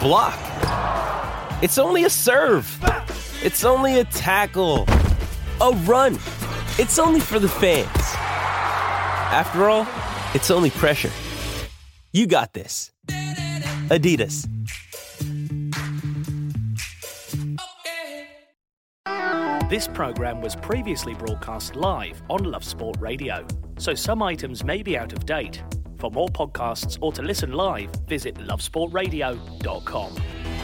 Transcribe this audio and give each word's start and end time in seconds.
block. 0.00 0.38
It's 1.62 1.78
only 1.78 2.04
a 2.04 2.10
serve. 2.10 2.66
It's 3.42 3.64
only 3.64 4.00
a 4.00 4.04
tackle, 4.04 4.86
a 5.60 5.70
run. 5.84 6.14
It's 6.78 6.98
only 6.98 7.20
for 7.20 7.38
the 7.38 7.48
fans. 7.48 7.88
After 9.30 9.68
all, 9.68 9.86
it's 10.34 10.50
only 10.50 10.70
pressure. 10.70 11.10
You 12.12 12.26
got 12.26 12.52
this. 12.52 12.90
Adidas. 13.88 14.48
This 19.68 19.86
program 19.86 20.40
was 20.40 20.56
previously 20.56 21.14
broadcast 21.14 21.76
live 21.76 22.22
on 22.30 22.44
Love 22.44 22.64
Sport 22.64 22.96
Radio, 23.00 23.46
so 23.78 23.94
some 23.94 24.22
items 24.22 24.64
may 24.64 24.82
be 24.82 24.96
out 24.96 25.12
of 25.12 25.26
date. 25.26 25.62
For 25.98 26.10
more 26.10 26.28
podcasts 26.28 26.98
or 27.00 27.12
to 27.12 27.22
listen 27.22 27.52
live, 27.52 27.90
visit 28.06 28.36
lovesportradio.com. 28.36 30.57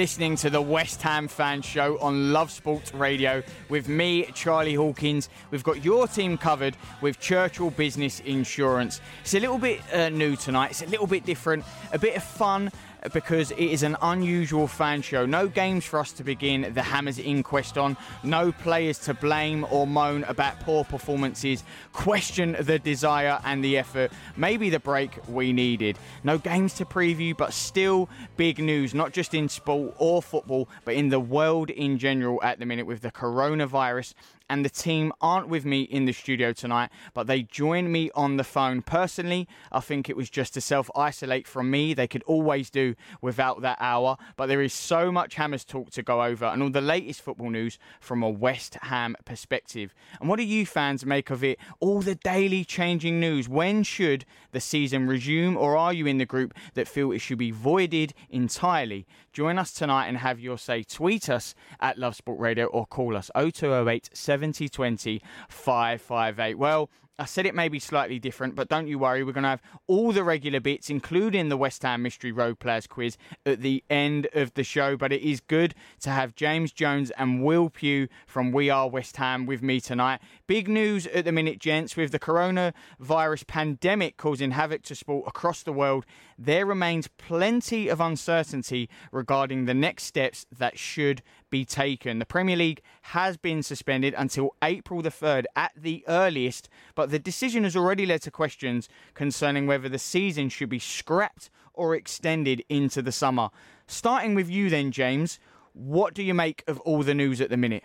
listening 0.00 0.34
to 0.34 0.48
the 0.48 0.62
West 0.62 1.02
Ham 1.02 1.28
Fan 1.28 1.60
Show 1.60 1.98
on 1.98 2.32
Love 2.32 2.50
Sports 2.50 2.94
Radio 2.94 3.42
with 3.68 3.86
me, 3.86 4.24
Charlie 4.32 4.72
Hawkins. 4.72 5.28
We've 5.50 5.62
got 5.62 5.84
your 5.84 6.08
team 6.08 6.38
covered 6.38 6.74
with 7.02 7.20
Churchill 7.20 7.68
Business 7.68 8.20
Insurance. 8.20 9.02
It's 9.20 9.34
a 9.34 9.40
little 9.40 9.58
bit 9.58 9.82
uh, 9.92 10.08
new 10.08 10.36
tonight, 10.36 10.70
it's 10.70 10.80
a 10.80 10.86
little 10.86 11.06
bit 11.06 11.26
different, 11.26 11.66
a 11.92 11.98
bit 11.98 12.16
of 12.16 12.24
fun 12.24 12.72
because 13.12 13.50
it 13.52 13.58
is 13.58 13.82
an 13.82 13.96
unusual 14.02 14.66
fan 14.66 15.02
show. 15.02 15.26
No 15.26 15.48
games 15.48 15.84
for 15.84 15.98
us 15.98 16.12
to 16.12 16.24
begin 16.24 16.72
the 16.74 16.82
Hammers 16.82 17.18
inquest 17.18 17.78
on, 17.78 17.96
no 18.22 18.52
players 18.52 18.98
to 19.00 19.14
blame 19.14 19.66
or 19.70 19.86
moan 19.86 20.24
about 20.24 20.60
poor 20.60 20.84
performances, 20.84 21.64
question 21.92 22.56
the 22.60 22.78
desire 22.78 23.40
and 23.44 23.64
the 23.64 23.78
effort, 23.78 24.12
maybe 24.36 24.70
the 24.70 24.80
break 24.80 25.18
we 25.28 25.52
needed. 25.52 25.98
No 26.24 26.38
games 26.38 26.74
to 26.74 26.84
preview, 26.84 27.36
but 27.36 27.52
still 27.52 28.08
big 28.36 28.58
news, 28.58 28.94
not 28.94 29.12
just 29.12 29.34
in 29.34 29.48
sport 29.48 29.94
or 29.98 30.22
football, 30.22 30.68
but 30.84 30.94
in 30.94 31.08
the 31.08 31.20
world 31.20 31.70
in 31.70 31.98
general 31.98 32.42
at 32.42 32.58
the 32.58 32.66
minute 32.66 32.86
with 32.86 33.00
the 33.00 33.10
coronavirus 33.10 34.14
and 34.50 34.64
the 34.64 34.70
team 34.70 35.12
aren't 35.20 35.48
with 35.48 35.64
me 35.64 35.82
in 35.82 36.04
the 36.04 36.12
studio 36.12 36.52
tonight, 36.52 36.90
but 37.14 37.28
they 37.28 37.42
join 37.42 37.90
me 37.90 38.10
on 38.16 38.36
the 38.36 38.44
phone. 38.44 38.82
Personally, 38.82 39.46
I 39.70 39.78
think 39.78 40.10
it 40.10 40.16
was 40.16 40.28
just 40.28 40.54
to 40.54 40.60
self 40.60 40.90
isolate 40.96 41.46
from 41.46 41.70
me. 41.70 41.94
They 41.94 42.08
could 42.08 42.24
always 42.24 42.68
do 42.68 42.96
without 43.22 43.62
that 43.62 43.78
hour, 43.80 44.16
but 44.36 44.46
there 44.46 44.60
is 44.60 44.74
so 44.74 45.12
much 45.12 45.36
Hammers 45.36 45.64
talk 45.64 45.90
to 45.92 46.02
go 46.02 46.24
over 46.24 46.46
and 46.46 46.62
all 46.62 46.70
the 46.70 46.80
latest 46.80 47.22
football 47.22 47.50
news 47.50 47.78
from 48.00 48.24
a 48.24 48.28
West 48.28 48.76
Ham 48.82 49.14
perspective. 49.24 49.94
And 50.20 50.28
what 50.28 50.36
do 50.36 50.42
you 50.42 50.66
fans 50.66 51.06
make 51.06 51.30
of 51.30 51.44
it? 51.44 51.58
All 51.78 52.00
the 52.00 52.16
daily 52.16 52.64
changing 52.64 53.20
news. 53.20 53.48
When 53.48 53.84
should 53.84 54.24
the 54.50 54.60
season 54.60 55.06
resume, 55.06 55.56
or 55.56 55.76
are 55.76 55.92
you 55.92 56.06
in 56.06 56.18
the 56.18 56.26
group 56.26 56.54
that 56.74 56.88
feel 56.88 57.12
it 57.12 57.20
should 57.20 57.38
be 57.38 57.52
voided 57.52 58.14
entirely? 58.28 59.06
Join 59.32 59.58
us 59.58 59.72
tonight 59.72 60.08
and 60.08 60.18
have 60.18 60.40
your 60.40 60.58
say. 60.58 60.82
Tweet 60.82 61.28
us 61.28 61.54
at 61.78 61.98
Love 61.98 62.16
Sport 62.16 62.40
Radio 62.40 62.66
or 62.66 62.84
call 62.84 63.16
us 63.16 63.30
0208 63.36 64.10
7020 64.40 65.22
558. 65.48 66.58
Well, 66.58 66.90
I 67.20 67.26
said 67.26 67.44
it 67.44 67.54
may 67.54 67.68
be 67.68 67.78
slightly 67.78 68.18
different, 68.18 68.54
but 68.54 68.70
don't 68.70 68.86
you 68.86 68.98
worry. 68.98 69.22
We're 69.22 69.32
going 69.32 69.42
to 69.42 69.50
have 69.50 69.60
all 69.86 70.10
the 70.10 70.24
regular 70.24 70.58
bits, 70.58 70.88
including 70.88 71.50
the 71.50 71.56
West 71.58 71.82
Ham 71.82 72.00
Mystery 72.00 72.32
Road 72.32 72.58
Players 72.58 72.86
quiz 72.86 73.18
at 73.44 73.60
the 73.60 73.84
end 73.90 74.26
of 74.32 74.54
the 74.54 74.64
show. 74.64 74.96
But 74.96 75.12
it 75.12 75.20
is 75.20 75.40
good 75.40 75.74
to 76.00 76.08
have 76.08 76.34
James 76.34 76.72
Jones 76.72 77.10
and 77.18 77.44
Will 77.44 77.68
Pugh 77.68 78.08
from 78.26 78.52
We 78.52 78.70
Are 78.70 78.88
West 78.88 79.18
Ham 79.18 79.44
with 79.44 79.62
me 79.62 79.82
tonight. 79.82 80.22
Big 80.46 80.66
news 80.66 81.06
at 81.08 81.26
the 81.26 81.32
minute, 81.32 81.58
gents, 81.58 81.94
with 81.94 82.10
the 82.10 82.18
coronavirus 82.18 83.46
pandemic 83.46 84.16
causing 84.16 84.52
havoc 84.52 84.80
to 84.84 84.94
sport 84.94 85.28
across 85.28 85.62
the 85.62 85.74
world. 85.74 86.06
There 86.38 86.64
remains 86.64 87.06
plenty 87.06 87.88
of 87.88 88.00
uncertainty 88.00 88.88
regarding 89.12 89.66
the 89.66 89.74
next 89.74 90.04
steps 90.04 90.46
that 90.50 90.78
should 90.78 91.20
be 91.50 91.64
taken. 91.64 92.18
The 92.18 92.26
Premier 92.26 92.56
League 92.56 92.82
has 93.02 93.36
been 93.36 93.62
suspended 93.62 94.14
until 94.16 94.54
April 94.62 95.02
the 95.02 95.10
3rd 95.10 95.44
at 95.56 95.72
the 95.76 96.04
earliest, 96.08 96.68
but 96.94 97.10
the 97.10 97.18
decision 97.18 97.64
has 97.64 97.76
already 97.76 98.06
led 98.06 98.22
to 98.22 98.30
questions 98.30 98.88
concerning 99.14 99.66
whether 99.66 99.88
the 99.88 99.98
season 99.98 100.48
should 100.48 100.68
be 100.68 100.78
scrapped 100.78 101.50
or 101.74 101.94
extended 101.94 102.64
into 102.68 103.02
the 103.02 103.12
summer. 103.12 103.50
Starting 103.86 104.34
with 104.34 104.48
you 104.48 104.70
then, 104.70 104.92
James, 104.92 105.38
what 105.72 106.14
do 106.14 106.22
you 106.22 106.34
make 106.34 106.62
of 106.66 106.80
all 106.80 107.02
the 107.02 107.14
news 107.14 107.40
at 107.40 107.50
the 107.50 107.56
minute? 107.56 107.84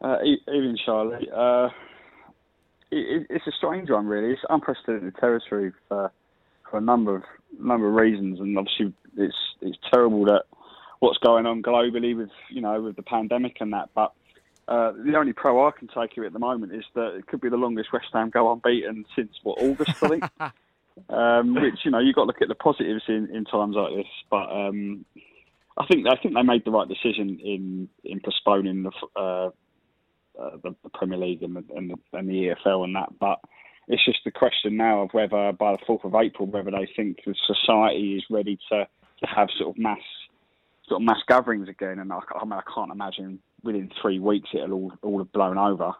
Uh, 0.00 0.16
even 0.48 0.76
Charlie, 0.84 1.28
uh, 1.34 1.68
it, 2.90 3.26
it's 3.30 3.46
a 3.46 3.52
strange 3.52 3.88
one, 3.90 4.06
really. 4.06 4.32
It's 4.32 4.42
unprecedented 4.48 5.16
territory 5.16 5.72
for 5.88 6.10
for 6.68 6.78
a 6.78 6.80
number 6.80 7.14
of 7.14 7.22
number 7.58 7.88
of 7.88 7.94
reasons, 7.94 8.40
and 8.40 8.58
obviously 8.58 8.92
it's 9.16 9.36
it's 9.60 9.78
terrible 9.92 10.24
that 10.24 10.44
what's 11.02 11.18
going 11.18 11.46
on 11.46 11.62
globally 11.62 12.16
with 12.16 12.30
you 12.48 12.60
know 12.60 12.80
with 12.80 12.94
the 12.94 13.02
pandemic 13.02 13.56
and 13.60 13.72
that. 13.72 13.90
But 13.92 14.12
uh, 14.68 14.92
the 15.04 15.16
only 15.16 15.32
pro 15.32 15.66
I 15.66 15.72
can 15.72 15.88
take 15.88 16.16
it 16.16 16.24
at 16.24 16.32
the 16.32 16.38
moment 16.38 16.72
is 16.72 16.84
that 16.94 17.16
it 17.16 17.26
could 17.26 17.40
be 17.40 17.48
the 17.48 17.56
longest 17.56 17.92
West 17.92 18.06
Ham 18.12 18.30
go 18.30 18.52
unbeaten 18.52 19.04
since 19.16 19.32
what 19.42 19.60
August, 19.60 20.02
I 20.02 20.08
think. 20.08 20.24
um, 21.10 21.54
which 21.54 21.80
you 21.84 21.90
know 21.90 21.98
you've 21.98 22.14
got 22.14 22.22
to 22.22 22.26
look 22.28 22.40
at 22.40 22.48
the 22.48 22.54
positives 22.54 23.02
in, 23.08 23.28
in 23.34 23.44
times 23.44 23.74
like 23.74 23.96
this. 23.96 24.12
But 24.30 24.48
um, 24.48 25.04
I 25.76 25.86
think 25.86 26.06
I 26.06 26.14
think 26.22 26.34
they 26.34 26.42
made 26.42 26.64
the 26.64 26.70
right 26.70 26.88
decision 26.88 27.40
in 27.42 27.88
in 28.04 28.20
postponing 28.20 28.84
the 28.84 28.92
uh, 29.16 29.46
uh, 30.40 30.56
the, 30.62 30.76
the 30.84 30.90
Premier 30.94 31.18
League 31.18 31.42
and 31.42 31.56
the, 31.56 31.64
and 31.76 31.90
the 31.90 32.16
and 32.16 32.28
the 32.28 32.54
EFL 32.64 32.84
and 32.84 32.94
that. 32.94 33.18
But 33.18 33.40
it's 33.88 34.04
just 34.04 34.20
the 34.24 34.30
question 34.30 34.76
now 34.76 35.00
of 35.00 35.10
whether 35.10 35.50
by 35.50 35.72
the 35.72 35.84
fourth 35.84 36.04
of 36.04 36.14
April, 36.14 36.46
whether 36.46 36.70
they 36.70 36.88
think 36.94 37.18
the 37.26 37.34
society 37.44 38.14
is 38.14 38.24
ready 38.30 38.56
to, 38.70 38.86
to 39.20 39.26
have 39.26 39.48
sort 39.58 39.70
of 39.70 39.82
mass 39.82 39.98
sort 40.88 41.00
of 41.00 41.06
mass 41.06 41.20
gatherings 41.28 41.68
again. 41.68 41.98
And 41.98 42.12
I, 42.12 42.18
I 42.40 42.44
mean, 42.44 42.52
I 42.52 42.62
can't 42.74 42.92
imagine 42.92 43.40
within 43.62 43.90
three 44.00 44.18
weeks 44.18 44.50
it'll 44.54 44.72
all 44.72 44.92
all 45.02 45.18
have 45.18 45.32
blown 45.32 45.58
over. 45.58 45.92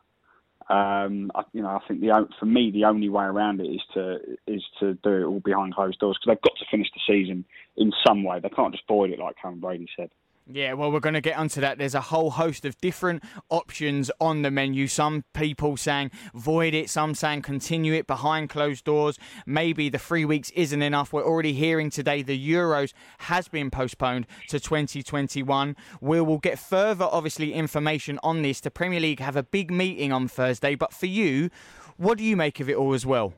Um, 0.68 1.32
I, 1.34 1.42
you 1.52 1.62
know, 1.62 1.68
I 1.68 1.80
think 1.86 2.00
the 2.00 2.26
for 2.38 2.46
me 2.46 2.70
the 2.70 2.84
only 2.84 3.08
way 3.08 3.24
around 3.24 3.60
it 3.60 3.64
is 3.64 3.82
to 3.94 4.18
is 4.46 4.62
to 4.80 4.94
do 4.94 5.10
it 5.10 5.24
all 5.24 5.40
behind 5.40 5.74
closed 5.74 5.98
doors 5.98 6.18
because 6.20 6.34
they've 6.36 6.42
got 6.42 6.58
to 6.58 6.70
finish 6.70 6.88
the 6.94 7.00
season 7.06 7.44
in 7.76 7.92
some 8.06 8.22
way. 8.22 8.40
They 8.40 8.48
can't 8.48 8.72
just 8.72 8.86
void 8.86 9.10
it 9.10 9.18
like 9.18 9.36
Karren 9.42 9.60
Brady 9.60 9.88
said. 9.96 10.10
Yeah, 10.46 10.72
well, 10.72 10.90
we're 10.90 10.98
going 10.98 11.14
to 11.14 11.20
get 11.20 11.38
onto 11.38 11.60
that. 11.60 11.78
There's 11.78 11.94
a 11.94 12.00
whole 12.00 12.32
host 12.32 12.64
of 12.64 12.76
different 12.80 13.22
options 13.48 14.10
on 14.20 14.42
the 14.42 14.50
menu. 14.50 14.88
Some 14.88 15.24
people 15.34 15.76
saying 15.76 16.10
void 16.34 16.74
it, 16.74 16.90
some 16.90 17.14
saying 17.14 17.42
continue 17.42 17.92
it 17.92 18.08
behind 18.08 18.50
closed 18.50 18.84
doors. 18.84 19.18
Maybe 19.46 19.88
the 19.88 20.00
three 20.00 20.24
weeks 20.24 20.50
isn't 20.50 20.82
enough. 20.82 21.12
We're 21.12 21.24
already 21.24 21.52
hearing 21.52 21.90
today 21.90 22.22
the 22.22 22.36
Euros 22.36 22.92
has 23.18 23.46
been 23.46 23.70
postponed 23.70 24.26
to 24.48 24.58
2021. 24.58 25.76
We 26.00 26.20
will 26.20 26.38
get 26.38 26.58
further, 26.58 27.04
obviously, 27.04 27.52
information 27.52 28.18
on 28.24 28.42
this. 28.42 28.60
The 28.60 28.72
Premier 28.72 28.98
League 28.98 29.20
have 29.20 29.36
a 29.36 29.44
big 29.44 29.70
meeting 29.70 30.10
on 30.10 30.26
Thursday, 30.26 30.74
but 30.74 30.92
for 30.92 31.06
you, 31.06 31.50
what 31.98 32.18
do 32.18 32.24
you 32.24 32.36
make 32.36 32.58
of 32.58 32.68
it 32.68 32.74
all 32.74 32.94
as 32.94 33.06
well? 33.06 33.32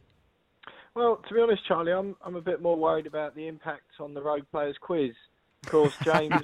Well, 0.94 1.20
to 1.28 1.34
be 1.34 1.40
honest, 1.40 1.66
Charlie, 1.66 1.92
I'm 1.92 2.16
I'm 2.24 2.36
a 2.36 2.40
bit 2.40 2.62
more 2.62 2.76
worried 2.76 3.06
about 3.06 3.34
the 3.34 3.46
impact 3.46 3.90
on 4.00 4.14
the 4.14 4.22
Rogue 4.22 4.44
Players 4.50 4.76
Quiz 4.80 5.12
of 5.64 5.70
course, 5.70 5.94
James, 6.02 6.34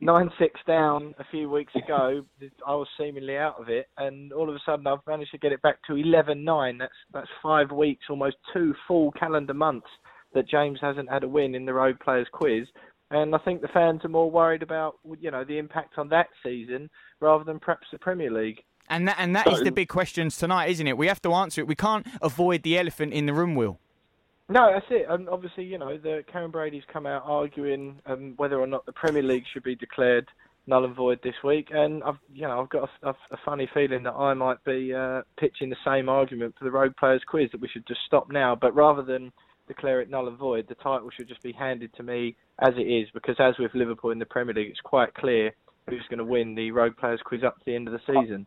nine 0.00 0.30
six 0.38 0.60
down 0.66 1.14
a 1.18 1.24
few 1.30 1.50
weeks 1.50 1.74
ago, 1.74 2.24
I 2.66 2.74
was 2.74 2.88
seemingly 2.98 3.36
out 3.36 3.60
of 3.60 3.68
it, 3.68 3.86
and 3.98 4.32
all 4.32 4.48
of 4.48 4.54
a 4.54 4.60
sudden 4.64 4.86
I've 4.86 4.98
managed 5.06 5.32
to 5.32 5.38
get 5.38 5.52
it 5.52 5.62
back 5.62 5.76
to 5.88 5.96
eleven 5.96 6.44
nine. 6.44 6.78
That's 6.78 6.92
that's 7.12 7.28
five 7.42 7.70
weeks, 7.70 8.06
almost 8.08 8.36
two 8.52 8.74
full 8.86 9.12
calendar 9.12 9.54
months 9.54 9.88
that 10.34 10.48
James 10.48 10.78
hasn't 10.80 11.10
had 11.10 11.24
a 11.24 11.28
win 11.28 11.54
in 11.54 11.66
the 11.66 11.74
Road 11.74 11.98
Players 12.00 12.28
Quiz. 12.32 12.66
And 13.10 13.34
I 13.34 13.38
think 13.38 13.60
the 13.60 13.68
fans 13.68 14.00
are 14.04 14.08
more 14.08 14.30
worried 14.30 14.62
about, 14.62 14.94
you 15.20 15.30
know, 15.30 15.44
the 15.44 15.58
impact 15.58 15.98
on 15.98 16.08
that 16.08 16.28
season 16.42 16.88
rather 17.20 17.44
than 17.44 17.60
perhaps 17.60 17.86
the 17.92 17.98
Premier 17.98 18.30
League. 18.30 18.62
And 18.88 19.06
that 19.06 19.16
and 19.18 19.36
that 19.36 19.46
is 19.46 19.62
the 19.62 19.70
big 19.70 19.88
questions 19.88 20.36
tonight, 20.36 20.70
isn't 20.70 20.86
it? 20.86 20.96
We 20.96 21.08
have 21.08 21.20
to 21.22 21.32
answer 21.32 21.60
it. 21.60 21.66
We 21.66 21.74
can't 21.74 22.06
avoid 22.22 22.62
the 22.62 22.78
elephant 22.78 23.12
in 23.12 23.26
the 23.26 23.34
room, 23.34 23.54
Will. 23.54 23.78
No, 24.48 24.70
that's 24.72 24.86
it. 24.90 25.06
And 25.08 25.28
obviously, 25.28 25.64
you 25.64 25.78
know, 25.78 25.96
the 25.96 26.24
Karren 26.32 26.52
Brady's 26.52 26.82
come 26.92 27.06
out 27.06 27.22
arguing 27.24 28.00
um, 28.06 28.34
whether 28.36 28.60
or 28.60 28.66
not 28.66 28.84
the 28.86 28.92
Premier 28.92 29.22
League 29.22 29.44
should 29.52 29.62
be 29.62 29.74
declared 29.74 30.28
null 30.66 30.84
and 30.84 30.94
void 30.94 31.18
this 31.24 31.34
week, 31.42 31.68
and 31.72 32.02
I've, 32.04 32.18
you 32.32 32.42
know, 32.42 32.60
I've 32.60 32.68
got 32.68 32.88
a, 33.02 33.10
a 33.10 33.36
funny 33.44 33.68
feeling 33.74 34.04
that 34.04 34.12
I 34.12 34.34
might 34.34 34.62
be 34.64 34.94
uh, 34.94 35.22
pitching 35.38 35.70
the 35.70 35.76
same 35.84 36.08
argument 36.08 36.54
for 36.58 36.64
the 36.64 36.70
Rogue 36.70 36.92
Players 36.98 37.22
Quiz 37.26 37.48
that 37.52 37.60
we 37.60 37.68
should 37.68 37.86
just 37.86 38.00
stop 38.06 38.30
now. 38.30 38.54
But 38.54 38.74
rather 38.74 39.02
than 39.02 39.32
declare 39.68 40.00
it 40.00 40.10
null 40.10 40.28
and 40.28 40.38
void, 40.38 40.66
the 40.68 40.74
title 40.76 41.10
should 41.16 41.28
just 41.28 41.42
be 41.42 41.52
handed 41.52 41.92
to 41.94 42.02
me 42.02 42.36
as 42.60 42.74
it 42.76 42.82
is, 42.82 43.08
because 43.12 43.36
as 43.38 43.54
with 43.58 43.74
Liverpool 43.74 44.10
in 44.10 44.18
the 44.18 44.26
Premier 44.26 44.54
League, 44.54 44.70
it's 44.70 44.80
quite 44.80 45.14
clear 45.14 45.52
who's 45.88 46.04
going 46.08 46.18
to 46.18 46.24
win 46.24 46.54
the 46.54 46.70
Rogue 46.70 46.96
Players 46.96 47.20
Quiz 47.24 47.42
up 47.42 47.58
to 47.58 47.64
the 47.66 47.74
end 47.74 47.88
of 47.88 47.94
the 47.94 48.00
season. 48.06 48.44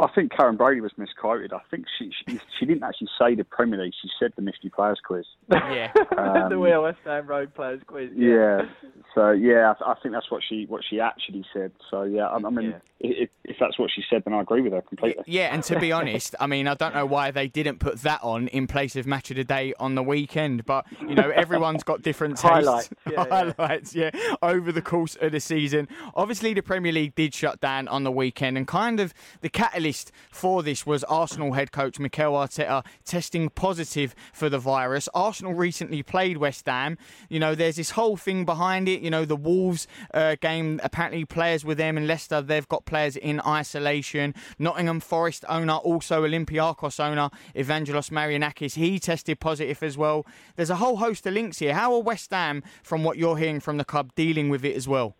I 0.00 0.08
think 0.14 0.32
Karren 0.32 0.56
Brady 0.56 0.80
was 0.80 0.92
misquoted. 0.96 1.52
I 1.52 1.60
think 1.70 1.84
she, 1.98 2.10
she 2.10 2.40
she 2.58 2.66
didn't 2.66 2.82
actually 2.82 3.08
say 3.18 3.34
the 3.34 3.44
Premier 3.44 3.82
League. 3.82 3.92
She 4.00 4.08
said 4.18 4.32
the 4.36 4.42
Mystery 4.42 4.70
Players 4.70 4.98
Quiz. 5.04 5.26
Yeah, 5.50 5.92
um, 6.16 6.48
the 6.48 6.58
Wheel 6.58 6.82
West 6.84 6.98
Ham 7.04 7.26
Road 7.26 7.54
Players 7.54 7.82
Quiz. 7.86 8.10
Yeah. 8.14 8.28
yeah. 8.28 8.90
So 9.14 9.30
yeah, 9.32 9.74
I, 9.80 9.92
I, 9.92 9.94
think 10.00 10.14
that's 10.14 10.30
what 10.30 10.42
she 10.48 10.64
what 10.66 10.82
she 10.88 11.00
actually 11.00 11.44
said. 11.52 11.72
So 11.90 12.04
yeah, 12.04 12.28
I, 12.28 12.36
I 12.36 12.50
mean, 12.50 12.70
yeah. 12.70 12.78
if, 13.00 13.30
if 13.44 13.56
that's 13.60 13.78
what 13.78 13.90
she 13.94 14.02
said, 14.08 14.22
then 14.24 14.32
I 14.32 14.40
agree 14.40 14.62
with 14.62 14.72
her 14.72 14.82
completely. 14.82 15.24
Yeah, 15.26 15.52
and 15.52 15.62
to 15.64 15.78
be 15.78 15.92
honest, 15.92 16.34
I 16.40 16.46
mean, 16.46 16.66
I 16.66 16.74
don't 16.74 16.94
know 16.94 17.06
why 17.06 17.30
they 17.30 17.48
didn't 17.48 17.78
put 17.78 18.00
that 18.02 18.20
on 18.22 18.48
in 18.48 18.66
place 18.66 18.96
of 18.96 19.06
Match 19.06 19.30
of 19.30 19.36
the 19.36 19.44
Day 19.44 19.74
on 19.78 19.96
the 19.96 20.02
weekend, 20.02 20.64
but 20.64 20.86
you 21.00 21.14
know, 21.14 21.30
everyone's 21.30 21.82
got 21.82 22.02
different 22.02 22.36
tastes. 22.38 22.48
highlights. 22.48 22.90
Yeah, 23.10 23.26
highlights, 23.28 23.94
yeah, 23.94 24.10
over 24.42 24.72
the 24.72 24.82
course 24.82 25.16
of 25.20 25.32
the 25.32 25.40
season. 25.40 25.88
Obviously, 26.14 26.54
the 26.54 26.62
Premier 26.62 26.92
League 26.92 27.14
did 27.14 27.34
shut 27.34 27.60
down 27.60 27.88
on 27.88 28.04
the 28.04 28.12
weekend, 28.12 28.56
and 28.56 28.66
kind 28.66 29.00
of 29.00 29.12
the 29.40 29.48
catalyst 29.48 29.89
for 30.30 30.62
this 30.62 30.86
was 30.86 31.04
Arsenal 31.04 31.52
head 31.52 31.72
coach 31.72 31.98
Mikel 31.98 32.32
Arteta 32.32 32.84
testing 33.04 33.48
positive 33.50 34.14
for 34.32 34.48
the 34.48 34.58
virus. 34.58 35.08
Arsenal 35.14 35.54
recently 35.54 36.02
played 36.02 36.36
West 36.36 36.66
Ham. 36.66 36.96
You 37.28 37.40
know, 37.40 37.54
there's 37.54 37.76
this 37.76 37.90
whole 37.90 38.16
thing 38.16 38.44
behind 38.44 38.88
it. 38.88 39.00
You 39.00 39.10
know, 39.10 39.24
the 39.24 39.36
Wolves 39.36 39.86
uh, 40.14 40.36
game, 40.40 40.80
apparently 40.82 41.24
players 41.24 41.64
with 41.64 41.78
them 41.78 41.96
in 41.96 42.06
Leicester, 42.06 42.40
they've 42.40 42.68
got 42.68 42.84
players 42.84 43.16
in 43.16 43.40
isolation. 43.40 44.34
Nottingham 44.58 45.00
Forest 45.00 45.44
owner, 45.48 45.74
also 45.74 46.24
Olympiacos 46.24 47.00
owner, 47.00 47.30
Evangelos 47.54 48.10
Marinakis, 48.10 48.74
he 48.74 48.98
tested 48.98 49.40
positive 49.40 49.82
as 49.82 49.96
well. 49.98 50.26
There's 50.56 50.70
a 50.70 50.76
whole 50.76 50.96
host 50.96 51.26
of 51.26 51.34
links 51.34 51.58
here. 51.58 51.74
How 51.74 51.94
are 51.94 52.02
West 52.02 52.30
Ham, 52.30 52.62
from 52.82 53.04
what 53.04 53.18
you're 53.18 53.36
hearing 53.36 53.60
from 53.60 53.76
the 53.76 53.84
club, 53.84 54.12
dealing 54.14 54.48
with 54.48 54.64
it 54.64 54.76
as 54.76 54.88
well? 54.88 55.16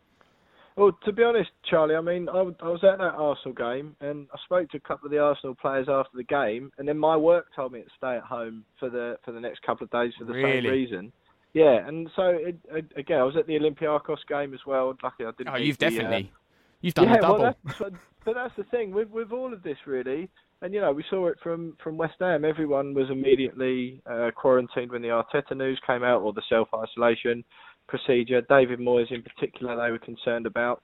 Well, 0.76 0.92
to 1.04 1.12
be 1.12 1.22
honest, 1.22 1.50
Charlie, 1.68 1.96
I 1.96 2.00
mean, 2.00 2.28
I, 2.28 2.38
I 2.38 2.68
was 2.68 2.82
at 2.84 2.98
that 2.98 3.14
Arsenal 3.14 3.54
game 3.54 3.96
and 4.00 4.28
I 4.32 4.38
spoke 4.44 4.70
to 4.70 4.76
a 4.76 4.80
couple 4.80 5.06
of 5.06 5.12
the 5.12 5.18
Arsenal 5.18 5.54
players 5.54 5.88
after 5.90 6.16
the 6.16 6.24
game, 6.24 6.70
and 6.78 6.88
then 6.88 6.96
my 6.98 7.16
work 7.16 7.46
told 7.54 7.72
me 7.72 7.82
to 7.82 7.88
stay 7.96 8.16
at 8.16 8.22
home 8.22 8.64
for 8.78 8.88
the 8.88 9.18
for 9.24 9.32
the 9.32 9.40
next 9.40 9.62
couple 9.62 9.84
of 9.84 9.90
days 9.90 10.12
for 10.18 10.24
the 10.24 10.32
really? 10.32 10.62
same 10.62 10.70
reason. 10.70 11.12
Yeah, 11.52 11.86
and 11.86 12.08
so 12.14 12.28
it, 12.28 12.56
again, 12.96 13.18
I 13.18 13.24
was 13.24 13.36
at 13.36 13.46
the 13.46 13.58
Olympiacos 13.58 14.18
game 14.28 14.54
as 14.54 14.60
well. 14.66 14.96
Lucky 15.02 15.24
I 15.24 15.32
didn't. 15.36 15.52
Oh, 15.52 15.56
you've 15.56 15.78
the, 15.78 15.90
definitely, 15.90 16.30
uh, 16.32 16.36
you've 16.80 16.94
done 16.94 17.08
yeah, 17.08 17.16
a 17.16 17.20
double. 17.20 17.38
Well, 17.40 17.54
that's, 17.64 17.78
but, 17.78 17.92
but 18.24 18.34
that's 18.34 18.54
the 18.56 18.64
thing 18.64 18.92
with 18.92 19.10
with 19.10 19.32
all 19.32 19.52
of 19.52 19.62
this, 19.62 19.78
really. 19.86 20.30
And 20.62 20.72
you 20.72 20.80
know, 20.80 20.92
we 20.92 21.04
saw 21.10 21.26
it 21.26 21.38
from 21.42 21.76
from 21.82 21.96
West 21.96 22.14
Ham. 22.20 22.44
Everyone 22.44 22.94
was 22.94 23.10
immediately 23.10 24.00
uh, 24.08 24.30
quarantined 24.36 24.92
when 24.92 25.02
the 25.02 25.08
Arteta 25.08 25.56
news 25.56 25.80
came 25.86 26.04
out, 26.04 26.22
or 26.22 26.32
the 26.32 26.42
self 26.48 26.68
isolation 26.72 27.44
procedure. 27.90 28.40
David 28.42 28.78
Moyes, 28.78 29.10
in 29.10 29.22
particular, 29.22 29.76
they 29.76 29.90
were 29.90 29.98
concerned 29.98 30.46
about. 30.46 30.82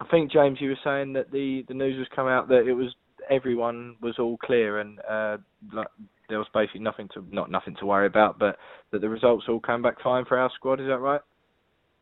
I 0.00 0.06
think 0.06 0.30
James, 0.32 0.58
you 0.60 0.70
were 0.70 0.78
saying 0.84 1.12
that 1.14 1.30
the 1.32 1.64
the 1.68 1.74
news 1.74 1.98
was 1.98 2.06
come 2.14 2.28
out 2.28 2.48
that 2.48 2.66
it 2.66 2.74
was 2.74 2.94
everyone 3.28 3.96
was 4.00 4.18
all 4.18 4.38
clear 4.38 4.78
and 4.78 5.00
uh, 5.00 5.36
like, 5.72 5.88
there 6.28 6.38
was 6.38 6.46
basically 6.54 6.80
nothing 6.80 7.08
to 7.14 7.24
not 7.30 7.50
nothing 7.50 7.76
to 7.80 7.86
worry 7.86 8.06
about, 8.06 8.38
but 8.38 8.56
that 8.92 9.00
the 9.00 9.08
results 9.08 9.44
all 9.48 9.60
came 9.60 9.82
back 9.82 10.00
fine 10.02 10.24
for 10.24 10.38
our 10.38 10.50
squad. 10.54 10.80
Is 10.80 10.86
that 10.86 10.98
right? 10.98 11.20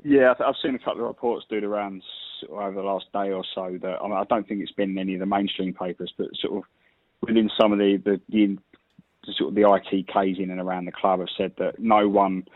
Yeah, 0.05 0.35
I've 0.39 0.55
seen 0.63 0.75
a 0.75 0.79
couple 0.79 1.01
of 1.01 1.09
reports 1.09 1.47
do 1.49 1.61
the 1.61 1.69
rounds 1.69 2.05
over 2.51 2.75
the 2.75 2.83
last 2.83 3.07
day 3.13 3.31
or 3.31 3.45
so. 3.55 3.79
That 3.81 3.99
I, 4.03 4.05
mean, 4.05 4.13
I 4.13 4.25
don't 4.25 4.47
think 4.47 4.61
it's 4.61 4.73
been 4.73 4.91
in 4.91 4.99
any 4.99 5.15
of 5.15 5.21
the 5.21 5.27
mainstream 5.27 5.73
papers, 5.73 6.13
but 6.19 6.29
sort 6.41 6.59
of 6.59 6.63
within 7.23 7.51
some 7.59 7.73
of 7.73 7.79
the, 7.79 8.01
the, 8.05 8.21
the 8.29 8.59
sort 9.39 9.51
of 9.51 9.55
the 9.55 9.63
ITKs 9.63 10.39
in 10.39 10.51
and 10.51 10.61
around 10.61 10.85
the 10.85 10.93
club 10.93 11.21
have 11.21 11.29
said 11.37 11.53
that 11.59 11.79
no 11.79 12.09
one 12.09 12.47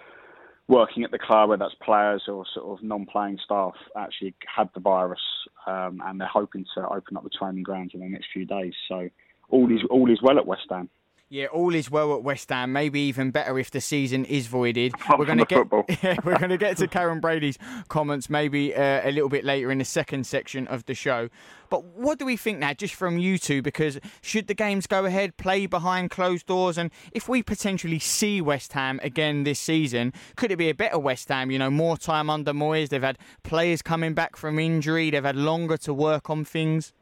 working 0.70 1.02
at 1.02 1.10
the 1.10 1.18
club, 1.18 1.50
whether 1.50 1.64
that's 1.64 1.74
players 1.82 2.22
or 2.28 2.44
sort 2.54 2.78
of 2.78 2.84
non-playing 2.84 3.38
staff, 3.44 3.74
actually 3.96 4.34
had 4.46 4.68
the 4.74 4.80
virus, 4.80 5.20
um, 5.66 6.00
and 6.06 6.20
they're 6.20 6.28
hoping 6.32 6.64
to 6.74 6.88
open 6.88 7.16
up 7.16 7.24
the 7.24 7.30
training 7.30 7.64
grounds 7.64 7.90
in 7.92 8.00
the 8.00 8.08
next 8.08 8.28
few 8.32 8.46
days. 8.46 8.72
So 8.88 9.08
all 9.50 9.70
is 9.70 9.80
all 9.90 10.10
is 10.10 10.22
well 10.22 10.38
at 10.38 10.46
West 10.46 10.66
Ham. 10.70 10.88
Yeah, 11.32 11.46
all 11.46 11.76
is 11.76 11.88
well 11.88 12.12
at 12.16 12.24
West 12.24 12.48
Ham. 12.48 12.72
Maybe 12.72 13.02
even 13.02 13.30
better 13.30 13.56
if 13.56 13.70
the 13.70 13.80
season 13.80 14.24
is 14.24 14.48
voided. 14.48 14.92
we're 15.16 15.26
going 15.26 15.38
to 15.38 15.44
get 15.44 15.64
yeah, 16.02 16.16
we're 16.24 16.36
going 16.36 16.50
to 16.50 16.58
get 16.58 16.76
to 16.78 16.88
Karren 16.88 17.20
Brady's 17.20 17.56
comments 17.86 18.28
maybe 18.28 18.74
uh, 18.74 19.08
a 19.08 19.12
little 19.12 19.28
bit 19.28 19.44
later 19.44 19.70
in 19.70 19.78
the 19.78 19.84
second 19.84 20.26
section 20.26 20.66
of 20.66 20.86
the 20.86 20.94
show. 20.94 21.28
But 21.68 21.84
what 21.84 22.18
do 22.18 22.24
we 22.24 22.36
think 22.36 22.58
now, 22.58 22.72
just 22.72 22.94
from 22.94 23.16
you 23.16 23.38
two? 23.38 23.62
Because 23.62 24.00
should 24.22 24.48
the 24.48 24.54
games 24.54 24.88
go 24.88 25.04
ahead, 25.04 25.36
play 25.36 25.66
behind 25.66 26.10
closed 26.10 26.46
doors, 26.46 26.76
and 26.76 26.90
if 27.12 27.28
we 27.28 27.44
potentially 27.44 28.00
see 28.00 28.40
West 28.40 28.72
Ham 28.72 28.98
again 29.04 29.44
this 29.44 29.60
season, 29.60 30.12
could 30.34 30.50
it 30.50 30.56
be 30.56 30.68
a 30.68 30.74
better 30.74 30.98
West 30.98 31.28
Ham? 31.28 31.52
You 31.52 31.60
know, 31.60 31.70
more 31.70 31.96
time 31.96 32.28
under 32.28 32.52
Moyes. 32.52 32.88
They've 32.88 33.00
had 33.00 33.18
players 33.44 33.82
coming 33.82 34.14
back 34.14 34.34
from 34.34 34.58
injury. 34.58 35.10
They've 35.10 35.22
had 35.22 35.36
longer 35.36 35.76
to 35.76 35.94
work 35.94 36.28
on 36.28 36.44
things 36.44 36.92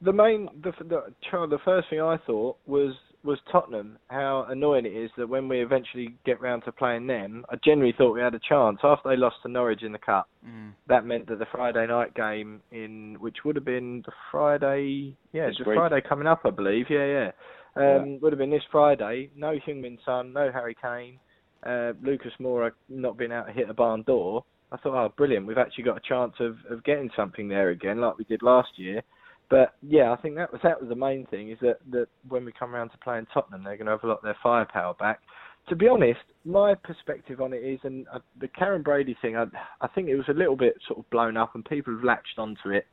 the 0.00 0.12
main 0.12 0.48
the, 0.62 0.72
the 0.84 1.12
the 1.30 1.58
first 1.64 1.88
thing 1.90 2.00
I 2.00 2.18
thought 2.26 2.58
was 2.66 2.94
was 3.24 3.38
Tottenham. 3.50 3.98
How 4.08 4.46
annoying 4.48 4.86
it 4.86 4.90
is 4.96 5.10
that 5.16 5.28
when 5.28 5.48
we 5.48 5.60
eventually 5.60 6.14
get 6.24 6.40
round 6.40 6.64
to 6.64 6.72
playing 6.72 7.06
them, 7.06 7.44
I 7.50 7.56
generally 7.64 7.94
thought 7.96 8.14
we 8.14 8.20
had 8.20 8.34
a 8.34 8.40
chance 8.48 8.78
after 8.84 9.08
they 9.08 9.16
lost 9.16 9.36
to 9.42 9.48
Norwich 9.48 9.82
in 9.82 9.92
the 9.92 9.98
cup. 9.98 10.28
Mm. 10.46 10.72
That 10.88 11.04
meant 11.04 11.28
that 11.28 11.40
the 11.40 11.46
Friday 11.50 11.86
night 11.86 12.14
game 12.14 12.60
in 12.70 13.16
which 13.18 13.38
would 13.44 13.56
have 13.56 13.64
been 13.64 14.02
the 14.06 14.12
Friday, 14.30 15.16
yeah, 15.32 15.48
it's 15.48 15.58
the 15.58 15.64
Friday 15.64 16.00
coming 16.08 16.28
up, 16.28 16.42
I 16.44 16.50
believe. 16.50 16.86
Yeah, 16.88 17.06
yeah. 17.06 17.30
Um, 17.74 17.82
yeah. 17.84 18.16
Would 18.22 18.32
have 18.32 18.38
been 18.38 18.50
this 18.50 18.62
Friday. 18.70 19.30
No 19.36 19.58
Heung-min 19.66 19.98
Son, 20.04 20.32
no 20.32 20.50
Harry 20.52 20.76
Kane, 20.80 21.18
uh, 21.66 21.92
Lucas 22.02 22.32
Moura 22.40 22.70
not 22.88 23.18
being 23.18 23.32
able 23.32 23.46
to 23.46 23.52
hit 23.52 23.68
a 23.68 23.74
barn 23.74 24.02
door. 24.02 24.44
I 24.70 24.76
thought, 24.76 25.04
oh, 25.04 25.12
brilliant! 25.16 25.46
We've 25.46 25.58
actually 25.58 25.84
got 25.84 25.96
a 25.96 26.08
chance 26.08 26.34
of, 26.40 26.56
of 26.70 26.82
getting 26.84 27.10
something 27.16 27.48
there 27.48 27.70
again, 27.70 28.00
like 28.00 28.18
we 28.18 28.24
did 28.24 28.42
last 28.42 28.70
year. 28.76 29.02
But 29.48 29.74
yeah, 29.82 30.12
I 30.12 30.16
think 30.16 30.34
that 30.36 30.52
was 30.52 30.60
that 30.64 30.80
was 30.80 30.88
the 30.88 30.96
main 30.96 31.26
thing 31.26 31.50
is 31.50 31.58
that 31.60 31.78
that 31.90 32.08
when 32.28 32.44
we 32.44 32.52
come 32.52 32.74
around 32.74 32.90
to 32.90 32.98
playing 32.98 33.26
Tottenham, 33.32 33.62
they're 33.64 33.76
going 33.76 33.86
to 33.86 33.92
have 33.92 34.04
a 34.04 34.08
lot 34.08 34.18
of 34.18 34.24
their 34.24 34.36
firepower 34.42 34.94
back. 34.94 35.20
To 35.68 35.76
be 35.76 35.88
honest, 35.88 36.20
my 36.44 36.74
perspective 36.74 37.40
on 37.40 37.52
it 37.52 37.58
is, 37.58 37.80
and 37.82 38.06
uh, 38.12 38.20
the 38.40 38.48
Karren 38.48 38.84
Brady 38.84 39.16
thing, 39.20 39.36
I, 39.36 39.46
I 39.80 39.88
think 39.88 40.08
it 40.08 40.14
was 40.16 40.28
a 40.28 40.32
little 40.32 40.56
bit 40.56 40.74
sort 40.86 41.00
of 41.00 41.10
blown 41.10 41.36
up, 41.36 41.54
and 41.54 41.64
people 41.64 41.92
have 41.94 42.04
latched 42.04 42.38
onto 42.38 42.70
it, 42.70 42.86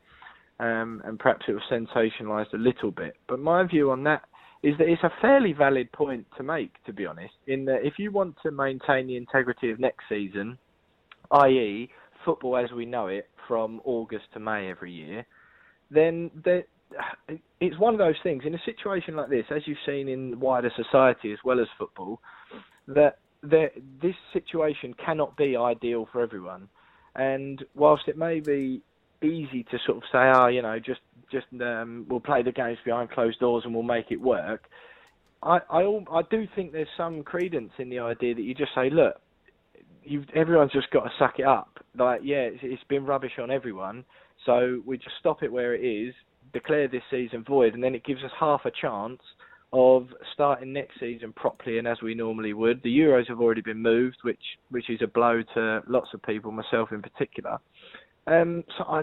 um, 0.60 1.02
and 1.06 1.20
perhaps 1.20 1.46
it 1.48 1.54
was 1.54 1.62
sensationalised 1.72 2.54
a 2.54 2.58
little 2.58 2.90
bit. 2.90 3.16
But 3.28 3.40
my 3.40 3.64
view 3.64 3.92
on 3.92 4.04
that 4.06 4.24
is 4.64 4.76
that 4.78 4.88
it's 4.88 5.04
a 5.04 5.12
fairly 5.22 5.54
valid 5.54 5.92
point 5.92 6.26
to 6.38 6.44
make, 6.44 6.72
to 6.86 6.94
be 6.94 7.06
honest, 7.06 7.34
in 7.48 7.66
that 7.66 7.84
if 7.84 8.00
you 8.00 8.12
want 8.12 8.38
to 8.44 8.50
maintain 8.50 9.08
the 9.08 9.18
integrity 9.18 9.70
of 9.70 9.80
next 9.80 10.06
season, 10.10 10.58
i.e., 11.32 11.90
football 12.26 12.58
as 12.58 12.72
we 12.72 12.86
know 12.86 13.08
it 13.08 13.30
from 13.48 13.82
August 13.84 14.26
to 14.34 14.40
May 14.40 14.70
every 14.70 14.92
year 14.92 15.26
then 15.94 16.32
it's 17.60 17.78
one 17.80 17.94
of 17.94 18.00
those 18.00 18.16
things. 18.24 18.44
In 18.46 18.54
a 18.54 18.62
situation 18.66 19.16
like 19.16 19.30
this, 19.30 19.46
as 19.50 19.62
you've 19.66 19.78
seen 19.86 20.08
in 20.08 20.40
wider 20.40 20.72
society 20.76 21.32
as 21.32 21.40
well 21.44 21.60
as 21.60 21.68
football, 21.78 22.20
that 22.88 23.18
this 23.42 24.16
situation 24.32 24.94
cannot 25.04 25.36
be 25.38 25.56
ideal 25.56 26.08
for 26.12 26.22
everyone. 26.22 26.70
And 27.16 27.64
whilst 27.76 28.08
it 28.08 28.18
may 28.18 28.40
be 28.40 28.82
easy 29.22 29.64
to 29.64 29.78
sort 29.86 29.98
of 29.98 30.04
say, 30.12 30.32
oh, 30.36 30.48
you 30.48 30.62
know, 30.62 30.80
just 30.80 31.02
just 31.32 31.46
um, 31.62 32.06
we'll 32.10 32.20
play 32.20 32.44
the 32.44 32.52
games 32.52 32.78
behind 32.86 33.10
closed 33.10 33.40
doors 33.40 33.64
and 33.66 33.74
we'll 33.74 33.84
make 33.84 34.12
it 34.12 34.22
work. 34.22 34.66
I, 35.42 35.60
I 35.70 35.82
I 36.12 36.22
do 36.30 36.48
think 36.56 36.72
there's 36.72 36.88
some 36.98 37.24
credence 37.24 37.72
in 37.78 37.90
the 37.90 38.00
idea 38.00 38.36
that 38.36 38.42
you 38.42 38.54
just 38.54 38.72
say, 38.76 38.90
look, 38.90 39.20
everyone's 40.36 40.72
just 40.72 40.90
got 40.92 41.04
to 41.04 41.12
suck 41.20 41.40
it 41.40 41.46
up. 41.46 41.80
Like, 41.98 42.22
yeah, 42.24 42.44
it's, 42.52 42.60
it's 42.64 42.84
been 42.90 43.06
rubbish 43.06 43.34
on 43.40 43.52
everyone, 43.52 44.06
so 44.46 44.82
we 44.86 44.98
just 44.98 45.16
stop 45.20 45.44
it 45.44 45.52
where 45.52 45.76
it 45.76 45.82
is, 45.86 46.14
declare 46.54 46.88
this 46.88 47.04
season 47.10 47.44
void, 47.44 47.74
and 47.74 47.84
then 47.84 47.96
it 47.96 48.06
gives 48.06 48.24
us 48.24 48.32
half 48.40 48.62
a 48.66 48.72
chance 48.72 49.22
of 49.74 50.08
starting 50.34 50.72
next 50.72 51.00
season 51.00 51.34
properly 51.34 51.80
and 51.80 51.88
as 51.88 51.98
we 52.04 52.14
normally 52.14 52.54
would. 52.54 52.82
The 52.84 52.96
Euros 52.96 53.28
have 53.28 53.42
already 53.42 53.62
been 53.62 53.82
moved, 53.82 54.18
which 54.22 54.44
which 54.70 54.90
is 54.90 55.02
a 55.02 55.08
blow 55.08 55.42
to 55.56 55.82
lots 55.88 56.10
of 56.14 56.22
people, 56.22 56.52
myself 56.52 56.92
in 56.92 57.02
particular. 57.02 57.58
Um, 58.28 58.64
so 58.78 58.86
I, 58.86 59.02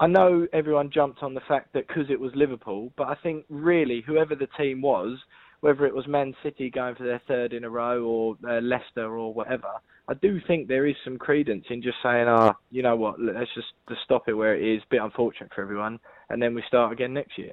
I 0.00 0.06
know 0.06 0.46
everyone 0.52 0.90
jumped 0.92 1.22
on 1.22 1.32
the 1.34 1.40
fact 1.48 1.72
that 1.72 1.86
because 1.86 2.10
it 2.10 2.18
was 2.18 2.32
Liverpool, 2.34 2.92
but 2.96 3.06
I 3.06 3.14
think 3.22 3.44
really 3.48 4.02
whoever 4.04 4.34
the 4.34 4.48
team 4.58 4.82
was, 4.82 5.18
whether 5.60 5.86
it 5.86 5.94
was 5.94 6.06
Man 6.08 6.34
City 6.42 6.70
going 6.70 6.96
for 6.96 7.04
their 7.04 7.22
third 7.28 7.52
in 7.52 7.64
a 7.64 7.70
row 7.70 8.02
or 8.02 8.36
uh, 8.48 8.60
Leicester 8.60 9.16
or 9.16 9.32
whatever, 9.32 9.68
I 10.10 10.14
do 10.14 10.40
think 10.48 10.66
there 10.66 10.86
is 10.86 10.96
some 11.04 11.18
credence 11.18 11.66
in 11.70 11.82
just 11.82 11.98
saying, 12.02 12.26
"Ah, 12.26 12.52
oh, 12.52 12.58
you 12.72 12.82
know 12.82 12.96
what? 12.96 13.20
Let's 13.20 13.54
just, 13.54 13.68
just 13.88 14.02
stop 14.02 14.28
it 14.28 14.32
where 14.32 14.56
it 14.56 14.62
is." 14.62 14.82
Bit 14.90 15.00
unfortunate 15.00 15.52
for 15.54 15.62
everyone, 15.62 16.00
and 16.28 16.42
then 16.42 16.52
we 16.52 16.62
start 16.66 16.92
again 16.92 17.14
next 17.14 17.38
year. 17.38 17.52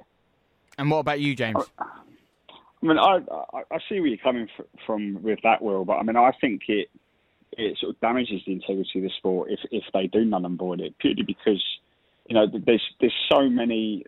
And 0.76 0.90
what 0.90 0.98
about 0.98 1.20
you, 1.20 1.36
James? 1.36 1.70
I 1.78 1.86
mean, 2.82 2.98
I 2.98 3.20
I, 3.52 3.62
I 3.70 3.78
see 3.88 4.00
where 4.00 4.08
you're 4.08 4.18
coming 4.18 4.48
from 4.84 5.22
with 5.22 5.38
that, 5.44 5.62
Will, 5.62 5.84
but 5.84 5.98
I 5.98 6.02
mean, 6.02 6.16
I 6.16 6.32
think 6.40 6.62
it 6.66 6.88
it 7.52 7.78
sort 7.78 7.94
of 7.94 8.00
damages 8.00 8.42
the 8.44 8.52
integrity 8.52 8.98
of 8.98 9.04
the 9.04 9.10
sport 9.18 9.50
if 9.52 9.60
if 9.70 9.84
they 9.94 10.08
do 10.08 10.24
null 10.24 10.44
and 10.44 10.58
void 10.58 10.80
it 10.80 10.98
purely 10.98 11.22
because 11.22 11.62
you 12.28 12.34
know 12.34 12.46
there's 12.66 12.82
there's 13.00 13.14
so 13.30 13.48
many 13.48 14.04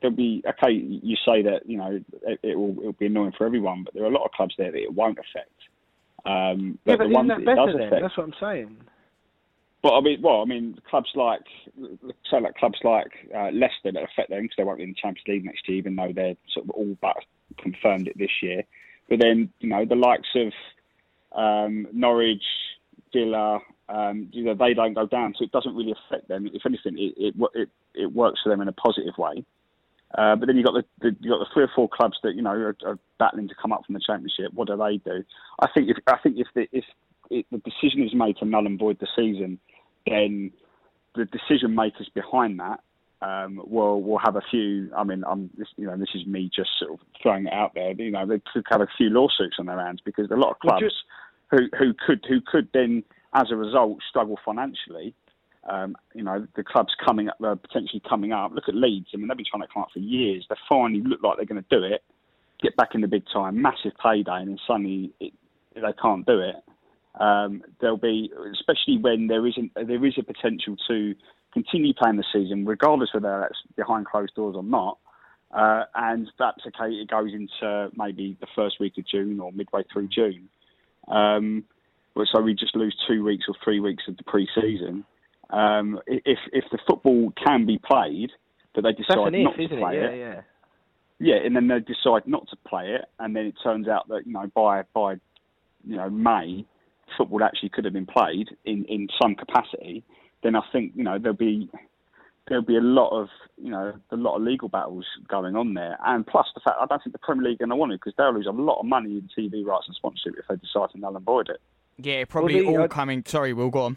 there'll 0.00 0.16
be 0.16 0.42
okay 0.48 0.72
you 0.72 1.16
say 1.24 1.42
that 1.42 1.62
you 1.66 1.76
know 1.76 2.00
it, 2.22 2.38
it 2.42 2.56
will 2.56 2.76
it'll 2.78 2.92
be 2.92 3.06
annoying 3.06 3.32
for 3.36 3.46
everyone 3.46 3.82
but 3.82 3.94
there 3.94 4.04
are 4.04 4.10
a 4.10 4.14
lot 4.14 4.24
of 4.24 4.30
clubs 4.32 4.54
there 4.58 4.70
that 4.70 4.78
it 4.78 4.92
won't 4.92 5.18
affect 5.18 5.50
um, 6.24 6.78
but 6.84 6.92
yeah, 6.92 6.96
but 6.96 7.04
the 7.04 7.10
isn't 7.10 7.28
that 7.28 7.44
better 7.44 7.72
then? 7.72 7.86
Affect, 7.88 8.02
That's 8.02 8.16
what 8.16 8.24
I'm 8.24 8.34
saying. 8.40 8.76
But 9.82 9.94
I 9.94 10.00
mean, 10.00 10.22
well, 10.22 10.42
I 10.42 10.44
mean, 10.44 10.78
clubs 10.88 11.10
like, 11.16 11.40
say, 12.30 12.40
like 12.40 12.54
clubs 12.54 12.78
like 12.84 13.10
uh, 13.34 13.50
Leicester 13.52 13.90
that 13.92 14.02
affect 14.02 14.30
them 14.30 14.42
because 14.42 14.54
they 14.56 14.64
won't 14.64 14.78
be 14.78 14.84
in 14.84 14.90
the 14.90 14.94
Champions 14.94 15.26
League 15.26 15.44
next 15.44 15.68
year, 15.68 15.78
even 15.78 15.96
though 15.96 16.12
they're 16.14 16.36
sort 16.54 16.66
of 16.66 16.70
all 16.70 16.96
but 17.00 17.16
confirmed 17.58 18.06
it 18.06 18.16
this 18.16 18.30
year. 18.42 18.62
But 19.08 19.18
then, 19.18 19.50
you 19.58 19.68
know, 19.68 19.84
the 19.84 19.96
likes 19.96 20.28
of 20.36 20.52
um, 21.36 21.88
Norwich, 21.92 22.44
Villa, 23.12 23.58
um, 23.88 24.28
you 24.32 24.44
know, 24.44 24.54
they 24.54 24.72
don't 24.72 24.94
go 24.94 25.06
down, 25.06 25.34
so 25.36 25.44
it 25.44 25.50
doesn't 25.50 25.74
really 25.74 25.92
affect 26.06 26.28
them. 26.28 26.48
If 26.52 26.62
anything, 26.64 26.96
it 26.96 27.14
it 27.16 27.34
it, 27.54 27.68
it 27.94 28.12
works 28.12 28.40
for 28.42 28.50
them 28.50 28.60
in 28.60 28.68
a 28.68 28.72
positive 28.72 29.18
way. 29.18 29.44
Uh, 30.16 30.36
but 30.36 30.46
then 30.46 30.56
you've 30.56 30.66
got 30.66 30.74
the, 30.74 30.84
the 31.00 31.16
you 31.20 31.30
got 31.30 31.38
the 31.38 31.46
three 31.54 31.64
or 31.64 31.70
four 31.74 31.88
clubs 31.88 32.18
that 32.22 32.34
you 32.34 32.42
know 32.42 32.50
are, 32.50 32.76
are, 32.84 32.98
battling 33.18 33.48
to 33.48 33.54
come 33.60 33.72
up 33.72 33.84
from 33.86 33.94
the 33.94 34.00
championship. 34.06 34.52
What 34.52 34.68
do 34.68 34.76
they 34.76 34.98
do? 34.98 35.24
I 35.60 35.68
think 35.72 35.88
if 35.88 35.96
I 36.06 36.18
think 36.18 36.36
if 36.38 36.48
the 36.54 36.66
if 36.72 36.84
it, 37.30 37.46
the 37.50 37.58
decision 37.58 38.02
is 38.02 38.14
made 38.14 38.36
to 38.38 38.44
null 38.44 38.66
and 38.66 38.78
void 38.78 38.98
the 39.00 39.06
season, 39.16 39.58
then 40.06 40.50
the 41.14 41.24
decision 41.24 41.74
makers 41.74 42.10
behind 42.14 42.60
that 42.60 42.80
um, 43.22 43.62
will 43.64 44.02
will 44.02 44.18
have 44.18 44.36
a 44.36 44.42
few. 44.50 44.90
I 44.96 45.04
mean, 45.04 45.24
I'm 45.26 45.48
this, 45.56 45.68
you 45.76 45.86
know 45.86 45.96
this 45.96 46.10
is 46.14 46.26
me 46.26 46.50
just 46.54 46.70
sort 46.78 46.92
of 46.92 46.98
throwing 47.22 47.46
it 47.46 47.52
out 47.52 47.72
there. 47.74 47.92
You 47.92 48.10
know, 48.10 48.26
they 48.26 48.42
could 48.52 48.64
have 48.70 48.82
a 48.82 48.88
few 48.98 49.08
lawsuits 49.08 49.56
on 49.58 49.66
their 49.66 49.80
hands 49.80 50.00
because 50.04 50.30
a 50.30 50.36
lot 50.36 50.50
of 50.50 50.58
clubs 50.58 50.92
who 51.50 51.68
who 51.78 51.94
could 51.94 52.24
who 52.28 52.40
could 52.40 52.68
then 52.74 53.02
as 53.34 53.50
a 53.50 53.56
result 53.56 53.98
struggle 54.08 54.38
financially 54.44 55.14
um, 55.68 55.96
you 56.14 56.22
know, 56.24 56.46
the 56.56 56.64
clubs 56.64 56.92
coming 57.04 57.28
up, 57.28 57.36
uh, 57.42 57.54
potentially 57.54 58.02
coming 58.08 58.32
up. 58.32 58.52
Look 58.52 58.68
at 58.68 58.74
Leeds. 58.74 59.08
I 59.14 59.16
mean, 59.16 59.28
they've 59.28 59.36
been 59.36 59.46
trying 59.48 59.62
to 59.62 59.72
come 59.72 59.82
up 59.82 59.90
for 59.92 60.00
years. 60.00 60.44
They 60.48 60.56
finally 60.68 61.02
look 61.02 61.22
like 61.22 61.36
they're 61.36 61.46
going 61.46 61.62
to 61.62 61.78
do 61.78 61.84
it, 61.84 62.02
get 62.60 62.76
back 62.76 62.94
in 62.94 63.00
the 63.00 63.08
big 63.08 63.24
time, 63.32 63.62
massive 63.62 63.92
payday, 64.02 64.40
and 64.40 64.48
then 64.48 64.58
suddenly 64.66 65.12
it, 65.20 65.32
they 65.74 65.92
can't 66.00 66.26
do 66.26 66.40
it. 66.40 66.56
Um, 67.20 67.62
there'll 67.80 67.96
be, 67.96 68.32
especially 68.52 68.98
when 68.98 69.28
there 69.28 69.46
isn't, 69.46 69.72
there 69.74 70.04
is 70.04 70.14
a 70.18 70.22
potential 70.22 70.76
to 70.88 71.14
continue 71.52 71.92
playing 71.94 72.16
the 72.16 72.24
season, 72.32 72.64
regardless 72.64 73.10
whether 73.12 73.40
that's 73.40 73.60
behind 73.76 74.06
closed 74.06 74.34
doors 74.34 74.56
or 74.56 74.64
not. 74.64 74.98
Uh, 75.52 75.84
and 75.94 76.28
that's 76.38 76.62
okay. 76.66 76.92
It 76.94 77.08
goes 77.08 77.30
into 77.34 77.90
maybe 77.94 78.36
the 78.40 78.46
first 78.56 78.80
week 78.80 78.96
of 78.96 79.06
June 79.06 79.38
or 79.38 79.52
midway 79.52 79.82
through 79.92 80.08
June. 80.08 80.48
Um, 81.08 81.64
so 82.32 82.40
we 82.40 82.54
just 82.54 82.74
lose 82.74 82.96
two 83.06 83.22
weeks 83.22 83.44
or 83.48 83.54
three 83.62 83.80
weeks 83.80 84.04
of 84.08 84.16
the 84.16 84.24
pre-season 84.24 85.04
um, 85.52 86.00
if 86.06 86.38
if 86.52 86.64
the 86.72 86.78
football 86.86 87.32
can 87.44 87.66
be 87.66 87.78
played, 87.78 88.30
but 88.74 88.84
they 88.84 88.92
decide 88.92 89.16
not 89.32 89.34
if, 89.34 89.70
to 89.70 89.76
play 89.76 89.98
it, 89.98 90.02
it, 90.02 90.18
yeah, 90.18 90.24
yeah. 90.24 90.40
yeah, 91.18 91.36
and 91.44 91.54
then 91.54 91.68
they 91.68 91.80
decide 91.80 92.26
not 92.26 92.48
to 92.48 92.56
play 92.66 92.94
it, 92.94 93.04
and 93.18 93.36
then 93.36 93.46
it 93.46 93.54
turns 93.62 93.86
out 93.86 94.08
that 94.08 94.26
you 94.26 94.32
know 94.32 94.50
by 94.54 94.82
by 94.94 95.12
you 95.84 95.96
know 95.96 96.08
May, 96.08 96.64
football 97.16 97.44
actually 97.44 97.68
could 97.68 97.84
have 97.84 97.94
been 97.94 98.06
played 98.06 98.48
in 98.64 98.84
in 98.86 99.08
some 99.20 99.34
capacity. 99.34 100.02
Then 100.42 100.56
I 100.56 100.62
think 100.72 100.92
you 100.96 101.04
know 101.04 101.18
there'll 101.18 101.36
be 101.36 101.68
there'll 102.48 102.64
be 102.64 102.76
a 102.76 102.80
lot 102.80 103.10
of 103.10 103.28
you 103.62 103.70
know 103.70 103.92
a 104.10 104.16
lot 104.16 104.36
of 104.36 104.42
legal 104.42 104.70
battles 104.70 105.04
going 105.28 105.54
on 105.54 105.74
there, 105.74 105.98
and 106.06 106.26
plus 106.26 106.46
the 106.54 106.60
fact 106.60 106.78
I 106.80 106.86
don't 106.86 107.02
think 107.02 107.12
the 107.12 107.18
Premier 107.18 107.50
League 107.50 107.56
are 107.56 107.66
going 107.66 107.70
to 107.70 107.76
want 107.76 107.92
it 107.92 108.00
because 108.00 108.14
they'll 108.16 108.34
lose 108.34 108.46
a 108.46 108.52
lot 108.52 108.80
of 108.80 108.86
money 108.86 109.18
in 109.18 109.28
TV 109.36 109.64
rights 109.66 109.84
and 109.86 109.94
sponsorship 109.96 110.34
if 110.38 110.46
they 110.48 110.56
decide 110.56 110.90
to 110.92 110.98
null 110.98 111.14
and 111.14 111.24
void 111.26 111.50
it. 111.50 111.60
Yeah, 111.98 112.24
probably 112.24 112.64
well, 112.64 112.72
the, 112.72 112.80
all 112.80 112.88
coming. 112.88 113.22
Sorry, 113.26 113.52
we'll 113.52 113.68
go 113.68 113.82
on. 113.82 113.96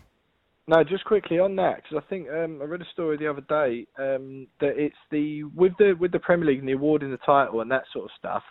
No, 0.67 0.83
just 0.83 1.05
quickly 1.05 1.37
on 1.37 1.55
that 1.57 1.83
because 1.83 2.03
I 2.03 2.09
think 2.09 2.27
um, 2.29 2.59
I 2.61 2.65
read 2.65 2.81
a 2.81 2.89
story 2.91 3.17
the 3.17 3.29
other 3.29 3.41
day 3.41 3.85
um, 3.99 4.47
that 4.59 4.77
it's 4.77 4.95
the 5.11 5.43
with 5.43 5.73
the 5.77 5.93
with 5.99 6.11
the 6.11 6.19
Premier 6.19 6.47
League 6.47 6.59
and 6.59 6.67
the 6.67 6.73
awarding 6.73 7.11
the 7.11 7.17
title 7.17 7.61
and 7.61 7.69
that 7.69 7.83
sort 7.93 8.05
of 8.05 8.11
stuff. 8.17 8.43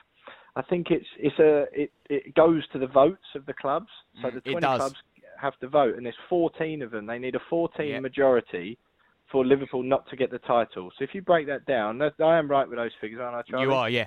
I 0.56 0.62
think 0.62 0.90
it's 0.90 1.06
it's 1.18 1.38
a 1.40 1.64
it, 1.72 1.92
it 2.08 2.34
goes 2.36 2.62
to 2.72 2.78
the 2.78 2.86
votes 2.86 3.26
of 3.34 3.46
the 3.46 3.52
clubs. 3.52 3.88
So 4.22 4.28
mm, 4.28 4.34
the 4.34 4.40
twenty 4.42 4.64
clubs 4.64 4.94
have 5.40 5.58
to 5.58 5.68
vote, 5.68 5.96
and 5.96 6.06
there's 6.06 6.14
fourteen 6.28 6.82
of 6.82 6.92
them. 6.92 7.06
They 7.06 7.18
need 7.18 7.34
a 7.34 7.40
fourteen 7.50 7.88
yep. 7.88 8.02
majority 8.02 8.78
for 9.32 9.44
Liverpool 9.44 9.82
not 9.82 10.08
to 10.10 10.16
get 10.16 10.30
the 10.30 10.38
title. 10.40 10.92
So 10.96 11.02
if 11.02 11.10
you 11.14 11.22
break 11.22 11.48
that 11.48 11.66
down, 11.66 11.98
that, 11.98 12.14
I 12.22 12.38
am 12.38 12.48
right 12.48 12.68
with 12.68 12.78
those 12.78 12.92
figures, 13.00 13.20
aren't 13.20 13.34
I, 13.34 13.42
Charlie? 13.42 13.66
You 13.66 13.74
are, 13.74 13.90
yeah. 13.90 14.06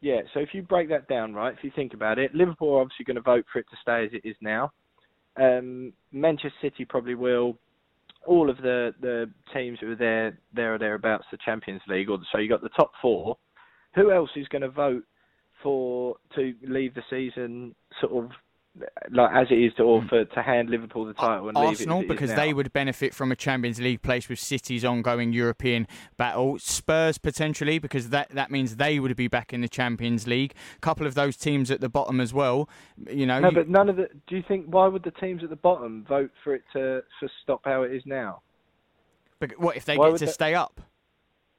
Yeah. 0.00 0.22
So 0.34 0.40
if 0.40 0.48
you 0.54 0.62
break 0.62 0.88
that 0.88 1.06
down, 1.06 1.34
right, 1.34 1.54
if 1.56 1.62
you 1.62 1.70
think 1.76 1.94
about 1.94 2.18
it, 2.18 2.34
Liverpool 2.34 2.74
are 2.74 2.80
obviously 2.80 3.04
going 3.04 3.16
to 3.16 3.20
vote 3.20 3.44
for 3.52 3.60
it 3.60 3.66
to 3.70 3.76
stay 3.80 4.06
as 4.06 4.10
it 4.12 4.26
is 4.28 4.34
now. 4.40 4.72
Um, 5.40 5.92
Manchester 6.12 6.52
City 6.60 6.84
probably 6.84 7.14
will. 7.14 7.58
All 8.26 8.50
of 8.50 8.58
the, 8.58 8.94
the 9.00 9.30
teams 9.54 9.78
who 9.80 9.92
are 9.92 9.96
there, 9.96 10.38
there 10.52 10.74
or 10.74 10.78
thereabouts, 10.78 11.24
the 11.30 11.38
Champions 11.44 11.80
League, 11.88 12.10
or 12.10 12.18
so 12.30 12.38
you 12.38 12.48
got 12.48 12.62
the 12.62 12.68
top 12.70 12.92
four. 13.00 13.38
Who 13.94 14.12
else 14.12 14.30
is 14.36 14.48
going 14.48 14.62
to 14.62 14.68
vote 14.68 15.04
for 15.62 16.16
to 16.34 16.54
leave 16.62 16.94
the 16.94 17.02
season 17.08 17.74
sort 18.00 18.24
of 18.24 18.30
like 19.10 19.30
as 19.34 19.46
it 19.50 19.58
is 19.58 19.72
to 19.74 19.82
hmm. 19.82 19.88
offer 19.88 20.24
to 20.24 20.42
hand 20.42 20.70
Liverpool 20.70 21.04
the 21.04 21.14
title 21.14 21.48
and 21.48 21.56
Arsenal 21.56 22.00
leave 22.00 22.04
it 22.04 22.08
because 22.08 22.34
they 22.34 22.52
would 22.52 22.72
benefit 22.72 23.14
from 23.14 23.32
a 23.32 23.36
Champions 23.36 23.80
League 23.80 24.02
place 24.02 24.28
with 24.28 24.38
City's 24.38 24.84
ongoing 24.84 25.32
European 25.32 25.86
battle. 26.16 26.58
Spurs 26.58 27.18
potentially 27.18 27.78
because 27.78 28.10
that 28.10 28.30
that 28.30 28.50
means 28.50 28.76
they 28.76 28.98
would 28.98 29.14
be 29.16 29.28
back 29.28 29.52
in 29.52 29.60
the 29.60 29.68
Champions 29.68 30.26
League. 30.26 30.54
A 30.76 30.80
couple 30.80 31.06
of 31.06 31.14
those 31.14 31.36
teams 31.36 31.70
at 31.70 31.80
the 31.80 31.88
bottom 31.88 32.20
as 32.20 32.32
well. 32.32 32.68
You 33.10 33.26
know. 33.26 33.40
No, 33.40 33.48
you... 33.48 33.54
but 33.54 33.68
none 33.68 33.88
of 33.88 33.96
the. 33.96 34.08
Do 34.26 34.36
you 34.36 34.44
think 34.46 34.66
why 34.66 34.86
would 34.86 35.04
the 35.04 35.10
teams 35.12 35.42
at 35.42 35.50
the 35.50 35.56
bottom 35.56 36.04
vote 36.08 36.30
for 36.44 36.54
it 36.54 36.62
to 36.72 37.02
to 37.20 37.28
stop 37.42 37.62
how 37.64 37.82
it 37.82 37.92
is 37.92 38.02
now? 38.06 38.42
But 39.40 39.58
what 39.58 39.76
if 39.76 39.84
they 39.84 39.96
why 39.96 40.10
get 40.10 40.18
to 40.18 40.26
they... 40.26 40.32
stay 40.32 40.54
up? 40.54 40.80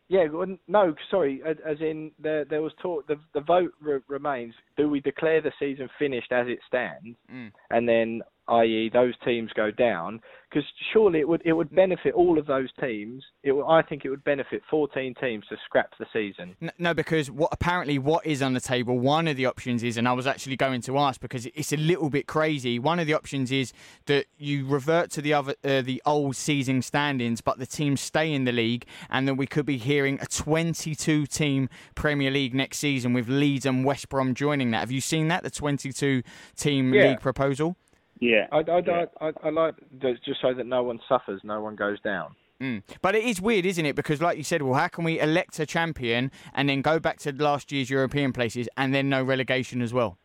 Yeah, 0.09 0.25
no, 0.67 0.95
sorry. 1.11 1.41
As 1.45 1.79
in, 1.81 2.11
there 2.19 2.43
there 2.43 2.63
was 2.63 2.73
talk. 2.81 3.07
The 3.07 3.17
the 3.35 3.41
vote 3.41 3.71
re- 3.79 3.99
remains: 4.07 4.55
do 4.75 4.89
we 4.89 4.99
declare 5.01 5.39
the 5.39 5.51
season 5.59 5.87
finished 5.99 6.31
as 6.31 6.47
it 6.47 6.59
stands, 6.67 7.15
mm. 7.31 7.51
and 7.69 7.87
then 7.87 8.21
i.e., 8.49 8.89
those 8.91 9.13
teams 9.25 9.51
go 9.55 9.71
down, 9.71 10.21
because 10.49 10.67
surely 10.93 11.19
it 11.19 11.27
would 11.27 11.41
it 11.45 11.53
would 11.53 11.73
benefit 11.73 12.13
all 12.13 12.39
of 12.39 12.45
those 12.45 12.69
teams. 12.79 13.23
It 13.43 13.53
I 13.67 13.81
think 13.81 14.05
it 14.05 14.09
would 14.09 14.23
benefit 14.23 14.61
14 14.69 15.13
teams 15.21 15.45
to 15.49 15.57
scrap 15.65 15.91
the 15.99 16.05
season. 16.11 16.55
No, 16.77 16.93
because 16.93 17.29
what 17.29 17.49
apparently 17.51 17.99
what 17.99 18.25
is 18.25 18.41
on 18.41 18.53
the 18.53 18.59
table, 18.59 18.97
one 18.97 19.27
of 19.27 19.37
the 19.37 19.45
options 19.45 19.83
is, 19.83 19.97
and 19.97 20.07
I 20.07 20.13
was 20.13 20.25
actually 20.25 20.55
going 20.55 20.81
to 20.81 20.97
ask 20.97 21.21
because 21.21 21.45
it's 21.47 21.71
a 21.71 21.77
little 21.77 22.09
bit 22.09 22.27
crazy. 22.27 22.79
One 22.79 22.99
of 22.99 23.07
the 23.07 23.13
options 23.13 23.51
is 23.51 23.73
that 24.05 24.25
you 24.37 24.65
revert 24.65 25.11
to 25.11 25.21
the 25.21 25.33
other 25.33 25.55
uh, 25.63 25.81
the 25.81 26.01
old 26.05 26.35
season 26.35 26.81
standings, 26.81 27.41
but 27.41 27.59
the 27.59 27.67
teams 27.67 28.01
stay 28.01 28.33
in 28.33 28.45
the 28.45 28.51
league, 28.51 28.85
and 29.09 29.27
then 29.27 29.37
we 29.37 29.45
could 29.45 29.65
be 29.65 29.77
hearing 29.77 30.19
a 30.21 30.25
22 30.25 31.27
team 31.27 31.69
Premier 31.95 32.31
League 32.31 32.55
next 32.55 32.79
season 32.79 33.13
with 33.13 33.29
Leeds 33.29 33.65
and 33.65 33.85
West 33.85 34.09
Brom 34.09 34.33
joining 34.33 34.71
that. 34.71 34.79
Have 34.79 34.91
you 34.91 35.01
seen 35.01 35.27
that 35.27 35.43
the 35.43 35.51
22 35.51 36.23
team 36.55 36.93
yeah. 36.93 37.09
league 37.09 37.21
proposal? 37.21 37.75
Yeah, 38.19 38.47
I, 38.51 38.57
I, 38.57 38.81
yeah. 38.85 39.05
I, 39.21 39.31
I, 39.43 39.49
like 39.49 39.75
just 40.01 40.41
so 40.41 40.53
that 40.53 40.65
no 40.65 40.83
one 40.83 40.99
suffers, 41.07 41.41
no 41.43 41.61
one 41.61 41.75
goes 41.75 41.99
down. 42.01 42.35
Mm. 42.61 42.83
But 43.01 43.15
it 43.15 43.23
is 43.23 43.41
weird, 43.41 43.65
isn't 43.65 43.85
it? 43.85 43.95
Because, 43.95 44.21
like 44.21 44.37
you 44.37 44.43
said, 44.43 44.61
well, 44.61 44.73
how 44.73 44.89
can 44.89 45.05
we 45.05 45.19
elect 45.19 45.57
a 45.59 45.65
champion 45.65 46.29
and 46.53 46.67
then 46.67 46.81
go 46.81 46.99
back 46.99 47.19
to 47.19 47.31
last 47.31 47.71
year's 47.71 47.89
European 47.89 48.33
places 48.33 48.67
and 48.75 48.93
then 48.93 49.07
no 49.09 49.23
relegation 49.23 49.81
as 49.81 49.93
well? 49.93 50.17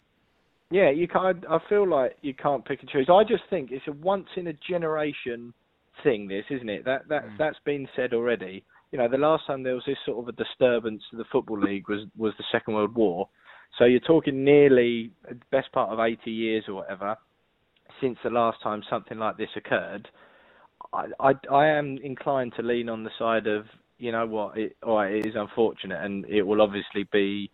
Yeah, 0.70 0.90
you 0.90 1.06
can't. 1.06 1.44
I 1.48 1.58
feel 1.68 1.88
like 1.88 2.16
you 2.22 2.34
can't 2.34 2.64
pick 2.64 2.80
and 2.80 2.90
choose. 2.90 3.08
I 3.08 3.22
just 3.22 3.44
think 3.48 3.70
it's 3.70 3.86
a 3.86 3.92
once 3.92 4.26
in 4.36 4.48
a 4.48 4.52
generation 4.68 5.54
thing, 6.02 6.26
this 6.26 6.44
isn't 6.50 6.68
it? 6.68 6.84
That 6.84 7.06
that 7.08 7.24
mm. 7.24 7.38
that's 7.38 7.58
been 7.64 7.86
said 7.94 8.12
already. 8.12 8.64
You 8.90 8.98
know, 8.98 9.08
the 9.08 9.18
last 9.18 9.46
time 9.46 9.62
there 9.62 9.74
was 9.74 9.84
this 9.86 9.98
sort 10.04 10.18
of 10.18 10.28
a 10.28 10.32
disturbance 10.32 11.02
to 11.12 11.16
the 11.16 11.24
football 11.30 11.60
league 11.60 11.88
was 11.88 12.00
was 12.16 12.32
the 12.38 12.44
Second 12.50 12.74
World 12.74 12.96
War. 12.96 13.28
So 13.78 13.84
you're 13.84 14.00
talking 14.00 14.42
nearly 14.42 15.12
the 15.28 15.36
best 15.52 15.70
part 15.72 15.90
of 15.90 16.00
80 16.00 16.30
years 16.30 16.64
or 16.66 16.74
whatever 16.74 17.16
since 18.04 18.18
the 18.23 18.30
last 18.30 18.62
time 18.62 18.82
something 18.90 19.18
like 19.18 19.38
this 19.38 19.49
occurred. 19.56 20.08
I, 20.92 21.06
I, 21.18 21.32
I 21.50 21.68
am 21.68 21.99
inclined 22.04 22.52
to 22.56 22.62
lean 22.62 22.90
on 22.90 23.02
the 23.02 23.11
side 23.18 23.46
of 23.46 23.64
you 23.96 24.12
know 24.12 24.26
what, 24.26 24.58
it, 24.58 24.76
oh, 24.82 24.99
it 24.99 25.25
is 25.26 25.34
unfortunate, 25.34 26.04
and 26.04 26.26
it 26.26 26.42
will 26.42 26.61
obviously 26.61 27.04
be 27.11 27.50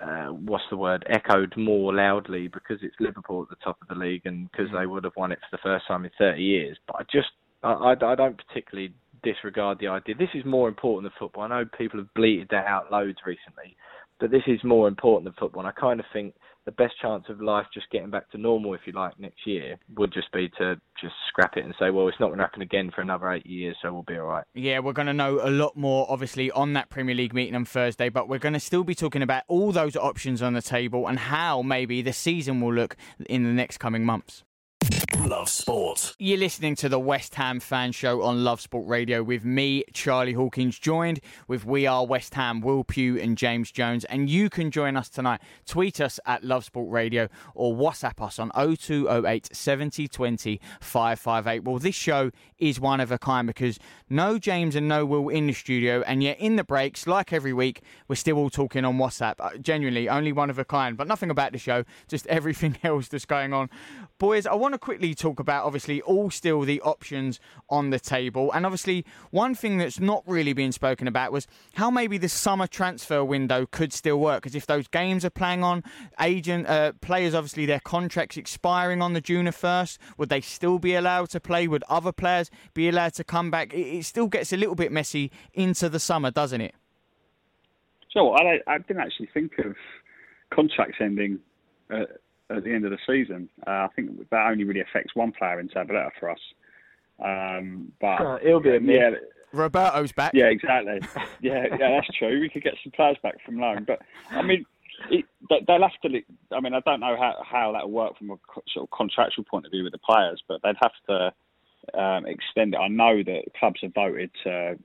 uh, 0.00 0.26
what's 0.26 0.64
the 0.70 0.76
word 0.76 1.04
echoed 1.10 1.52
more 1.56 1.94
loudly 1.94 2.48
because 2.48 2.78
it's 2.82 2.94
Liverpool 3.00 3.42
at 3.42 3.48
the 3.48 3.64
top 3.64 3.78
of 3.82 3.88
the 3.88 3.94
league 3.94 4.22
and 4.24 4.50
because 4.50 4.68
mm. 4.68 4.78
they 4.78 4.86
would 4.86 5.04
have 5.04 5.16
won 5.16 5.32
it 5.32 5.38
for 5.40 5.56
the 5.56 5.62
first 5.62 5.86
time 5.88 6.04
in 6.04 6.10
30 6.18 6.40
years. 6.40 6.76
But 6.86 6.96
I 6.96 7.02
just 7.12 7.30
I, 7.62 7.72
I, 7.72 8.12
I 8.12 8.14
don't 8.14 8.40
particularly 8.46 8.94
disregard 9.24 9.78
the 9.80 9.88
idea. 9.88 10.14
This 10.14 10.28
is 10.34 10.44
more 10.44 10.68
important 10.68 11.10
than 11.10 11.18
football. 11.18 11.44
I 11.44 11.48
know 11.48 11.64
people 11.76 11.98
have 11.98 12.12
bleated 12.14 12.48
that 12.50 12.66
out 12.66 12.92
loads 12.92 13.18
recently, 13.26 13.76
but 14.20 14.30
this 14.30 14.42
is 14.46 14.62
more 14.62 14.88
important 14.88 15.24
than 15.24 15.34
football. 15.38 15.64
And 15.64 15.68
I 15.68 15.80
kind 15.80 16.00
of 16.00 16.06
think 16.12 16.34
the 16.64 16.72
best 16.72 16.94
chance 17.00 17.24
of 17.28 17.40
life 17.40 17.66
just 17.74 17.90
getting 17.90 18.10
back 18.10 18.30
to 18.30 18.38
normal, 18.38 18.74
if 18.74 18.82
you 18.86 18.92
like, 18.92 19.18
next 19.18 19.46
year 19.46 19.76
would 19.96 20.12
just 20.12 20.30
be 20.32 20.48
to 20.58 20.76
just 21.00 21.14
scrap 21.28 21.56
it 21.56 21.64
and 21.64 21.74
say, 21.78 21.90
well, 21.90 22.08
it's 22.08 22.20
not 22.20 22.28
going 22.28 22.38
to 22.38 22.44
happen 22.44 22.62
again 22.62 22.90
for 22.94 23.00
another 23.00 23.30
eight 23.32 23.46
years, 23.46 23.76
so 23.82 23.92
we'll 23.92 24.02
be 24.02 24.16
all 24.16 24.26
right. 24.26 24.44
Yeah, 24.54 24.78
we're 24.78 24.92
going 24.92 25.06
to 25.06 25.12
know 25.12 25.40
a 25.42 25.50
lot 25.50 25.76
more, 25.76 26.06
obviously, 26.08 26.50
on 26.52 26.72
that 26.74 26.88
Premier 26.88 27.14
League 27.14 27.34
meeting 27.34 27.54
on 27.56 27.64
Thursday, 27.64 28.08
but 28.08 28.28
we're 28.28 28.38
going 28.38 28.54
to 28.54 28.60
still 28.60 28.84
be 28.84 28.94
talking 28.94 29.22
about 29.22 29.42
all 29.48 29.72
those 29.72 29.96
options 29.96 30.42
on 30.42 30.52
the 30.54 30.62
table 30.62 31.08
and 31.08 31.18
how 31.18 31.62
maybe 31.62 32.02
the 32.02 32.12
season 32.12 32.60
will 32.60 32.72
look 32.72 32.96
in 33.28 33.44
the 33.44 33.50
next 33.50 33.78
coming 33.78 34.04
months. 34.04 34.44
Love 35.20 35.48
Sport. 35.48 36.14
You're 36.18 36.38
listening 36.38 36.74
to 36.76 36.88
the 36.88 36.98
West 36.98 37.34
Ham 37.34 37.60
Fan 37.60 37.92
Show 37.92 38.22
on 38.22 38.44
Love 38.44 38.60
Sport 38.60 38.88
Radio 38.88 39.22
with 39.22 39.44
me, 39.44 39.84
Charlie 39.92 40.32
Hawkins, 40.32 40.78
joined 40.78 41.20
with 41.46 41.64
We 41.64 41.86
Are 41.86 42.04
West 42.04 42.34
Ham, 42.34 42.60
Will 42.60 42.82
Pugh 42.82 43.18
and 43.18 43.36
James 43.36 43.70
Jones. 43.70 44.04
And 44.06 44.28
you 44.28 44.50
can 44.50 44.70
join 44.70 44.96
us 44.96 45.08
tonight. 45.08 45.40
Tweet 45.66 46.00
us 46.00 46.18
at 46.26 46.42
Love 46.42 46.64
Sport 46.64 46.90
Radio 46.90 47.28
or 47.54 47.74
WhatsApp 47.74 48.24
us 48.24 48.38
on 48.38 48.50
0208 48.54 49.54
70 49.54 50.08
20 50.08 50.60
558. 50.80 51.64
Well, 51.64 51.78
this 51.78 51.94
show 51.94 52.30
is 52.58 52.80
one 52.80 53.00
of 53.00 53.12
a 53.12 53.18
kind 53.18 53.46
because 53.46 53.78
no 54.08 54.38
James 54.38 54.74
and 54.74 54.88
no 54.88 55.04
Will 55.04 55.28
in 55.28 55.46
the 55.46 55.52
studio, 55.52 56.02
and 56.06 56.22
yet 56.22 56.38
in 56.38 56.56
the 56.56 56.64
breaks, 56.64 57.06
like 57.06 57.32
every 57.32 57.52
week, 57.52 57.82
we're 58.08 58.14
still 58.14 58.38
all 58.38 58.50
talking 58.50 58.84
on 58.84 58.98
WhatsApp. 58.98 59.34
Uh, 59.40 59.56
genuinely, 59.58 60.08
only 60.08 60.32
one 60.32 60.48
of 60.50 60.58
a 60.58 60.64
kind, 60.64 60.96
but 60.96 61.06
nothing 61.06 61.30
about 61.30 61.52
the 61.52 61.58
show, 61.58 61.84
just 62.08 62.26
everything 62.28 62.78
else 62.82 63.08
that's 63.08 63.24
going 63.24 63.52
on. 63.52 63.68
Boys, 64.18 64.46
I 64.46 64.54
want 64.54 64.74
to 64.74 64.78
quickly 64.78 65.01
talk 65.10 65.40
about 65.40 65.64
obviously 65.64 66.00
all 66.02 66.30
still 66.30 66.60
the 66.60 66.80
options 66.82 67.40
on 67.68 67.90
the 67.90 67.98
table. 67.98 68.52
And 68.52 68.64
obviously, 68.64 69.04
one 69.30 69.54
thing 69.54 69.78
that's 69.78 69.98
not 69.98 70.22
really 70.26 70.52
being 70.52 70.72
spoken 70.72 71.08
about 71.08 71.32
was 71.32 71.46
how 71.74 71.90
maybe 71.90 72.16
the 72.18 72.28
summer 72.28 72.66
transfer 72.66 73.24
window 73.24 73.66
could 73.66 73.92
still 73.92 74.18
work. 74.18 74.42
Because 74.42 74.54
if 74.54 74.66
those 74.66 74.86
games 74.88 75.24
are 75.24 75.30
playing 75.30 75.64
on, 75.64 75.82
agent 76.20 76.68
uh, 76.68 76.92
players 77.00 77.34
obviously 77.34 77.66
their 77.66 77.80
contracts 77.80 78.36
expiring 78.36 79.02
on 79.02 79.12
the 79.12 79.20
June 79.20 79.46
1st, 79.46 79.98
would 80.16 80.28
they 80.28 80.40
still 80.40 80.78
be 80.78 80.94
allowed 80.94 81.30
to 81.30 81.40
play? 81.40 81.66
Would 81.66 81.84
other 81.88 82.12
players 82.12 82.50
be 82.72 82.88
allowed 82.88 83.14
to 83.14 83.24
come 83.24 83.50
back? 83.50 83.74
It, 83.74 83.98
it 83.98 84.04
still 84.04 84.28
gets 84.28 84.52
a 84.52 84.56
little 84.56 84.76
bit 84.76 84.92
messy 84.92 85.32
into 85.52 85.88
the 85.88 85.98
summer, 85.98 86.30
doesn't 86.30 86.60
it? 86.60 86.74
So 88.12 88.32
I, 88.32 88.60
I 88.66 88.78
didn't 88.78 89.02
actually 89.02 89.30
think 89.32 89.52
of 89.58 89.74
contracts 90.52 90.98
ending. 91.00 91.38
Uh, 91.90 92.04
at 92.50 92.64
the 92.64 92.72
end 92.72 92.84
of 92.84 92.90
the 92.90 92.98
season. 93.06 93.48
Uh, 93.66 93.70
I 93.70 93.88
think 93.94 94.28
that 94.30 94.46
only 94.46 94.64
really 94.64 94.80
affects 94.80 95.14
one 95.14 95.32
player 95.32 95.60
in 95.60 95.68
Zabaleta 95.68 96.10
for 96.18 96.30
us. 96.30 96.40
Um, 97.22 97.92
but 98.00 98.20
uh, 98.20 98.38
it'll 98.42 98.60
be 98.60 98.70
a 98.70 98.80
yeah, 98.80 99.10
Roberto's 99.52 100.12
back. 100.12 100.32
Yeah, 100.34 100.46
exactly. 100.46 101.00
Yeah, 101.40 101.66
yeah, 101.78 102.00
that's 102.00 102.08
true. 102.18 102.40
We 102.40 102.48
could 102.48 102.62
get 102.62 102.74
some 102.82 102.92
players 102.92 103.16
back 103.22 103.36
from 103.44 103.58
loan, 103.58 103.84
but 103.86 104.00
I 104.30 104.42
mean, 104.42 104.64
it, 105.10 105.24
they'll 105.48 105.82
have 105.82 106.00
to. 106.02 106.20
I 106.52 106.60
mean, 106.60 106.74
I 106.74 106.80
don't 106.80 107.00
know 107.00 107.16
how 107.18 107.42
how 107.44 107.72
that'll 107.72 107.90
work 107.90 108.18
from 108.18 108.30
a 108.30 108.36
sort 108.72 108.84
of 108.84 108.96
contractual 108.96 109.44
point 109.44 109.66
of 109.66 109.72
view 109.72 109.84
with 109.84 109.92
the 109.92 109.98
players, 109.98 110.42
but 110.48 110.60
they'd 110.62 110.76
have 110.80 110.92
to 111.08 112.00
um, 112.00 112.26
extend 112.26 112.74
it. 112.74 112.78
I 112.78 112.88
know 112.88 113.22
that 113.22 113.42
clubs 113.58 113.80
have 113.82 113.94
voted 113.94 114.30
to 114.44 114.78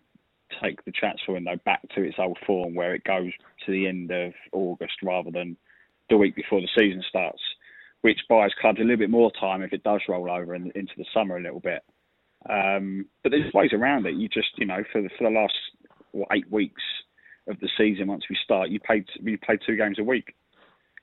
take 0.63 0.84
the 0.86 0.91
transfer 0.91 1.34
window 1.34 1.58
back 1.65 1.81
to 1.95 2.03
its 2.03 2.17
old 2.19 2.38
form, 2.45 2.75
where 2.75 2.93
it 2.93 3.03
goes 3.03 3.31
to 3.65 3.71
the 3.71 3.88
end 3.88 4.12
of 4.12 4.34
August 4.51 4.95
rather 5.03 5.31
than 5.31 5.58
the 6.10 6.17
week 6.17 6.36
before 6.36 6.62
the 6.62 6.69
season 6.77 7.03
starts 7.08 7.41
which 8.01 8.19
buys 8.29 8.51
clubs 8.62 8.79
a 8.79 8.83
little 8.83 8.97
bit 8.97 9.10
more 9.10 9.31
time 9.39 9.62
if 9.62 9.73
it 9.73 9.83
does 9.83 10.01
roll 10.07 10.29
over 10.29 10.55
in, 10.55 10.71
into 10.75 10.93
the 10.97 11.05
summer 11.13 11.38
a 11.38 11.41
little 11.41 11.60
bit. 11.60 11.81
Um, 12.49 13.07
but 13.23 13.31
there's 13.31 13.53
ways 13.53 13.71
around 13.73 14.05
it. 14.05 14.15
You 14.15 14.29
just, 14.29 14.49
you 14.57 14.65
know, 14.65 14.83
for 14.91 15.01
the, 15.01 15.10
for 15.17 15.29
the 15.29 15.36
last 15.36 15.53
what, 16.12 16.29
eight 16.31 16.49
weeks 16.51 16.81
of 17.49 17.60
the 17.60 17.69
season, 17.77 18.07
once 18.07 18.23
we 18.29 18.38
start, 18.43 18.69
you 18.69 18.79
play 18.79 19.03
you 19.21 19.38
play 19.38 19.57
two 19.65 19.75
games 19.75 19.97
a 19.99 20.03
week, 20.03 20.36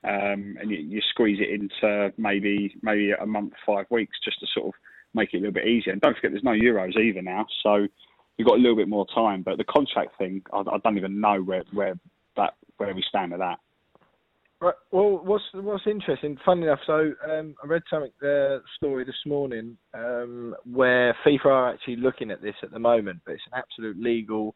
um, 0.04 0.56
and 0.60 0.70
you, 0.70 0.76
you, 0.76 1.00
squeeze 1.10 1.38
it 1.40 1.48
into 1.48 2.12
maybe 2.16 2.74
maybe 2.82 3.12
a 3.12 3.26
month, 3.26 3.52
five 3.66 3.86
weeks, 3.90 4.16
just 4.24 4.40
to 4.40 4.46
sort 4.54 4.68
of 4.68 4.74
make 5.14 5.34
it 5.34 5.38
a 5.38 5.40
little 5.40 5.52
bit 5.52 5.66
easier. 5.66 5.92
And 5.92 6.00
don't 6.00 6.14
forget, 6.14 6.30
there's 6.32 6.44
no 6.44 6.52
Euros 6.52 6.96
either 6.96 7.22
now, 7.22 7.46
so 7.62 7.86
you've 8.36 8.48
got 8.48 8.58
a 8.58 8.60
little 8.62 8.76
bit 8.76 8.88
more 8.88 9.06
time. 9.14 9.42
But 9.42 9.58
the 9.58 9.64
contract 9.64 10.16
thing, 10.18 10.42
I, 10.52 10.60
I 10.60 10.78
don't 10.82 10.96
even 10.96 11.20
know 11.20 11.40
where 11.42 11.64
where 11.72 11.94
that 12.36 12.54
where 12.76 12.94
we 12.94 13.04
stand 13.08 13.32
with 13.32 13.40
that. 13.40 13.58
Right. 14.64 14.74
Well, 14.92 15.20
what's 15.22 15.44
what's 15.52 15.86
interesting? 15.86 16.38
Funny 16.42 16.62
enough, 16.62 16.78
so 16.86 17.12
um, 17.30 17.54
I 17.62 17.66
read 17.66 17.82
something 17.90 18.12
the 18.22 18.62
story 18.78 19.04
this 19.04 19.14
morning 19.26 19.76
um, 19.92 20.54
where 20.64 21.14
FIFA 21.22 21.44
are 21.44 21.74
actually 21.74 21.96
looking 21.96 22.30
at 22.30 22.40
this 22.40 22.54
at 22.62 22.70
the 22.70 22.78
moment, 22.78 23.20
but 23.26 23.32
it's 23.32 23.42
an 23.52 23.58
absolute 23.58 24.02
legal 24.02 24.54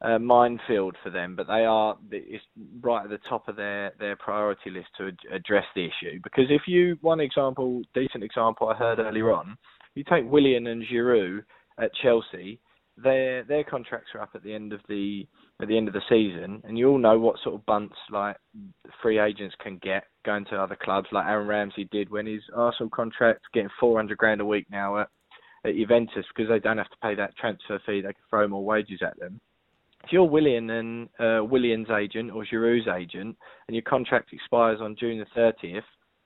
uh, 0.00 0.18
minefield 0.18 0.96
for 1.02 1.10
them. 1.10 1.36
But 1.36 1.48
they 1.48 1.66
are 1.66 1.98
it's 2.10 2.42
right 2.80 3.04
at 3.04 3.10
the 3.10 3.18
top 3.28 3.46
of 3.46 3.56
their 3.56 3.92
their 4.00 4.16
priority 4.16 4.70
list 4.70 4.88
to 4.96 5.08
ad- 5.08 5.18
address 5.30 5.66
the 5.74 5.84
issue. 5.84 6.18
Because 6.24 6.46
if 6.48 6.62
you 6.66 6.96
one 7.02 7.20
example, 7.20 7.82
decent 7.94 8.24
example 8.24 8.70
I 8.70 8.74
heard 8.74 9.00
earlier 9.00 9.34
on, 9.34 9.58
you 9.94 10.02
take 10.02 10.24
Willian 10.24 10.66
and 10.66 10.82
Giroud 10.90 11.44
at 11.78 11.90
Chelsea 12.02 12.58
their 13.02 13.44
their 13.44 13.64
contracts 13.64 14.10
are 14.14 14.20
up 14.20 14.30
at 14.34 14.42
the 14.42 14.54
end 14.54 14.72
of 14.72 14.80
the 14.88 15.26
at 15.60 15.68
the 15.68 15.76
end 15.76 15.88
of 15.88 15.94
the 15.94 16.02
season, 16.08 16.62
and 16.64 16.78
you 16.78 16.88
all 16.88 16.98
know 16.98 17.18
what 17.18 17.36
sort 17.42 17.54
of 17.54 17.66
bunts 17.66 17.96
like 18.10 18.36
free 19.00 19.18
agents 19.18 19.54
can 19.62 19.78
get 19.82 20.04
going 20.24 20.44
to 20.46 20.56
other 20.56 20.76
clubs, 20.80 21.08
like 21.12 21.26
Aaron 21.26 21.48
Ramsey 21.48 21.88
did 21.90 22.10
when 22.10 22.26
his 22.26 22.42
Arsenal 22.54 22.90
contract, 22.90 23.40
getting 23.52 23.70
400 23.80 24.16
grand 24.18 24.40
a 24.40 24.44
week 24.44 24.66
now 24.70 25.00
at, 25.00 25.08
at 25.64 25.74
Juventus 25.74 26.26
because 26.34 26.48
they 26.48 26.58
don't 26.58 26.78
have 26.78 26.90
to 26.90 26.96
pay 27.02 27.14
that 27.14 27.36
transfer 27.36 27.80
fee; 27.86 28.00
they 28.00 28.12
can 28.12 28.22
throw 28.30 28.48
more 28.48 28.64
wages 28.64 29.00
at 29.04 29.18
them. 29.18 29.40
If 30.04 30.12
you're 30.12 30.24
Willian 30.24 30.70
and 30.70 31.08
uh, 31.20 31.44
Willian's 31.44 31.90
agent 31.90 32.32
or 32.32 32.44
Giroud's 32.44 32.88
agent, 32.88 33.36
and 33.68 33.74
your 33.74 33.82
contract 33.82 34.32
expires 34.32 34.80
on 34.80 34.96
June 34.98 35.18
the 35.18 35.40
30th, 35.40 35.82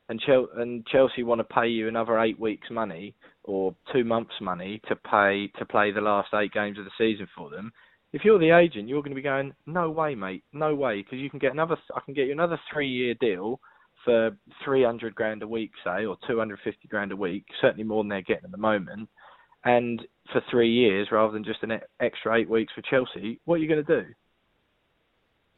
and, 0.09 0.21
Chel- 0.21 0.49
and 0.57 0.87
Chelsea 0.87 1.23
want 1.23 1.41
to 1.41 1.55
pay 1.55 1.69
you 1.69 1.89
another 1.89 2.19
eight 2.21 2.39
weeks' 2.39 2.71
money 2.71 3.15
or 3.45 3.75
two 3.93 4.05
months' 4.05 4.41
money 4.41 4.81
to 4.89 4.97
pay 4.97 5.49
to 5.59 5.65
play 5.65 5.91
the 5.91 6.01
last 6.01 6.29
eight 6.35 6.53
games 6.53 6.79
of 6.79 6.85
the 6.85 6.91
season 6.99 7.29
for 7.37 7.51
them. 7.51 7.73
If 8.13 8.25
you're 8.25 8.39
the 8.39 8.57
agent, 8.57 8.89
you're 8.89 9.03
going 9.03 9.11
to 9.11 9.17
be 9.17 9.23
going, 9.23 9.53
no 9.67 9.91
way, 9.91 10.15
mate, 10.15 10.45
no 10.53 10.75
way, 10.75 11.03
because 11.03 11.19
you 11.19 11.29
can 11.29 11.39
get 11.39 11.53
another. 11.53 11.77
I 11.95 12.01
can 12.05 12.15
get 12.15 12.27
you 12.27 12.33
another 12.33 12.59
three-year 12.73 13.15
deal 13.21 13.61
for 14.05 14.37
300 14.65 15.15
grand 15.15 15.43
a 15.43 15.49
week, 15.49 15.73
say, 15.85 16.07
or 16.07 16.17
250 16.27 16.89
grand 16.89 17.13
a 17.13 17.17
week, 17.17 17.45
certainly 17.61 17.85
more 17.85 18.03
than 18.03 18.09
they're 18.09 18.23
getting 18.23 18.45
at 18.45 18.53
the 18.53 18.57
moment, 18.57 19.09
and 19.65 20.01
for 20.33 20.41
three 20.51 20.71
years 20.71 21.09
rather 21.11 21.33
than 21.33 21.45
just 21.45 21.63
an 21.63 21.81
extra 22.01 22.39
eight 22.39 22.49
weeks 22.49 22.73
for 22.75 22.83
Chelsea. 22.83 23.41
What 23.45 23.57
are 23.57 23.59
you 23.59 23.69
going 23.69 23.85
to 23.85 24.03
do? 24.03 24.09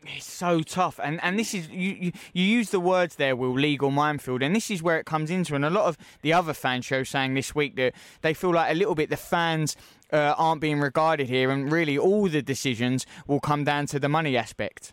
It's 0.07 0.31
so 0.31 0.61
tough, 0.61 1.01
and 1.03 1.21
and 1.25 1.37
this 1.39 1.55
is 1.55 1.69
you, 1.71 1.91
you 1.91 2.13
you 2.33 2.45
use 2.45 2.71
the 2.71 2.79
words 2.79 3.17
there, 3.17 3.35
Will 3.35 3.53
legal 3.53 3.91
minefield, 3.91 4.43
and 4.43 4.55
this 4.55 4.71
is 4.71 4.81
where 4.81 4.99
it 4.99 5.07
comes 5.07 5.29
into. 5.29 5.57
And 5.57 5.65
a 5.65 5.71
lot 5.71 5.87
of 5.87 5.99
the 6.23 6.33
other 6.33 6.55
fan 6.55 6.83
shows 6.83 7.09
saying 7.09 7.35
this 7.35 7.53
week 7.53 7.75
that 7.77 7.95
they 8.23 8.33
feel 8.33 8.55
like 8.55 8.71
a 8.71 8.75
little 8.75 8.95
bit 8.95 9.11
the 9.11 9.17
fans 9.17 9.77
uh, 10.13 10.35
aren't 10.39 10.61
being 10.61 10.79
regarded 10.79 11.29
here, 11.29 11.51
and 11.51 11.73
really 11.73 11.99
all 11.99 12.29
the 12.29 12.43
decisions 12.43 13.07
will 13.27 13.41
come 13.41 13.65
down 13.65 13.87
to 13.87 13.99
the 13.99 14.09
money 14.09 14.37
aspect. 14.37 14.93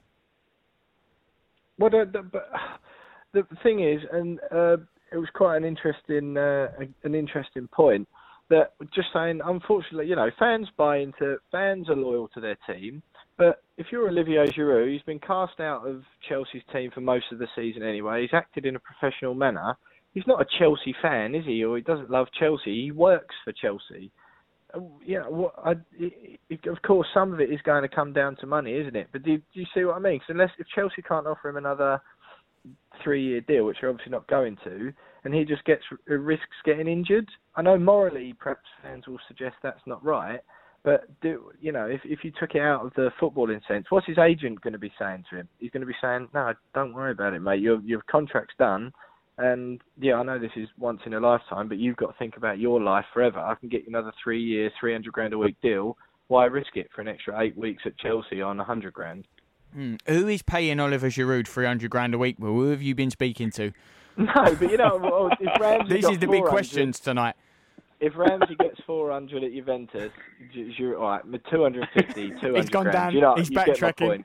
Well, 1.77 1.91
the, 1.91 2.09
the, 2.11 2.41
the 3.41 3.57
thing 3.61 3.81
is, 3.81 4.01
and 4.11 4.39
uh, 4.51 4.77
it 5.11 5.17
was 5.17 5.29
quite 5.35 5.57
an 5.57 5.65
interesting 5.65 6.35
uh, 6.35 6.69
an 7.03 7.13
interesting 7.13 7.67
point 7.67 8.07
that 8.49 8.73
just 8.93 9.09
saying, 9.13 9.41
unfortunately, 9.45 10.07
you 10.07 10.15
know, 10.15 10.31
fans 10.39 10.67
buy 10.77 10.97
into 10.97 11.37
fans 11.51 11.89
are 11.89 11.95
loyal 11.95 12.27
to 12.29 12.41
their 12.41 12.57
team 12.67 13.03
but 13.37 13.63
if 13.77 13.87
you're 13.91 14.07
Olivier 14.07 14.47
Giroud, 14.47 14.91
he's 14.91 15.01
been 15.01 15.19
cast 15.19 15.59
out 15.59 15.87
of 15.87 16.01
Chelsea's 16.27 16.63
team 16.71 16.91
for 16.93 17.01
most 17.01 17.25
of 17.31 17.39
the 17.39 17.47
season 17.55 17.83
anyway. 17.83 18.21
He's 18.21 18.33
acted 18.33 18.65
in 18.65 18.75
a 18.75 18.79
professional 18.79 19.33
manner. 19.33 19.75
He's 20.13 20.27
not 20.27 20.41
a 20.41 20.45
Chelsea 20.59 20.95
fan, 21.01 21.35
is 21.35 21.45
he? 21.45 21.63
Or 21.63 21.75
he 21.75 21.83
doesn't 21.83 22.09
love 22.09 22.27
Chelsea. 22.39 22.85
He 22.85 22.91
works 22.91 23.35
for 23.43 23.51
Chelsea. 23.51 24.11
Uh, 24.73 24.79
yeah, 25.05 25.23
I, 25.63 25.73
it, 25.99 26.65
of 26.67 26.81
course, 26.83 27.07
some 27.13 27.33
of 27.33 27.41
it 27.41 27.51
is 27.51 27.59
going 27.63 27.81
to 27.81 27.93
come 27.93 28.13
down 28.13 28.37
to 28.37 28.47
money, 28.47 28.73
isn't 28.79 28.95
it? 28.95 29.09
But 29.11 29.23
do, 29.23 29.37
do 29.37 29.43
you 29.59 29.65
see 29.73 29.83
what 29.83 29.97
I 29.97 29.99
mean? 29.99 30.19
Because 30.19 30.29
unless 30.29 30.51
if 30.57 30.67
Chelsea 30.73 31.01
can't 31.01 31.27
offer 31.27 31.49
him 31.49 31.57
another 31.57 32.01
three-year 33.03 33.41
deal, 33.41 33.65
which 33.65 33.77
they're 33.81 33.89
obviously 33.89 34.11
not 34.11 34.27
going 34.27 34.57
to, 34.63 34.93
and 35.25 35.33
he 35.33 35.43
just 35.43 35.65
gets 35.65 35.83
risks 36.07 36.45
getting 36.63 36.87
injured. 36.87 37.27
I 37.55 37.61
know 37.61 37.77
morally, 37.77 38.33
perhaps 38.39 38.65
fans 38.81 39.05
will 39.07 39.19
suggest 39.27 39.55
that's 39.61 39.85
not 39.85 40.03
right, 40.03 40.39
but 40.85 41.19
do 41.19 41.51
you 41.59 41.71
know 41.71 41.87
if 41.87 41.99
if 42.05 42.23
you 42.23 42.31
took 42.39 42.53
it 42.53 42.61
out 42.61 42.85
of 42.85 42.93
the 42.93 43.09
footballing 43.19 43.59
sense, 43.67 43.87
what's 43.89 44.05
his 44.05 44.19
agent 44.19 44.61
going 44.61 44.73
to 44.73 44.79
be 44.79 44.93
saying 44.99 45.25
to 45.31 45.37
him? 45.37 45.49
He's 45.59 45.71
going 45.71 45.81
to 45.81 45.87
be 45.87 45.95
saying, 45.99 46.29
"No, 46.31 46.53
don't 46.75 46.93
worry 46.93 47.11
about 47.11 47.33
it, 47.33 47.41
mate. 47.41 47.59
Your 47.59 47.81
your 47.81 48.01
contract's 48.09 48.53
done." 48.59 48.93
And 49.39 49.81
yeah, 49.99 50.13
I 50.13 50.23
know 50.23 50.37
this 50.37 50.51
is 50.55 50.69
once 50.77 51.01
in 51.07 51.15
a 51.15 51.19
lifetime, 51.19 51.67
but 51.67 51.79
you've 51.79 51.97
got 51.97 52.11
to 52.11 52.17
think 52.19 52.37
about 52.37 52.59
your 52.59 52.79
life 52.79 53.05
forever. 53.13 53.39
I 53.39 53.55
can 53.55 53.67
get 53.67 53.81
you 53.81 53.87
another 53.89 54.13
three 54.23 54.41
years, 54.41 54.71
three 54.79 54.93
hundred 54.93 55.11
grand 55.11 55.33
a 55.33 55.39
week 55.39 55.55
deal. 55.61 55.97
Why 56.27 56.45
risk 56.45 56.75
it 56.77 56.87
for 56.93 57.01
an 57.01 57.07
extra 57.07 57.41
eight 57.41 57.57
weeks 57.57 57.81
at 57.87 57.97
Chelsea 57.97 58.43
on 58.43 58.59
a 58.59 58.63
hundred 58.63 58.93
grand? 58.93 59.25
Mm. 59.75 59.99
Who 60.07 60.27
is 60.27 60.43
paying 60.43 60.79
Oliver 60.79 61.07
Giroud 61.07 61.47
three 61.47 61.65
hundred 61.65 61.89
grand 61.89 62.13
a 62.13 62.19
week? 62.19 62.35
Well, 62.37 62.53
who 62.53 62.69
have 62.69 62.83
you 62.83 62.93
been 62.93 63.11
speaking 63.11 63.49
to? 63.51 63.71
No, 64.17 64.31
but 64.33 64.71
you 64.71 64.77
know, 64.77 65.29
Ramsey 65.59 65.99
this 65.99 66.09
is 66.09 66.19
the 66.19 66.27
big 66.27 66.45
questions 66.45 67.01
tonight 67.01 67.35
if 67.99 68.15
Ramsey 68.15 68.55
gets 68.55 68.79
400 68.85 69.43
at 69.43 69.51
Juventus, 69.53 70.11
you're 70.51 70.97
all 70.97 71.09
right. 71.09 71.43
250, 71.49 72.29
200 72.29 72.55
He's 72.61 72.69
gone 72.69 72.83
grand. 72.83 72.93
down. 72.93 73.13
You 73.13 73.21
know, 73.21 73.35
He's 73.35 73.49
backtracking. 73.49 74.23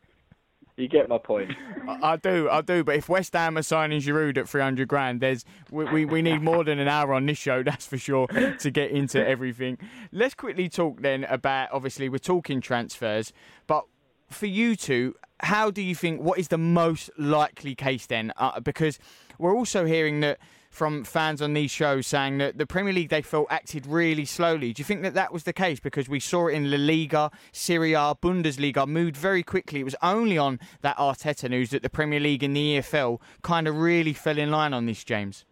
You 0.77 0.89
get 0.89 1.11
my 1.11 1.19
point. 1.19 1.53
I, 1.87 2.13
I 2.13 2.17
do, 2.17 2.49
I 2.49 2.63
do. 2.63 2.83
But 2.83 2.97
if 2.97 3.09
West 3.09 3.35
Ham 3.35 3.59
are 3.59 3.63
signing 3.63 4.01
Giroud 4.01 4.39
at 4.39 4.49
300 4.49 4.89
grand, 4.89 5.21
there's 5.21 5.45
we, 5.71 5.85
we, 5.85 6.05
we 6.07 6.23
need 6.23 6.41
more 6.41 6.65
than 6.65 6.79
an 6.79 6.89
hour 6.89 7.13
on 7.13 7.27
this 7.27 7.37
show, 7.37 7.63
that's 7.65 7.87
for 7.87 7.99
sure, 7.99 8.27
to 8.29 8.71
get 8.71 8.91
into 8.91 9.25
everything. 9.27 9.77
Let's 10.11 10.35
quickly 10.35 10.69
talk 10.71 11.03
then 11.03 11.25
about. 11.25 11.69
Obviously, 11.73 12.09
we're 12.09 12.19
talking 12.19 12.63
transfers, 12.63 13.33
but 13.67 13.85
for 14.31 14.47
you 14.47 14.75
two, 14.75 15.17
how 15.41 15.71
do 15.71 15.83
you 15.83 15.95
think? 15.95 16.23
What 16.23 16.39
is 16.39 16.49
the 16.49 16.59
most 16.59 17.11
likely 17.19 17.75
case 17.75 18.07
then? 18.07 18.33
Uh, 18.39 18.61
because 18.61 18.99
we're 19.39 19.55
also 19.55 19.85
hearing 19.85 20.21
that 20.21 20.39
from 20.71 21.05
fans 21.05 21.43
on 21.43 21.53
these 21.53 21.71
shows 21.71 22.07
saying 22.07 22.39
that 22.39 22.57
the 22.57 22.67
Premier 22.67 22.93
League 22.93 23.09
they 23.09 23.21
felt 23.21 23.49
acted 23.51 23.87
really 23.87 24.25
slowly. 24.25 24.73
Do 24.73 24.81
you 24.81 24.85
think 24.85 25.03
that 25.03 25.15
that 25.15 25.33
was 25.33 25.43
the 25.43 25.53
case? 25.53 25.81
Because 25.81 26.09
we 26.09 26.21
saw 26.21 26.47
it 26.47 26.55
in 26.55 26.71
La 26.71 26.79
Liga, 26.79 27.31
Serie 27.53 27.93
A, 27.93 28.15
Bundesliga 28.15 28.87
moved 28.87 29.17
very 29.17 29.43
quickly. 29.43 29.81
It 29.81 29.85
was 29.85 29.97
only 30.01 30.39
on 30.39 30.61
that 30.83 30.97
Arteta 30.97 31.51
news 31.51 31.71
that 31.71 31.83
the 31.83 31.91
Premier 31.91 32.21
League 32.21 32.45
and 32.45 32.57
the 32.57 32.79
EFL 32.79 33.21
kind 33.43 33.67
of 33.67 33.77
really 33.77 34.13
fell 34.13 34.39
in 34.39 34.51
line 34.51 34.73
on 34.73 34.87
this, 34.87 35.03
James. 35.05 35.45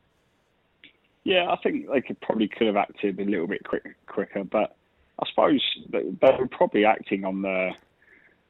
Yeah, 1.24 1.50
I 1.50 1.56
think 1.56 1.90
they 1.92 2.00
could 2.00 2.20
probably 2.20 2.48
could 2.48 2.68
have 2.68 2.76
acted 2.76 3.18
a 3.18 3.24
little 3.24 3.48
bit 3.48 3.64
quick, 3.64 3.96
quicker, 4.06 4.44
but 4.44 4.76
I 5.18 5.28
suppose 5.28 5.62
they 5.90 6.04
were 6.22 6.46
probably 6.46 6.84
acting 6.84 7.24
on 7.24 7.42
the 7.42 7.72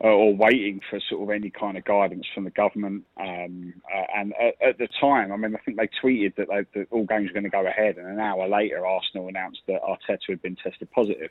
or 0.01 0.35
waiting 0.35 0.81
for 0.89 1.01
sort 1.11 1.23
of 1.23 1.31
any 1.31 1.51
kind 1.51 1.77
of 1.77 1.85
guidance 1.85 2.25
from 2.33 2.45
the 2.45 2.51
government. 2.51 3.05
Um, 3.21 3.75
uh, 3.93 4.05
and 4.17 4.33
at, 4.41 4.55
at, 4.69 4.79
the 4.79 4.89
time, 5.01 5.33
I 5.33 5.37
mean, 5.37 5.57
I 5.57 5.59
think 5.65 5.77
they 5.77 5.89
tweeted 6.03 6.37
that, 6.37 6.47
they, 6.49 6.81
that 6.81 6.87
all 6.93 7.05
games 7.05 7.29
were 7.29 7.35
going 7.35 7.45
to 7.45 7.51
go 7.51 7.67
ahead, 7.67 7.97
and 7.97 8.07
an 8.07 8.21
hour 8.21 8.49
later, 8.49 8.87
Arsenal 8.87 9.29
announced 9.29 9.61
that 9.67 9.83
Arteta 9.83 10.29
had 10.29 10.43
been 10.43 10.57
tested 10.57 10.89
positive, 10.93 11.31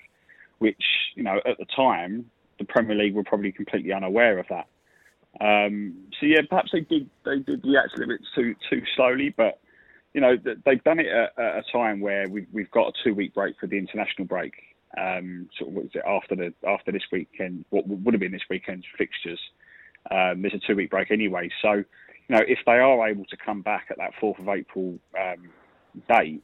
which 0.58 0.84
you 1.15 1.23
know 1.23 1.39
at 1.45 1.58
the 1.58 1.65
time 1.75 2.30
the 2.60 2.65
Premier 2.65 2.95
League 2.95 3.15
were 3.15 3.23
probably 3.23 3.51
completely 3.51 3.93
unaware 3.93 4.38
of 4.38 4.47
that. 4.49 4.67
Um, 5.39 5.93
so 6.19 6.25
yeah, 6.25 6.41
perhaps 6.49 6.71
they 6.73 6.82
did 6.82 7.10
they 7.23 7.39
did 7.39 7.63
react 7.63 7.95
a 7.95 7.99
little 7.99 8.15
bit 8.15 8.21
too 8.36 8.56
too 8.69 8.82
slowly, 8.95 9.34
but 9.36 9.60
you 10.13 10.19
know 10.19 10.36
they've 10.65 10.84
done 10.84 10.99
it 10.99 11.08
at, 11.08 11.32
a 11.38 11.63
time 11.71 12.01
where 12.01 12.25
we've 12.27 12.71
got 12.71 12.88
a 12.88 12.91
two 13.03 13.13
week 13.13 13.34
break 13.34 13.56
for 13.60 13.67
the 13.67 13.77
international 13.77 14.25
break 14.27 14.53
um, 14.97 15.50
sort 15.58 15.69
of 15.69 15.76
what 15.76 15.84
was 15.86 15.91
it 15.95 16.04
after 16.08 16.36
the 16.36 16.54
after 16.67 16.91
this 16.91 17.04
weekend, 17.12 17.65
what 17.69 17.88
would 17.88 18.13
have 18.13 18.21
been 18.21 18.32
this 18.32 18.50
weekend's 18.50 18.86
fixtures. 18.97 19.39
Um, 20.10 20.41
there's 20.41 20.54
a 20.54 20.60
two 20.65 20.76
week 20.76 20.91
break 20.91 21.12
anyway, 21.12 21.50
so 21.62 21.73
you 21.73 21.86
know 22.30 22.41
if 22.47 22.60
they 22.65 22.73
are 22.73 23.08
able 23.08 23.26
to 23.26 23.38
come 23.38 23.62
back 23.62 23.88
at 23.89 23.97
that 23.97 24.12
fourth 24.19 24.39
of 24.39 24.47
April 24.47 24.97
um, 25.19 25.50
date, 26.08 26.41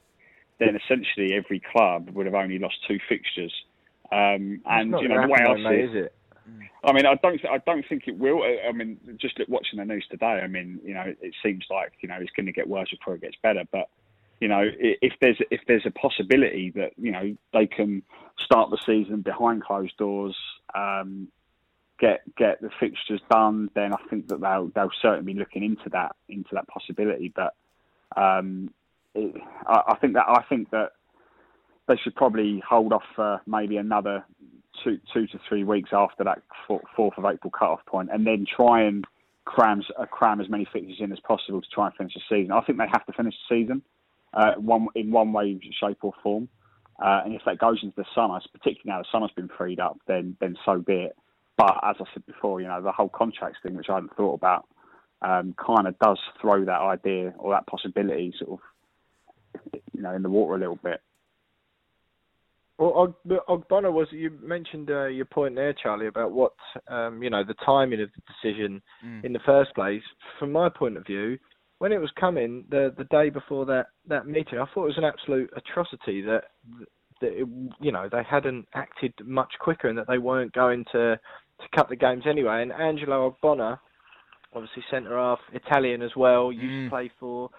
then 0.59 0.75
essentially 0.75 1.33
every 1.33 1.61
club 1.71 2.09
would 2.09 2.25
have 2.25 2.35
only 2.35 2.59
lost 2.59 2.75
two 2.87 2.99
fixtures. 3.07 3.53
Um, 4.11 4.61
and 4.65 4.91
you 4.91 5.07
know 5.07 5.21
the 5.21 5.27
way 5.27 5.39
I 5.41 5.55
see 5.55 5.97
it, 5.99 6.13
I 6.83 6.91
mean, 6.91 7.05
I 7.05 7.15
don't, 7.15 7.37
th- 7.37 7.51
I 7.51 7.59
don't 7.59 7.85
think 7.87 8.07
it 8.07 8.17
will. 8.17 8.43
I 8.43 8.71
mean, 8.73 8.97
just 9.19 9.39
watching 9.47 9.79
the 9.79 9.85
news 9.85 10.05
today, 10.11 10.41
I 10.43 10.47
mean, 10.47 10.79
you 10.83 10.93
know, 10.93 11.05
it 11.21 11.33
seems 11.41 11.65
like 11.69 11.93
you 12.01 12.09
know 12.09 12.17
it's 12.19 12.31
going 12.31 12.45
to 12.45 12.51
get 12.51 12.67
worse 12.67 12.89
before 12.89 13.15
it 13.15 13.21
gets 13.21 13.37
better. 13.41 13.63
But 13.71 13.89
you 14.43 14.49
know, 14.49 14.69
if 14.77 15.13
there's 15.21 15.37
if 15.51 15.61
there's 15.69 15.85
a 15.85 15.91
possibility 15.91 16.69
that 16.75 16.91
you 16.97 17.13
know 17.13 17.33
they 17.53 17.65
can 17.65 18.03
start 18.37 18.71
the 18.71 18.77
season 18.85 19.21
behind 19.21 19.63
closed 19.63 19.95
doors, 19.95 20.35
um, 20.75 21.29
get 21.97 22.23
get 22.35 22.59
the 22.59 22.69
fixtures 22.77 23.21
done, 23.31 23.69
then 23.73 23.93
I 23.93 24.09
think 24.09 24.27
that 24.27 24.41
they'll 24.41 24.69
they'll 24.75 24.91
certainly 25.01 25.31
be 25.31 25.39
looking 25.39 25.63
into 25.63 25.87
that 25.91 26.17
into 26.27 26.49
that 26.55 26.67
possibility. 26.67 27.31
But 27.33 27.55
um, 28.17 28.73
it, 29.15 29.33
I, 29.65 29.93
I 29.93 29.97
think 29.99 30.15
that 30.15 30.25
I 30.27 30.43
think 30.49 30.71
that 30.71 30.91
they 31.87 31.95
should 32.03 32.13
probably 32.13 32.61
hold 32.67 32.91
off 32.91 33.05
for 33.15 33.39
maybe 33.47 33.77
another 33.77 34.25
two 34.83 34.99
two 35.13 35.25
to 35.27 35.39
three 35.47 35.63
weeks 35.63 35.91
after 35.93 36.25
that 36.25 36.41
fourth 36.67 37.17
of 37.17 37.23
April 37.23 37.49
cut 37.49 37.69
off 37.69 37.85
point, 37.85 38.09
and 38.11 38.27
then 38.27 38.45
try 38.45 38.81
and 38.81 39.05
cram 39.45 39.81
uh, 39.97 40.05
cram 40.05 40.41
as 40.41 40.49
many 40.49 40.67
fixtures 40.73 40.97
in 40.99 41.13
as 41.13 41.19
possible 41.21 41.61
to 41.61 41.67
try 41.73 41.85
and 41.85 41.95
finish 41.95 42.13
the 42.13 42.21
season. 42.29 42.51
I 42.51 42.59
think 42.59 42.77
they 42.77 42.87
have 42.91 43.05
to 43.05 43.13
finish 43.13 43.35
the 43.47 43.55
season 43.55 43.81
uh, 44.33 44.53
one 44.55 44.87
in 44.95 45.11
one 45.11 45.33
way, 45.33 45.59
shape, 45.79 45.99
or 46.01 46.13
form. 46.21 46.49
Uh, 47.03 47.21
and 47.25 47.33
if 47.33 47.41
that 47.45 47.57
goes 47.57 47.79
into 47.81 47.95
the 47.95 48.05
summer, 48.13 48.39
particularly 48.51 48.81
now 48.85 48.99
the 48.99 49.07
summer's 49.11 49.31
been 49.35 49.49
freed 49.57 49.79
up, 49.79 49.97
then 50.07 50.35
then 50.39 50.55
so 50.65 50.79
be 50.79 50.93
it. 50.93 51.15
But 51.57 51.77
as 51.83 51.95
I 51.99 52.05
said 52.13 52.25
before, 52.25 52.61
you 52.61 52.67
know 52.67 52.81
the 52.81 52.91
whole 52.91 53.09
contracts 53.09 53.59
thing, 53.63 53.75
which 53.75 53.89
I 53.89 53.95
hadn't 53.95 54.15
thought 54.15 54.35
about, 54.35 54.67
um, 55.21 55.55
kind 55.57 55.87
of 55.87 55.97
does 55.99 56.19
throw 56.41 56.65
that 56.65 56.81
idea 56.81 57.33
or 57.37 57.53
that 57.53 57.67
possibility 57.67 58.33
sort 58.37 58.59
of, 58.59 59.71
you 59.93 60.01
know, 60.01 60.13
in 60.13 60.23
the 60.23 60.29
water 60.29 60.55
a 60.55 60.59
little 60.59 60.79
bit. 60.83 61.01
Well, 62.79 63.15
Ogbonna 63.47 63.91
was 63.93 64.07
you 64.11 64.31
mentioned 64.41 64.89
uh, 64.89 65.05
your 65.05 65.25
point 65.25 65.55
there, 65.55 65.73
Charlie, 65.73 66.07
about 66.07 66.31
what 66.31 66.53
um, 66.87 67.21
you 67.21 67.29
know 67.29 67.43
the 67.43 67.53
timing 67.65 68.01
of 68.01 68.09
the 68.15 68.51
decision 68.51 68.81
mm. 69.05 69.23
in 69.23 69.31
the 69.31 69.39
first 69.45 69.73
place. 69.75 70.01
From 70.39 70.51
my 70.51 70.69
point 70.69 70.97
of 70.97 71.05
view, 71.05 71.37
when 71.83 71.91
it 71.91 71.99
was 71.99 72.11
coming 72.17 72.63
the 72.69 72.93
the 72.97 73.03
day 73.03 73.29
before 73.29 73.65
that 73.65 73.87
that 74.07 74.25
meeting, 74.25 74.57
I 74.57 74.63
thought 74.73 74.85
it 74.85 74.95
was 74.95 74.97
an 74.97 75.03
absolute 75.03 75.51
atrocity 75.53 76.21
that 76.21 76.45
that 77.19 77.33
it, 77.41 77.45
you 77.81 77.91
know 77.91 78.07
they 78.09 78.23
hadn't 78.23 78.67
acted 78.73 79.13
much 79.25 79.51
quicker 79.59 79.89
and 79.89 79.97
that 79.97 80.07
they 80.07 80.17
weren't 80.17 80.53
going 80.53 80.85
to 80.93 81.19
to 81.19 81.67
cut 81.75 81.89
the 81.89 81.97
games 81.97 82.23
anyway. 82.25 82.61
And 82.61 82.71
Angelo 82.71 83.35
Ogbonna, 83.43 83.79
obviously 84.53 84.81
centre 84.89 85.17
half, 85.17 85.39
Italian 85.51 86.01
as 86.01 86.11
well, 86.15 86.53
used 86.53 86.63
mm. 86.63 86.85
to 86.85 86.89
play 86.89 87.11
for 87.19 87.49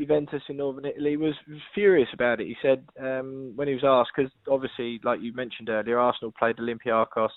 Juventus 0.00 0.42
in 0.48 0.56
Northern 0.56 0.86
Italy, 0.86 1.18
was, 1.18 1.34
was 1.46 1.60
furious 1.74 2.08
about 2.14 2.40
it. 2.40 2.46
He 2.46 2.56
said 2.62 2.86
um, 2.98 3.52
when 3.54 3.68
he 3.68 3.74
was 3.74 3.84
asked, 3.84 4.12
because 4.16 4.32
obviously, 4.50 4.98
like 5.04 5.20
you 5.20 5.34
mentioned 5.34 5.68
earlier, 5.68 5.98
Arsenal 5.98 6.32
played 6.38 6.56
Olympiacos 6.56 7.28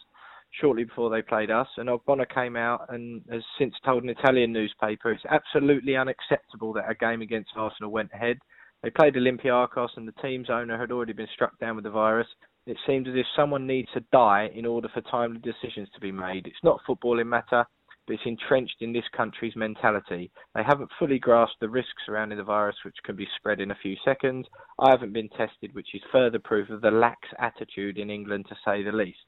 shortly 0.51 0.83
before 0.83 1.09
they 1.09 1.21
played 1.21 1.51
us. 1.51 1.67
And 1.77 1.89
Ogbonna 1.89 2.27
came 2.33 2.55
out 2.55 2.85
and 2.89 3.21
has 3.31 3.43
since 3.59 3.73
told 3.85 4.03
an 4.03 4.09
Italian 4.09 4.51
newspaper 4.51 5.11
it's 5.11 5.23
absolutely 5.29 5.95
unacceptable 5.95 6.73
that 6.73 6.89
a 6.89 6.95
game 6.95 7.21
against 7.21 7.51
Arsenal 7.55 7.91
went 7.91 8.11
ahead. 8.13 8.37
They 8.83 8.89
played 8.89 9.15
Olympiacos 9.15 9.89
and 9.97 10.07
the 10.07 10.21
team's 10.21 10.49
owner 10.49 10.77
had 10.77 10.91
already 10.91 11.13
been 11.13 11.27
struck 11.33 11.57
down 11.59 11.75
with 11.75 11.83
the 11.83 11.91
virus. 11.91 12.27
It 12.67 12.77
seems 12.85 13.07
as 13.07 13.15
if 13.15 13.25
someone 13.35 13.65
needs 13.65 13.89
to 13.93 14.03
die 14.11 14.49
in 14.53 14.65
order 14.65 14.89
for 14.93 15.01
timely 15.01 15.39
decisions 15.39 15.89
to 15.93 16.01
be 16.01 16.11
made. 16.11 16.45
It's 16.45 16.63
not 16.63 16.81
footballing 16.87 17.27
matter, 17.27 17.65
but 18.05 18.13
it's 18.13 18.23
entrenched 18.25 18.81
in 18.81 18.93
this 18.93 19.07
country's 19.15 19.55
mentality. 19.55 20.31
They 20.53 20.63
haven't 20.63 20.91
fully 20.99 21.19
grasped 21.19 21.59
the 21.59 21.69
risks 21.69 22.03
surrounding 22.05 22.37
the 22.37 22.43
virus, 22.43 22.75
which 22.83 22.95
can 23.03 23.15
be 23.15 23.27
spread 23.37 23.59
in 23.59 23.71
a 23.71 23.77
few 23.81 23.95
seconds. 24.03 24.47
I 24.79 24.91
haven't 24.91 25.13
been 25.13 25.29
tested, 25.29 25.73
which 25.73 25.93
is 25.93 26.01
further 26.11 26.39
proof 26.39 26.69
of 26.69 26.81
the 26.81 26.91
lax 26.91 27.19
attitude 27.39 27.97
in 27.97 28.09
England, 28.09 28.45
to 28.49 28.55
say 28.65 28.83
the 28.83 28.91
least. 28.91 29.19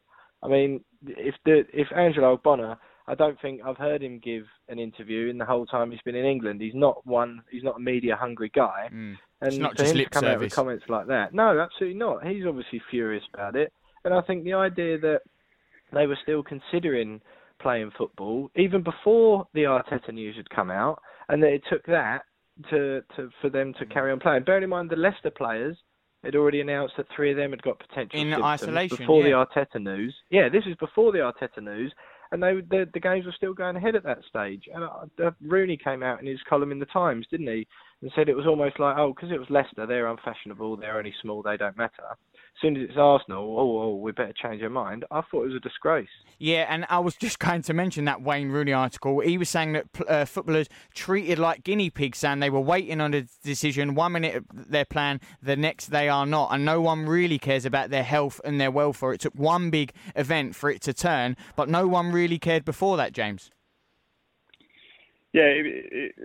I 0.41 0.47
mean, 0.47 0.83
if 1.05 1.35
the 1.45 1.63
if 1.73 1.87
Angelo 1.95 2.37
Ogbonna, 2.37 2.77
I 3.07 3.15
don't 3.15 3.39
think 3.41 3.61
I've 3.65 3.77
heard 3.77 4.03
him 4.03 4.19
give 4.19 4.43
an 4.67 4.79
interview 4.79 5.29
in 5.29 5.37
the 5.37 5.45
whole 5.45 5.65
time 5.65 5.91
he's 5.91 6.01
been 6.01 6.15
in 6.15 6.25
England. 6.25 6.61
He's 6.61 6.75
not 6.75 7.05
one. 7.05 7.41
He's 7.51 7.63
not 7.63 7.77
a 7.77 7.79
media 7.79 8.15
hungry 8.15 8.51
guy. 8.53 8.89
Mm. 8.93 9.17
And 9.41 9.47
it's 9.47 9.57
not 9.57 9.71
for 9.71 9.83
just 9.83 9.95
him 9.95 10.03
to 10.03 10.09
come 10.09 10.21
service. 10.21 10.35
out 10.35 10.39
with 10.41 10.53
comments 10.53 10.85
like 10.89 11.07
that, 11.07 11.33
no, 11.33 11.59
absolutely 11.59 11.97
not. 11.97 12.25
He's 12.25 12.45
obviously 12.45 12.81
furious 12.89 13.23
about 13.33 13.55
it. 13.55 13.71
And 14.05 14.13
I 14.13 14.21
think 14.21 14.43
the 14.43 14.53
idea 14.53 14.97
that 14.99 15.21
they 15.93 16.07
were 16.07 16.17
still 16.23 16.43
considering 16.43 17.21
playing 17.61 17.91
football 17.97 18.49
even 18.55 18.83
before 18.83 19.45
the 19.53 19.63
Arteta 19.63 20.13
news 20.13 20.35
had 20.37 20.49
come 20.49 20.71
out, 20.71 21.01
and 21.29 21.41
that 21.43 21.53
it 21.53 21.63
took 21.69 21.85
that 21.85 22.23
to, 22.69 23.01
to 23.15 23.29
for 23.41 23.49
them 23.49 23.73
to 23.79 23.85
carry 23.85 24.11
on 24.11 24.19
playing. 24.19 24.43
Bearing 24.43 24.63
in 24.63 24.69
mind 24.69 24.89
the 24.89 24.95
Leicester 24.95 25.31
players 25.31 25.77
had 26.23 26.35
already 26.35 26.61
announced 26.61 26.95
that 26.97 27.07
three 27.15 27.31
of 27.31 27.37
them 27.37 27.51
had 27.51 27.61
got 27.61 27.79
potential 27.79 28.19
in 28.19 28.33
isolation 28.33 28.97
before 28.97 29.23
yeah. 29.23 29.45
the 29.45 29.61
Arteta 29.61 29.81
news. 29.81 30.15
Yeah, 30.29 30.49
this 30.49 30.63
is 30.65 30.75
before 30.75 31.11
the 31.11 31.19
Arteta 31.19 31.63
news, 31.63 31.93
and 32.31 32.43
they 32.43 32.55
the, 32.69 32.87
the 32.93 32.99
games 32.99 33.25
were 33.25 33.33
still 33.35 33.53
going 33.53 33.75
ahead 33.75 33.95
at 33.95 34.03
that 34.03 34.19
stage. 34.27 34.67
And 34.73 34.83
uh, 34.83 35.31
Rooney 35.41 35.77
came 35.77 36.03
out 36.03 36.19
in 36.19 36.27
his 36.27 36.39
column 36.47 36.71
in 36.71 36.79
the 36.79 36.85
Times, 36.87 37.25
didn't 37.31 37.47
he, 37.47 37.67
and 38.01 38.11
said 38.15 38.29
it 38.29 38.35
was 38.35 38.47
almost 38.47 38.79
like, 38.79 38.97
oh, 38.97 39.13
because 39.13 39.31
it 39.31 39.39
was 39.39 39.49
Leicester, 39.49 39.85
they're 39.85 40.07
unfashionable, 40.07 40.77
they're 40.77 40.97
only 40.97 41.13
small, 41.21 41.41
they 41.41 41.57
don't 41.57 41.77
matter. 41.77 42.15
Soon 42.61 42.77
as 42.77 42.89
it's 42.89 42.97
Arsenal, 42.97 43.55
oh, 43.57 43.81
oh, 43.81 43.95
we 43.95 44.11
better 44.11 44.33
change 44.33 44.61
our 44.61 44.69
mind. 44.69 45.05
I 45.11 45.21
thought 45.21 45.43
it 45.43 45.47
was 45.47 45.55
a 45.55 45.59
disgrace. 45.59 46.09
Yeah, 46.37 46.65
and 46.69 46.85
I 46.89 46.99
was 46.99 47.15
just 47.15 47.39
going 47.39 47.61
to 47.63 47.73
mention 47.73 48.05
that 48.05 48.21
Wayne 48.21 48.49
Rooney 48.49 48.73
article. 48.73 49.19
He 49.19 49.37
was 49.37 49.49
saying 49.49 49.73
that 49.73 49.85
uh, 50.07 50.25
footballers 50.25 50.67
treated 50.93 51.39
like 51.39 51.63
guinea 51.63 51.89
pigs, 51.89 52.23
and 52.23 52.41
they 52.41 52.49
were 52.49 52.59
waiting 52.59 53.01
on 53.01 53.13
a 53.13 53.25
decision. 53.43 53.95
One 53.95 54.13
minute 54.13 54.43
their 54.53 54.85
plan, 54.85 55.19
the 55.41 55.55
next 55.55 55.87
they 55.87 56.09
are 56.09 56.25
not, 56.25 56.53
and 56.53 56.65
no 56.65 56.81
one 56.81 57.05
really 57.05 57.39
cares 57.39 57.65
about 57.65 57.89
their 57.89 58.03
health 58.03 58.39
and 58.43 58.59
their 58.59 58.71
welfare. 58.71 59.13
It 59.13 59.21
took 59.21 59.35
one 59.35 59.69
big 59.69 59.93
event 60.15 60.55
for 60.55 60.69
it 60.69 60.81
to 60.83 60.93
turn, 60.93 61.35
but 61.55 61.69
no 61.69 61.87
one 61.87 62.11
really 62.11 62.39
cared 62.39 62.65
before 62.65 62.97
that, 62.97 63.13
James. 63.13 63.51
Yeah, 65.33 65.43
it, 65.43 65.65
it, 65.91 66.15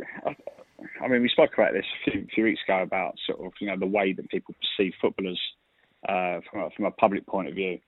I 1.03 1.09
mean, 1.09 1.23
we 1.23 1.29
spoke 1.29 1.53
about 1.55 1.73
this 1.73 1.85
a 2.07 2.11
few, 2.11 2.27
few, 2.35 2.45
weeks 2.45 2.61
ago 2.67 2.83
about 2.83 3.17
sort 3.27 3.45
of 3.45 3.53
you 3.61 3.67
know 3.67 3.77
the 3.79 3.87
way 3.87 4.13
that 4.13 4.29
people 4.31 4.55
perceive 4.55 4.93
footballers 5.01 5.41
uh, 6.09 6.41
from 6.51 6.61
a, 6.63 6.71
from 6.77 6.85
a 6.87 6.91
public 6.91 7.27
point 7.27 7.49
of 7.49 7.55
view. 7.55 7.79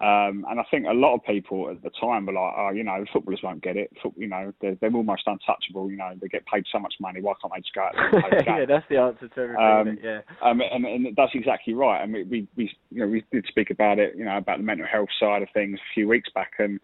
Um, 0.00 0.46
and 0.48 0.60
I 0.60 0.64
think 0.70 0.86
a 0.86 0.92
lot 0.92 1.14
of 1.14 1.24
people 1.24 1.70
at 1.70 1.82
the 1.82 1.90
time 2.00 2.24
were 2.24 2.32
like, 2.32 2.54
oh, 2.56 2.70
you 2.70 2.84
know, 2.84 3.04
footballers 3.12 3.40
won't 3.42 3.62
get 3.64 3.76
it. 3.76 3.90
you 4.16 4.28
know, 4.28 4.52
they're, 4.60 4.76
they're, 4.80 4.94
almost 4.94 5.22
untouchable. 5.26 5.90
You 5.90 5.96
know, 5.96 6.12
they 6.20 6.28
get 6.28 6.46
paid 6.46 6.64
so 6.70 6.78
much 6.78 6.94
money. 7.00 7.20
Why 7.20 7.32
can't 7.42 7.52
they 7.52 7.60
just 7.60 7.74
go 7.74 7.82
out 7.82 7.94
there 7.94 8.38
and 8.38 8.46
yeah, 8.46 8.64
that's 8.64 8.86
the 8.88 8.98
answer 8.98 9.26
to 9.26 9.40
everything. 9.40 9.64
Um, 9.64 9.98
yeah. 10.00 10.20
Um, 10.40 10.60
and, 10.60 10.84
and, 10.84 11.16
that's 11.16 11.32
exactly 11.34 11.74
right. 11.74 12.00
I 12.00 12.06
mean, 12.06 12.28
we, 12.30 12.46
we, 12.56 12.70
you 12.92 13.00
know, 13.00 13.08
we 13.08 13.24
did 13.32 13.44
speak 13.48 13.70
about 13.70 13.98
it, 13.98 14.14
you 14.16 14.24
know, 14.24 14.36
about 14.36 14.58
the 14.58 14.64
mental 14.64 14.86
health 14.86 15.08
side 15.18 15.42
of 15.42 15.48
things 15.52 15.80
a 15.80 15.94
few 15.94 16.06
weeks 16.06 16.28
back. 16.32 16.52
And 16.60 16.78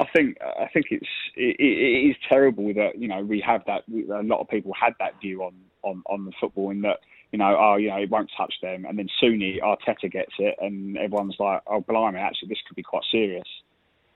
I 0.00 0.06
think, 0.12 0.36
I 0.42 0.66
think 0.72 0.86
it's, 0.90 1.06
it, 1.36 1.54
it 1.60 2.10
is 2.10 2.16
terrible 2.28 2.74
that, 2.74 2.98
you 2.98 3.06
know, 3.06 3.22
we 3.22 3.40
have 3.46 3.62
that, 3.68 3.82
a 3.88 4.24
lot 4.24 4.40
of 4.40 4.48
people 4.48 4.72
had 4.72 4.94
that 4.98 5.20
view 5.20 5.44
on, 5.44 5.54
on, 5.84 6.02
on 6.06 6.24
the 6.24 6.32
football 6.40 6.70
in 6.70 6.82
that, 6.82 6.98
you 7.32 7.38
know, 7.38 7.56
oh, 7.58 7.76
you 7.76 7.88
know, 7.88 7.96
it 7.96 8.10
won't 8.10 8.30
touch 8.36 8.54
them. 8.62 8.84
And 8.84 8.98
then 8.98 9.08
Sooney, 9.20 9.60
Arteta 9.62 10.10
gets 10.10 10.32
it, 10.38 10.56
and 10.60 10.96
everyone's 10.96 11.36
like, 11.38 11.62
oh, 11.66 11.80
blimey, 11.80 12.18
actually, 12.18 12.48
this 12.48 12.58
could 12.66 12.76
be 12.76 12.82
quite 12.82 13.04
serious. 13.10 13.46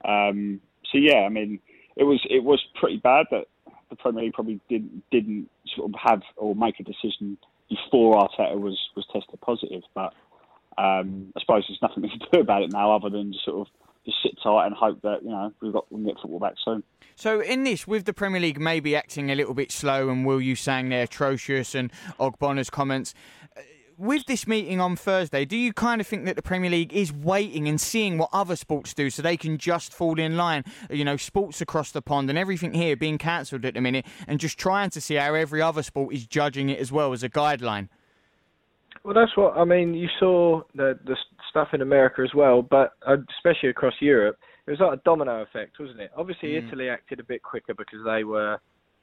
Um, 0.04 0.60
so 0.90 0.98
yeah, 0.98 1.20
I 1.20 1.28
mean, 1.28 1.60
it 1.96 2.04
was 2.04 2.20
it 2.28 2.42
was 2.42 2.62
pretty 2.78 2.98
bad 2.98 3.26
that 3.30 3.46
the 3.90 3.96
Premier 3.96 4.24
League 4.24 4.34
probably 4.34 4.60
didn't 4.68 5.02
didn't 5.10 5.48
sort 5.76 5.90
of 5.90 6.00
have 6.02 6.22
or 6.36 6.54
make 6.54 6.80
a 6.80 6.82
decision 6.82 7.38
before 7.68 8.20
Arteta 8.20 8.58
was 8.58 8.78
was 8.96 9.06
tested 9.12 9.40
positive. 9.40 9.82
But 9.94 10.12
um, 10.76 11.32
I 11.36 11.40
suppose 11.40 11.64
there's 11.68 11.82
nothing 11.82 12.02
we 12.02 12.10
can 12.10 12.20
do 12.32 12.40
about 12.40 12.62
it 12.62 12.72
now 12.72 12.94
other 12.94 13.10
than 13.10 13.32
just 13.32 13.44
sort 13.44 13.66
of 13.66 13.72
just 14.04 14.18
sit 14.22 14.32
tight 14.42 14.66
and 14.66 14.74
hope 14.74 15.00
that 15.02 15.22
you 15.22 15.30
know 15.30 15.52
we've 15.60 15.72
got 15.72 15.90
we 15.90 15.98
can 15.98 16.06
get 16.06 16.20
football 16.20 16.40
back 16.40 16.54
soon. 16.64 16.82
So 17.16 17.40
in 17.40 17.64
this, 17.64 17.86
with 17.86 18.04
the 18.04 18.12
Premier 18.12 18.40
League 18.40 18.60
maybe 18.60 18.96
acting 18.96 19.30
a 19.30 19.34
little 19.34 19.54
bit 19.54 19.70
slow, 19.70 20.08
and 20.08 20.26
Will 20.26 20.40
you 20.40 20.56
saying 20.56 20.88
they're 20.88 21.04
atrocious, 21.04 21.74
and 21.74 21.92
Ogbonna's 22.18 22.70
comments. 22.70 23.14
Uh, 23.56 23.60
with 23.96 24.26
this 24.26 24.48
meeting 24.48 24.80
on 24.80 24.96
Thursday, 24.96 25.44
do 25.44 25.56
you 25.56 25.72
kind 25.72 26.00
of 26.00 26.06
think 26.06 26.24
that 26.24 26.34
the 26.34 26.42
Premier 26.42 26.68
League 26.68 26.92
is 26.92 27.12
waiting 27.12 27.68
and 27.68 27.80
seeing 27.80 28.18
what 28.18 28.28
other 28.32 28.56
sports 28.56 28.92
do 28.92 29.08
so 29.08 29.22
they 29.22 29.36
can 29.36 29.56
just 29.56 29.94
fall 29.94 30.18
in 30.18 30.36
line? 30.36 30.64
You 30.90 31.04
know, 31.04 31.16
sports 31.16 31.60
across 31.60 31.92
the 31.92 32.02
pond 32.02 32.28
and 32.28 32.36
everything 32.36 32.74
here 32.74 32.96
being 32.96 33.18
cancelled 33.18 33.64
at 33.64 33.74
the 33.74 33.80
minute 33.80 34.04
and 34.26 34.40
just 34.40 34.58
trying 34.58 34.90
to 34.90 35.00
see 35.00 35.14
how 35.14 35.34
every 35.34 35.62
other 35.62 35.84
sport 35.84 36.12
is 36.12 36.26
judging 36.26 36.70
it 36.70 36.80
as 36.80 36.90
well 36.90 37.12
as 37.12 37.22
a 37.22 37.28
guideline? 37.28 37.88
Well, 39.04 39.14
that's 39.14 39.36
what 39.36 39.56
I 39.56 39.64
mean. 39.64 39.94
You 39.94 40.08
saw 40.18 40.62
the 40.74 40.98
the 41.04 41.16
stuff 41.54 41.68
in 41.72 41.82
America 41.82 42.22
as 42.22 42.34
well, 42.34 42.62
but 42.62 42.94
uh, 43.06 43.16
especially 43.38 43.68
across 43.68 43.94
Europe, 44.00 44.36
it 44.66 44.72
was 44.72 44.80
like 44.80 44.98
a 44.98 45.02
domino 45.04 45.42
effect, 45.42 45.78
wasn't 45.78 46.00
it? 46.00 46.10
Obviously, 46.16 46.50
mm. 46.50 46.66
Italy 46.66 46.88
acted 46.88 47.20
a 47.20 47.24
bit 47.24 47.44
quicker 47.44 47.74
because 47.74 48.00
they 48.04 48.24
were 48.24 48.58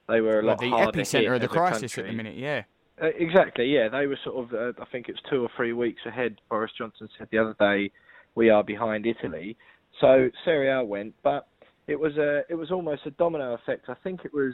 they 0.09 0.19
were 0.19 0.41
a 0.41 0.45
well, 0.45 0.57
the 0.57 0.65
epicenter 0.65 1.33
of 1.33 1.39
the 1.39 1.47
crisis 1.47 1.97
at 1.97 2.05
the 2.05 2.11
minute. 2.11 2.35
Yeah. 2.35 2.63
Uh, 3.01 3.07
exactly. 3.17 3.65
Yeah, 3.65 3.87
they 3.87 4.05
were 4.05 4.19
sort 4.25 4.43
of. 4.43 4.53
Uh, 4.53 4.81
I 4.81 4.85
think 4.91 5.07
it's 5.07 5.19
two 5.29 5.43
or 5.43 5.49
three 5.55 5.71
weeks 5.71 6.01
ahead. 6.05 6.35
Boris 6.49 6.71
Johnson 6.77 7.07
said 7.17 7.29
the 7.31 7.37
other 7.37 7.55
day, 7.57 7.89
we 8.35 8.49
are 8.49 8.63
behind 8.63 9.05
Italy. 9.05 9.55
So 10.01 10.29
Serie 10.43 10.69
A 10.69 10.83
went, 10.83 11.13
but 11.23 11.47
it 11.87 11.97
was 11.97 12.17
a 12.17 12.41
it 12.49 12.55
was 12.55 12.69
almost 12.69 13.03
a 13.05 13.11
domino 13.11 13.53
effect. 13.53 13.85
I 13.87 13.95
think 14.03 14.25
it 14.25 14.33
was 14.33 14.53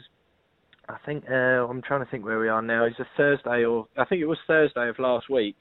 I 0.88 0.96
think 1.04 1.24
uh, 1.28 1.66
I'm 1.68 1.82
trying 1.82 2.04
to 2.04 2.10
think 2.10 2.24
where 2.24 2.38
we 2.38 2.48
are 2.48 2.62
now. 2.62 2.84
It's 2.84 2.98
a 2.98 3.06
Thursday, 3.16 3.64
or 3.64 3.88
I 3.96 4.04
think 4.04 4.22
it 4.22 4.26
was 4.26 4.38
Thursday 4.46 4.88
of 4.88 4.98
last 4.98 5.28
week. 5.28 5.56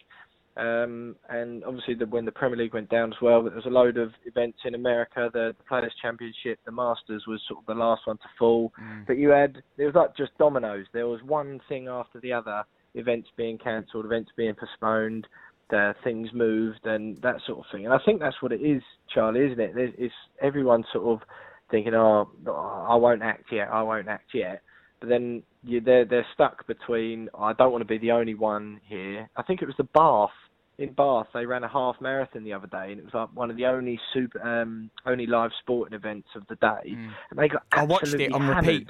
Um, 0.57 1.15
and 1.29 1.63
obviously, 1.63 1.93
the, 1.93 2.07
when 2.07 2.25
the 2.25 2.31
Premier 2.31 2.57
League 2.57 2.73
went 2.73 2.89
down 2.89 3.13
as 3.13 3.21
well, 3.21 3.43
there 3.43 3.53
was 3.53 3.65
a 3.65 3.69
load 3.69 3.97
of 3.97 4.11
events 4.25 4.57
in 4.65 4.73
America. 4.73 5.29
The, 5.31 5.53
the 5.57 5.63
Players 5.67 5.93
Championship, 6.01 6.59
the 6.65 6.71
Masters 6.71 7.23
was 7.27 7.41
sort 7.47 7.59
of 7.59 7.65
the 7.67 7.79
last 7.79 8.01
one 8.05 8.17
to 8.17 8.29
fall. 8.39 8.73
Mm. 8.81 9.05
But 9.05 9.17
you 9.17 9.29
had 9.29 9.61
it 9.77 9.85
was 9.85 9.95
like 9.95 10.17
just 10.17 10.35
dominoes. 10.39 10.85
There 10.93 11.07
was 11.07 11.21
one 11.23 11.61
thing 11.69 11.87
after 11.87 12.19
the 12.19 12.33
other. 12.33 12.63
Events 12.95 13.29
being 13.37 13.59
cancelled, 13.59 14.05
events 14.05 14.31
being 14.35 14.55
postponed, 14.55 15.27
uh, 15.71 15.93
things 16.03 16.29
moved, 16.33 16.85
and 16.85 17.17
that 17.21 17.35
sort 17.45 17.59
of 17.59 17.65
thing. 17.71 17.85
And 17.85 17.93
I 17.93 17.99
think 18.03 18.19
that's 18.19 18.41
what 18.41 18.51
it 18.51 18.61
is, 18.61 18.81
Charlie, 19.13 19.45
isn't 19.45 19.59
it? 19.59 19.71
It's 19.75 20.13
everyone 20.41 20.83
sort 20.91 21.05
of 21.05 21.27
thinking, 21.69 21.93
"Oh, 21.93 22.31
I 22.89 22.95
won't 22.95 23.21
act 23.21 23.51
yet. 23.51 23.69
I 23.71 23.83
won't 23.83 24.07
act 24.07 24.33
yet." 24.33 24.63
but 24.99 25.09
then 25.09 25.43
you, 25.63 25.81
they're 25.81 26.05
they're 26.05 26.25
stuck 26.33 26.65
between. 26.67 27.29
I 27.37 27.53
don't 27.53 27.71
want 27.71 27.81
to 27.81 27.87
be 27.87 27.97
the 27.97 28.11
only 28.11 28.33
one 28.33 28.79
here. 28.87 29.29
I 29.35 29.43
think 29.43 29.61
it 29.61 29.65
was 29.65 29.77
the 29.77 29.83
Bath 29.83 30.31
in 30.77 30.93
Bath. 30.93 31.27
They 31.33 31.45
ran 31.45 31.63
a 31.63 31.67
half 31.67 31.99
marathon 32.01 32.43
the 32.43 32.53
other 32.53 32.67
day, 32.67 32.91
and 32.91 32.99
it 32.99 33.05
was 33.05 33.13
like 33.13 33.29
one 33.33 33.49
of 33.49 33.57
the 33.57 33.65
only 33.65 33.99
super 34.13 34.41
um, 34.41 34.89
only 35.05 35.25
live 35.25 35.51
sporting 35.59 35.95
events 35.95 36.29
of 36.35 36.45
the 36.47 36.55
day. 36.55 36.91
Mm. 36.95 37.11
And 37.29 37.39
they 37.39 37.47
got 37.47 37.63
I 37.71 37.83
watched 37.83 38.13
it 38.13 38.31
on 38.31 38.41
hammered. 38.41 38.65
repeat. 38.65 38.89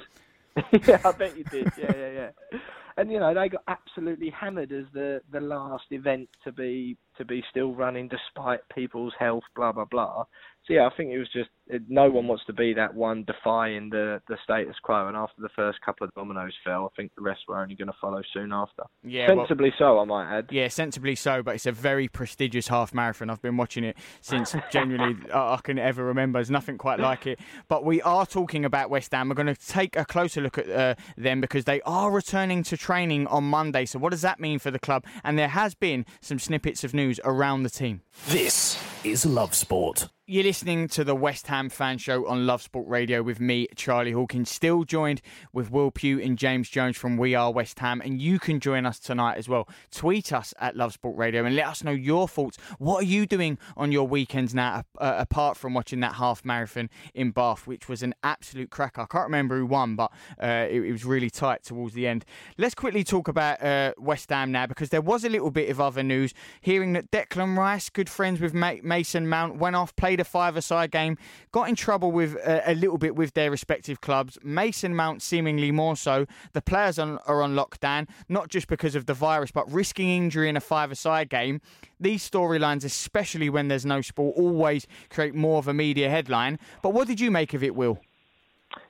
yeah, 0.88 1.00
I 1.04 1.12
bet 1.12 1.36
you 1.36 1.44
did. 1.44 1.70
Yeah, 1.78 1.92
yeah, 1.96 2.10
yeah. 2.10 2.58
And 2.96 3.12
you 3.12 3.20
know 3.20 3.32
they 3.32 3.48
got 3.48 3.62
absolutely 3.68 4.30
hammered 4.30 4.72
as 4.72 4.84
the 4.92 5.20
the 5.30 5.40
last 5.40 5.84
event 5.90 6.28
to 6.44 6.52
be 6.52 6.96
to 7.16 7.24
be 7.24 7.44
still 7.50 7.72
running 7.72 8.08
despite 8.08 8.60
people's 8.74 9.14
health. 9.18 9.44
Blah 9.54 9.72
blah 9.72 9.84
blah. 9.84 10.24
So 10.66 10.74
yeah, 10.74 10.86
I 10.86 10.96
think 10.96 11.10
it 11.12 11.18
was 11.18 11.30
just 11.32 11.50
it, 11.68 11.82
no 11.88 12.10
one 12.10 12.26
wants 12.26 12.44
to 12.46 12.52
be 12.52 12.72
that 12.74 12.94
one 12.94 13.24
defying 13.24 13.90
the 13.90 14.20
the 14.28 14.36
status 14.42 14.76
quo. 14.82 15.08
And 15.08 15.16
after 15.16 15.40
the 15.40 15.48
first 15.54 15.80
couple 15.84 16.06
of 16.06 16.14
dominoes 16.14 16.54
fell, 16.64 16.90
I 16.92 16.96
think 16.96 17.12
the 17.16 17.22
rest 17.22 17.40
were 17.48 17.60
only 17.60 17.74
going 17.74 17.88
to 17.88 17.96
follow 18.00 18.22
soon 18.32 18.52
after. 18.52 18.84
Yeah, 19.02 19.26
sensibly 19.26 19.72
well, 19.80 19.96
so, 19.96 19.98
I 20.00 20.04
might 20.04 20.38
add. 20.38 20.48
Yeah, 20.50 20.68
sensibly 20.68 21.14
so. 21.14 21.42
But 21.42 21.56
it's 21.56 21.66
a 21.66 21.72
very 21.72 22.08
prestigious 22.08 22.68
half 22.68 22.94
marathon. 22.94 23.30
I've 23.30 23.42
been 23.42 23.56
watching 23.56 23.84
it 23.84 23.96
since 24.20 24.54
genuinely 24.70 25.16
I 25.32 25.58
can 25.62 25.78
ever 25.78 26.04
remember. 26.04 26.38
There's 26.38 26.50
nothing 26.50 26.78
quite 26.78 27.00
like 27.00 27.26
it. 27.26 27.38
But 27.68 27.84
we 27.84 28.00
are 28.02 28.26
talking 28.26 28.64
about 28.64 28.90
West 28.90 29.12
Ham. 29.12 29.28
We're 29.28 29.34
going 29.34 29.54
to 29.54 29.66
take 29.66 29.96
a 29.96 30.04
closer 30.04 30.40
look 30.40 30.58
at 30.58 30.70
uh, 30.70 30.94
them 31.16 31.40
because 31.40 31.64
they 31.64 31.80
are 31.82 32.10
returning 32.10 32.62
to 32.64 32.76
training 32.76 33.26
on 33.26 33.44
Monday. 33.44 33.84
So 33.84 33.98
what 33.98 34.10
does 34.10 34.22
that 34.22 34.40
mean 34.40 34.58
for 34.58 34.70
the 34.70 34.78
club? 34.78 35.04
And 35.24 35.38
there 35.38 35.48
has 35.48 35.74
been 35.74 36.06
some 36.20 36.38
snippets 36.38 36.84
of 36.84 36.94
news 36.94 37.20
around 37.24 37.62
the 37.62 37.70
team. 37.70 38.02
This 38.28 38.82
is 39.04 39.24
Love 39.26 39.54
Sport. 39.54 40.08
You're 40.30 40.44
listening 40.44 40.88
to 40.88 41.04
the 41.04 41.14
West 41.14 41.46
Ham 41.46 41.57
Fan 41.68 41.98
Show 41.98 42.24
on 42.28 42.46
Love 42.46 42.62
Sport 42.62 42.86
Radio 42.86 43.20
with 43.24 43.40
me, 43.40 43.66
Charlie 43.74 44.12
Hawkins, 44.12 44.48
still 44.48 44.84
joined 44.84 45.20
with 45.52 45.72
Will 45.72 45.90
Pugh 45.90 46.20
and 46.20 46.38
James 46.38 46.70
Jones 46.70 46.96
from 46.96 47.16
We 47.16 47.34
Are 47.34 47.50
West 47.50 47.80
Ham. 47.80 48.00
And 48.04 48.22
you 48.22 48.38
can 48.38 48.60
join 48.60 48.86
us 48.86 49.00
tonight 49.00 49.36
as 49.36 49.48
well. 49.48 49.68
Tweet 49.90 50.32
us 50.32 50.54
at 50.60 50.76
Love 50.76 50.92
Sport 50.92 51.16
Radio 51.16 51.44
and 51.44 51.56
let 51.56 51.66
us 51.66 51.82
know 51.82 51.90
your 51.90 52.28
thoughts. 52.28 52.56
What 52.78 53.02
are 53.02 53.06
you 53.06 53.26
doing 53.26 53.58
on 53.76 53.90
your 53.90 54.06
weekends 54.06 54.54
now, 54.54 54.84
uh, 54.98 55.14
apart 55.18 55.56
from 55.56 55.74
watching 55.74 55.98
that 56.00 56.14
half 56.14 56.44
marathon 56.44 56.90
in 57.14 57.32
Bath, 57.32 57.66
which 57.66 57.88
was 57.88 58.04
an 58.04 58.14
absolute 58.22 58.70
cracker? 58.70 59.00
I 59.00 59.06
can't 59.06 59.24
remember 59.24 59.58
who 59.58 59.66
won, 59.66 59.96
but 59.96 60.12
uh, 60.40 60.66
it, 60.70 60.82
it, 60.82 60.92
was 60.92 61.04
really 61.04 61.30
tight 61.30 61.64
towards 61.64 61.94
the 61.94 62.06
end. 62.06 62.24
Let's 62.56 62.76
quickly 62.76 63.02
talk 63.02 63.26
about 63.26 63.60
uh, 63.60 63.94
West 63.98 64.30
Ham 64.30 64.52
now 64.52 64.66
because 64.66 64.90
there 64.90 65.00
was 65.00 65.24
a 65.24 65.28
little 65.28 65.50
bit 65.50 65.70
of 65.70 65.80
other 65.80 66.04
news. 66.04 66.34
Hearing 66.60 66.92
that 66.92 67.10
Declan 67.10 67.56
Rice, 67.56 67.90
good 67.90 68.08
friends 68.08 68.40
with 68.40 68.54
Mason 68.54 69.28
Mount, 69.28 69.56
went 69.56 69.74
off, 69.74 69.96
played 69.96 70.20
a 70.20 70.24
five-a-side 70.24 70.90
game, 70.90 71.16
got 71.52 71.68
in 71.68 71.74
trouble 71.74 72.12
with 72.12 72.36
uh, 72.46 72.60
a 72.66 72.74
little 72.74 72.98
bit 72.98 73.16
with 73.16 73.34
their 73.34 73.50
respective 73.50 74.00
clubs. 74.00 74.38
Mason 74.42 74.94
Mount 74.94 75.22
seemingly 75.22 75.70
more 75.70 75.96
so. 75.96 76.26
The 76.52 76.62
players 76.62 76.98
on, 76.98 77.18
are 77.26 77.42
on 77.42 77.54
lockdown, 77.54 78.08
not 78.28 78.48
just 78.48 78.68
because 78.68 78.94
of 78.94 79.06
the 79.06 79.14
virus, 79.14 79.50
but 79.50 79.70
risking 79.70 80.08
injury 80.08 80.48
in 80.48 80.56
a 80.56 80.60
five-a-side 80.60 81.28
game. 81.28 81.60
These 82.00 82.28
storylines, 82.28 82.84
especially 82.84 83.50
when 83.50 83.68
there's 83.68 83.86
no 83.86 84.00
sport, 84.00 84.36
always 84.36 84.86
create 85.10 85.34
more 85.34 85.58
of 85.58 85.68
a 85.68 85.74
media 85.74 86.08
headline. 86.08 86.58
But 86.82 86.90
what 86.90 87.08
did 87.08 87.20
you 87.20 87.30
make 87.30 87.54
of 87.54 87.62
it, 87.62 87.74
Will? 87.74 87.98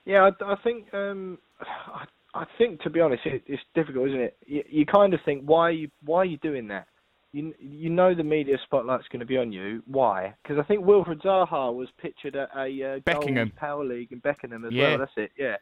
Yeah, 0.04 0.30
I, 0.40 0.52
I 0.52 0.56
think 0.62 0.92
um, 0.92 1.38
I, 1.60 2.04
I, 2.34 2.46
think 2.56 2.80
to 2.82 2.90
be 2.90 3.00
honest, 3.00 3.24
it, 3.26 3.42
it's 3.46 3.62
difficult, 3.74 4.08
isn't 4.08 4.20
it? 4.20 4.36
You, 4.46 4.64
you 4.68 4.86
kind 4.86 5.14
of 5.14 5.20
think 5.24 5.44
why 5.44 5.68
are 5.68 5.72
you 5.72 5.90
why 6.04 6.18
are 6.18 6.24
you 6.24 6.38
doing 6.38 6.68
that? 6.68 6.86
You 7.32 7.54
you 7.58 7.90
know 7.90 8.14
the 8.14 8.24
media 8.24 8.56
spotlight's 8.64 9.08
going 9.08 9.20
to 9.20 9.26
be 9.26 9.36
on 9.36 9.52
you. 9.52 9.82
Why? 9.86 10.34
Because 10.42 10.58
I 10.58 10.66
think 10.66 10.84
Wilfred 10.84 11.20
Zaha 11.20 11.74
was 11.74 11.88
pictured 12.00 12.36
at 12.36 12.48
a 12.56 12.96
uh, 12.96 13.00
Beckenham 13.04 13.52
Power 13.56 13.84
League 13.84 14.12
in 14.12 14.18
Beckenham 14.18 14.64
as 14.64 14.72
yeah. 14.72 14.90
well. 14.90 14.98
That's 14.98 15.12
it. 15.16 15.30
Yeah, 15.38 15.56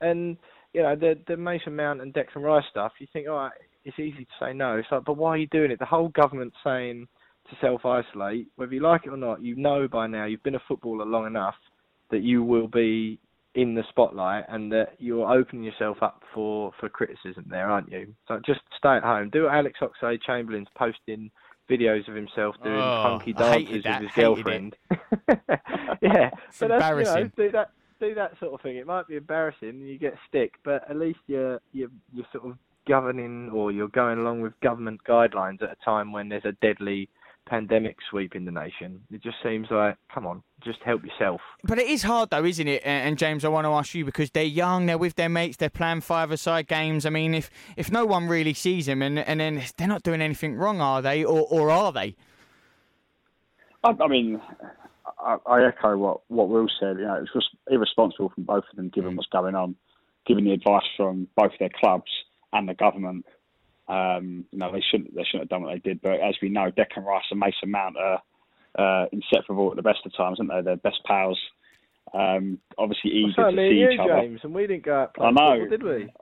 and 0.00 0.36
you 0.72 0.82
know 0.82 0.96
the 0.96 1.18
the 1.26 1.36
Mason 1.36 1.76
Mount 1.76 2.00
and 2.00 2.14
Declan 2.14 2.42
Rice 2.42 2.64
stuff. 2.70 2.92
You 2.98 3.06
think, 3.12 3.28
all 3.28 3.36
right, 3.36 3.52
it's 3.84 3.98
easy 3.98 4.24
to 4.24 4.30
say 4.40 4.52
no. 4.52 4.76
It's 4.76 4.88
like, 4.90 5.04
but 5.04 5.16
why 5.16 5.30
are 5.30 5.38
you 5.38 5.48
doing 5.48 5.70
it? 5.70 5.78
The 5.78 5.84
whole 5.84 6.08
government's 6.08 6.56
saying 6.64 7.08
to 7.50 7.56
self 7.60 7.84
isolate, 7.84 8.48
whether 8.56 8.72
you 8.72 8.80
like 8.80 9.02
it 9.06 9.10
or 9.10 9.16
not. 9.16 9.42
You 9.42 9.56
know 9.56 9.88
by 9.88 10.06
now. 10.06 10.24
You've 10.24 10.42
been 10.42 10.54
a 10.54 10.62
footballer 10.66 11.04
long 11.04 11.26
enough 11.26 11.56
that 12.10 12.22
you 12.22 12.42
will 12.42 12.68
be 12.68 13.18
in 13.54 13.74
the 13.74 13.82
spotlight 13.90 14.44
and 14.48 14.72
that 14.72 14.94
you're 14.98 15.30
opening 15.30 15.62
yourself 15.62 15.98
up 16.02 16.22
for, 16.32 16.72
for 16.80 16.88
criticism 16.88 17.44
there, 17.50 17.70
aren't 17.70 17.90
you? 17.92 18.14
So 18.26 18.40
just 18.44 18.60
stay 18.78 18.96
at 18.96 19.02
home. 19.02 19.28
Do 19.30 19.44
what 19.44 19.54
Alex 19.54 19.78
Oxlade 19.80 20.22
Chamberlain's 20.22 20.68
posting 20.76 21.30
videos 21.70 22.08
of 22.08 22.14
himself 22.14 22.56
doing 22.64 22.76
Oh, 22.78 23.02
funky 23.18 23.32
dances 23.32 23.84
with 23.84 24.00
his 24.02 24.10
girlfriend. 24.14 24.76
yeah, 26.00 26.30
It's 26.48 26.58
but 26.58 26.68
that's, 26.68 26.68
you 26.68 26.68
know, 26.68 26.70
embarrassing. 26.70 27.32
do 27.36 27.50
that 27.52 27.70
do 28.00 28.14
that 28.14 28.32
sort 28.40 28.52
of 28.54 28.60
thing. 28.62 28.76
It 28.76 28.86
might 28.86 29.06
be 29.06 29.16
embarrassing 29.16 29.68
and 29.68 29.88
you 29.88 29.98
get 29.98 30.14
stick, 30.28 30.54
but 30.64 30.88
at 30.90 30.96
least 30.96 31.20
you're 31.26 31.60
you're 31.72 31.90
you're 32.12 32.26
sort 32.32 32.46
of 32.46 32.56
governing 32.88 33.50
or 33.50 33.70
you're 33.70 33.88
going 33.88 34.18
along 34.18 34.40
with 34.40 34.58
government 34.60 35.00
guidelines 35.06 35.62
at 35.62 35.70
a 35.70 35.76
time 35.84 36.10
when 36.10 36.28
there's 36.28 36.44
a 36.44 36.52
deadly 36.62 37.08
pandemic 37.46 37.96
sweeping 38.08 38.44
the 38.44 38.50
nation. 38.50 39.00
It 39.10 39.22
just 39.22 39.36
seems 39.42 39.66
like, 39.70 39.96
come 40.14 40.26
on, 40.26 40.42
just 40.64 40.78
help 40.84 41.04
yourself. 41.04 41.40
But 41.64 41.78
it 41.78 41.88
is 41.88 42.02
hard 42.02 42.30
though, 42.30 42.44
isn't 42.44 42.68
it? 42.68 42.82
And 42.84 43.08
and 43.08 43.18
James, 43.18 43.44
I 43.44 43.48
want 43.48 43.64
to 43.66 43.70
ask 43.70 43.94
you 43.94 44.04
because 44.04 44.30
they're 44.30 44.44
young, 44.44 44.86
they're 44.86 44.98
with 44.98 45.16
their 45.16 45.28
mates, 45.28 45.56
they're 45.56 45.70
playing 45.70 46.02
five-a-side 46.02 46.68
games. 46.68 47.04
I 47.04 47.10
mean, 47.10 47.34
if 47.34 47.50
if 47.76 47.90
no 47.90 48.04
one 48.06 48.28
really 48.28 48.54
sees 48.54 48.86
them, 48.86 49.02
and 49.02 49.18
and 49.18 49.40
then 49.40 49.62
they're 49.76 49.88
not 49.88 50.02
doing 50.02 50.22
anything 50.22 50.54
wrong, 50.54 50.80
are 50.80 51.02
they, 51.02 51.24
or 51.24 51.46
or 51.50 51.70
are 51.70 51.92
they? 51.92 52.16
I, 53.84 53.90
I 54.00 54.08
mean, 54.08 54.40
I, 55.18 55.36
I 55.46 55.66
echo 55.66 55.96
what 55.96 56.20
what 56.28 56.48
Will 56.48 56.68
said. 56.80 56.98
You 56.98 57.04
know, 57.04 57.14
it's 57.14 57.32
just 57.32 57.48
irresponsible 57.70 58.30
from 58.34 58.44
both 58.44 58.64
of 58.70 58.76
them, 58.76 58.88
given 58.88 59.12
mm. 59.12 59.16
what's 59.16 59.28
going 59.28 59.54
on, 59.54 59.74
given 60.26 60.44
the 60.44 60.52
advice 60.52 60.86
from 60.96 61.28
both 61.36 61.52
their 61.58 61.70
clubs 61.80 62.10
and 62.52 62.68
the 62.68 62.74
government. 62.74 63.26
Um, 63.88 64.44
you 64.52 64.58
know, 64.58 64.70
they 64.72 64.82
shouldn't 64.90 65.14
they 65.14 65.24
shouldn't 65.24 65.42
have 65.44 65.48
done 65.48 65.62
what 65.62 65.72
they 65.74 65.80
did. 65.80 66.00
But 66.00 66.20
as 66.20 66.34
we 66.40 66.48
know, 66.48 66.70
Declan 66.70 67.04
Rice 67.04 67.24
and 67.30 67.40
Mason 67.40 67.70
Mount 67.70 67.96
are 67.98 68.22
uh, 68.78 69.06
inseparable 69.12 69.70
at 69.70 69.76
the 69.76 69.82
best 69.82 70.00
of 70.06 70.14
times, 70.16 70.38
aren't 70.40 70.52
they? 70.52 70.62
They're 70.62 70.76
best 70.76 71.00
pals. 71.04 71.38
Um, 72.14 72.58
obviously 72.78 73.10
eager 73.10 73.32
So 73.36 73.50
to 73.50 73.56
see 73.56 73.76
you, 73.78 73.90
each 73.90 74.00
other. 74.00 74.20
James, 74.20 74.40
and 74.42 74.54
we 74.54 74.66
didn't 74.66 74.84
go 74.84 74.94
out 74.94 75.10
I 75.18 75.30
playing 75.30 75.34
know. 75.34 75.66
football, 75.70 75.88
did 75.92 76.06
we? 76.06 76.12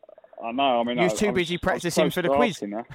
I 0.45 0.53
know. 0.53 0.81
I 0.81 0.85
mean, 0.85 0.97
You 0.99 1.05
was 1.05 1.15
too 1.15 1.33
busy 1.33 1.55
I 1.55 1.57
was 1.57 1.61
practicing 1.63 2.05
close 2.05 2.15
for 2.15 2.23
the 2.23 2.29
quiz. 2.29 2.57
asking 2.57 2.71
her. 2.73 2.87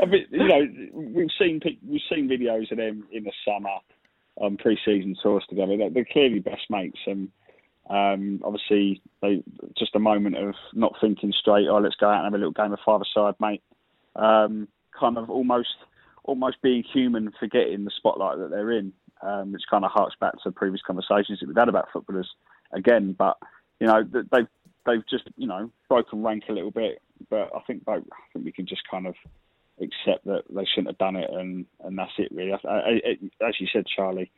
I 0.00 0.04
mean, 0.06 0.26
you 0.30 0.48
know, 0.48 0.66
we've 0.94 1.28
seen 1.38 1.60
we've 1.86 2.00
seen 2.12 2.28
videos 2.28 2.70
of 2.70 2.78
them 2.78 3.04
in 3.12 3.24
the 3.24 3.32
summer 3.44 3.70
on 4.36 4.56
pre-season 4.56 5.14
tours 5.22 5.44
together. 5.48 5.76
They're, 5.76 5.90
they're 5.90 6.06
clearly 6.10 6.38
best 6.38 6.62
mates, 6.70 6.98
and 7.06 7.28
um, 7.90 8.40
obviously 8.44 9.02
they 9.20 9.42
just 9.76 9.96
a 9.96 9.98
moment 9.98 10.36
of 10.36 10.54
not 10.72 10.94
thinking 11.00 11.32
straight. 11.38 11.68
Oh, 11.68 11.78
let's 11.78 11.96
go 11.96 12.08
out 12.08 12.24
and 12.24 12.24
have 12.24 12.34
a 12.34 12.38
little 12.38 12.52
game 12.52 12.72
of 12.72 12.78
five-a-side, 12.86 13.34
mate. 13.40 13.62
Um, 14.14 14.68
kind 14.98 15.18
of 15.18 15.28
almost 15.28 15.76
almost 16.22 16.62
being 16.62 16.84
human, 16.84 17.32
forgetting 17.40 17.84
the 17.84 17.90
spotlight 17.96 18.38
that 18.38 18.50
they're 18.50 18.72
in. 18.72 18.92
Um, 19.22 19.52
which 19.52 19.64
kind 19.68 19.84
of 19.84 19.90
harks 19.90 20.14
back 20.18 20.32
to 20.42 20.50
previous 20.50 20.80
conversations 20.80 21.40
that 21.40 21.46
we've 21.46 21.56
had 21.56 21.68
about 21.68 21.88
footballers 21.92 22.30
again. 22.72 23.14
But 23.18 23.36
you 23.78 23.86
know, 23.86 24.02
they've 24.02 24.48
they've 24.86 25.06
just 25.10 25.24
you 25.36 25.46
know 25.46 25.70
broken 25.88 26.22
rank 26.22 26.44
a 26.48 26.52
little 26.52 26.70
bit. 26.70 27.02
But 27.28 27.50
I 27.54 27.60
think 27.66 27.84
both, 27.84 28.04
I 28.10 28.32
think 28.32 28.46
we 28.46 28.52
can 28.52 28.66
just 28.66 28.82
kind 28.90 29.06
of 29.06 29.14
accept 29.78 30.24
that 30.26 30.44
they 30.48 30.64
shouldn't 30.64 30.88
have 30.88 30.98
done 30.98 31.16
it, 31.16 31.30
and 31.30 31.66
and 31.84 31.98
that's 31.98 32.12
it 32.18 32.32
really. 32.32 32.52
I, 32.52 32.68
I, 32.68 32.78
I, 32.78 33.48
as 33.48 33.60
you 33.60 33.66
said, 33.72 33.84
Charlie, 33.94 34.30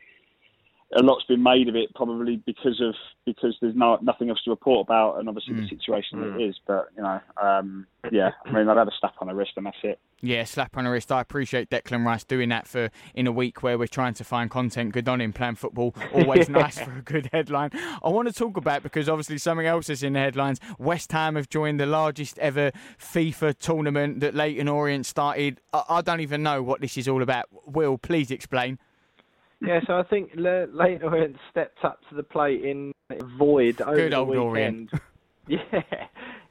a 0.94 1.02
lot's 1.02 1.24
been 1.24 1.42
made 1.42 1.68
of 1.68 1.76
it 1.76 1.94
probably 1.94 2.37
because 2.37 2.81
of 2.81 2.94
because 3.24 3.57
there's 3.61 3.74
no 3.74 3.98
nothing 4.02 4.28
else 4.28 4.42
to 4.44 4.50
report 4.50 4.87
about, 4.87 5.18
and 5.18 5.28
obviously 5.28 5.55
the 5.55 5.68
situation 5.68 6.20
that 6.20 6.38
it 6.38 6.42
is. 6.42 6.59
But 6.66 6.88
you 6.96 7.02
know, 7.02 7.20
um, 7.40 7.87
yeah, 8.11 8.31
I 8.44 8.52
mean, 8.52 8.68
I've 8.68 8.76
had 8.76 8.88
a 8.88 8.92
slap 9.00 9.14
on 9.20 9.28
the 9.28 9.35
wrist, 9.35 9.52
and 9.57 9.66
that's 9.66 9.76
it. 9.83 9.98
Yeah, 10.20 10.44
slap 10.44 10.76
on 10.76 10.85
the 10.85 10.90
wrist. 10.90 11.11
I 11.11 11.20
appreciate 11.20 11.70
Declan 11.70 12.05
Rice 12.05 12.24
doing 12.24 12.50
that 12.50 12.68
for 12.68 12.90
in 13.14 13.26
a 13.26 13.33
week 13.33 13.62
where 13.62 13.78
we're 13.78 13.87
trying 13.87 14.14
to 14.14 14.24
find 14.24 14.50
content. 14.50 14.92
Good 14.92 15.09
on 15.09 15.20
him 15.20 15.33
playing 15.33 15.57
football. 15.57 15.94
Always 16.12 16.48
nice 16.50 16.78
for 16.78 16.98
a 16.98 17.02
good 17.02 17.31
headline. 17.33 17.70
I 18.02 18.09
want 18.09 18.28
to 18.28 18.35
talk 18.35 18.57
about 18.57 18.83
because 18.83 19.09
obviously 19.09 19.38
something 19.38 19.66
else 19.66 19.88
is 19.88 20.02
in 20.02 20.12
the 20.12 20.20
headlines. 20.20 20.61
West 20.78 21.12
Ham 21.12 21.37
have 21.37 21.48
joined 21.48 21.81
the 21.81 21.87
largest 21.87 22.38
ever 22.38 22.70
FIFA 22.98 23.59
tournament 23.59 24.20
that 24.20 24.35
Leighton 24.35 24.68
Orient 24.68 25.07
started. 25.07 25.61
I, 25.72 25.85
I 25.88 26.00
don't 26.02 26.20
even 26.20 26.42
know 26.42 26.62
what 26.62 26.81
this 26.81 26.96
is 26.96 27.09
all 27.09 27.22
about. 27.22 27.46
Will, 27.66 27.98
please 27.98 28.31
explain. 28.31 28.78
Yeah, 29.64 29.81
so 29.87 29.98
I 29.98 30.03
think 30.05 30.31
Le- 30.35 30.66
Leighton 30.72 31.38
stepped 31.51 31.85
up 31.85 32.01
to 32.11 32.16
the 32.16 32.22
plate 32.22 32.64
in 32.64 32.92
void 33.38 33.81
over 33.81 33.96
Good 33.96 34.12
the 34.12 34.16
old 34.16 34.29
weekend. 34.29 34.90
Yeah, 35.48 35.83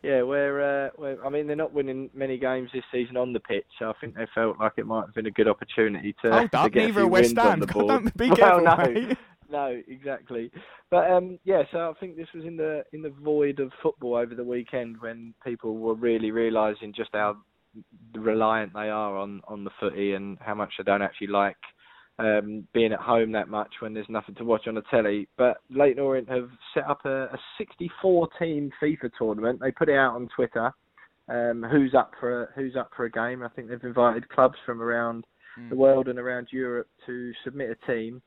yeah. 0.04 0.21
Where, 0.21 0.88
uh, 0.88 0.89
where 0.97 1.26
I 1.26 1.30
mean, 1.30 1.47
they're 1.47 1.56
not 1.56 1.74
winning 1.74 2.10
many 2.13 2.38
games 2.38 2.69
this 2.74 2.84
season 2.91 3.15
on 3.15 3.32
the 3.32 3.39
pitch, 3.39 3.65
so 3.80 3.89
I 3.89 3.93
think 4.02 4.15
they 4.15 4.28
felt 4.36 4.60
like 4.60 4.74
it 4.76 4.86
might 4.86 5.06
have 5.06 5.15
been 5.15 5.28
a 5.28 5.32
good 5.32 5.47
opportunity 5.47 6.13
to, 6.24 6.32
Hold 6.32 6.52
to 6.52 6.60
up, 6.60 6.71
get 6.74 6.84
a 6.84 6.88
neither 6.88 7.00
few 7.00 7.08
West 7.08 7.30
wins 7.30 7.38
on 7.38 7.45
Ham. 7.47 7.60
the 7.62 7.67
board. 7.67 7.88
don't 7.88 8.17
be 8.17 8.30
well, 8.38 8.62
no, 8.62 8.76
mate. 8.76 9.17
no, 9.50 9.82
exactly. 9.88 10.52
But 10.89 11.10
um, 11.10 11.39
yeah, 11.45 11.63
so 11.71 11.89
I 11.89 12.00
think 12.02 12.17
this 12.17 12.28
was 12.36 12.43
in 12.43 12.58
the 12.58 12.84
in 12.91 13.02
the 13.02 13.12
void 13.12 13.62
of 13.62 13.71
football 13.82 14.15
over 14.15 14.36
the 14.36 14.43
weekend 14.43 15.00
when 15.00 15.34
people 15.41 15.78
were 15.78 15.95
really 15.95 16.32
realising 16.32 16.93
just 16.93 17.12
how 17.13 17.38
reliant 18.13 18.74
they 18.74 18.89
are 18.89 19.17
on 19.17 19.41
on 19.47 19.63
the 19.63 19.71
footy 19.80 20.15
and 20.15 20.38
how 20.41 20.54
much 20.54 20.74
they 20.78 20.84
don't 20.84 21.02
actually 21.02 21.28
like 21.28 21.56
um, 22.19 22.67
being 22.74 22.93
at 22.93 23.00
home 23.00 23.32
that 23.32 23.50
much 23.50 23.69
when 23.80 23.93
there's 23.93 24.10
nothing 24.10 24.36
to 24.36 24.43
watch 24.43 24.67
on 24.67 24.76
the 24.76 24.84
telly. 24.91 25.28
But 25.38 25.58
Leighton 25.69 26.02
Orient 26.02 26.30
have 26.30 26.50
set 26.74 26.88
up 26.89 27.02
a, 27.06 27.24
a 27.26 27.39
64 27.58 28.30
team 28.39 28.71
FIFA 28.82 29.12
tournament. 29.17 29.60
They 29.60 29.71
put 29.71 29.89
it 29.89 29.95
out 29.95 30.15
on 30.15 30.30
Twitter. 30.36 30.71
Um, 31.30 31.65
who's 31.71 31.93
up 31.93 32.12
for 32.19 32.43
a, 32.43 32.47
who's 32.56 32.76
up 32.76 32.91
for 32.95 33.06
a 33.06 33.12
game? 33.12 33.41
I 33.43 33.47
think 33.50 33.69
they've 33.69 33.84
invited 33.84 34.28
clubs 34.30 34.58
from 34.65 34.82
around 34.82 35.24
the 35.69 35.76
world 35.76 36.08
and 36.08 36.17
around 36.17 36.47
Europe 36.52 36.88
to 37.06 37.32
submit 37.43 37.69
a 37.69 37.91
team, 37.91 38.21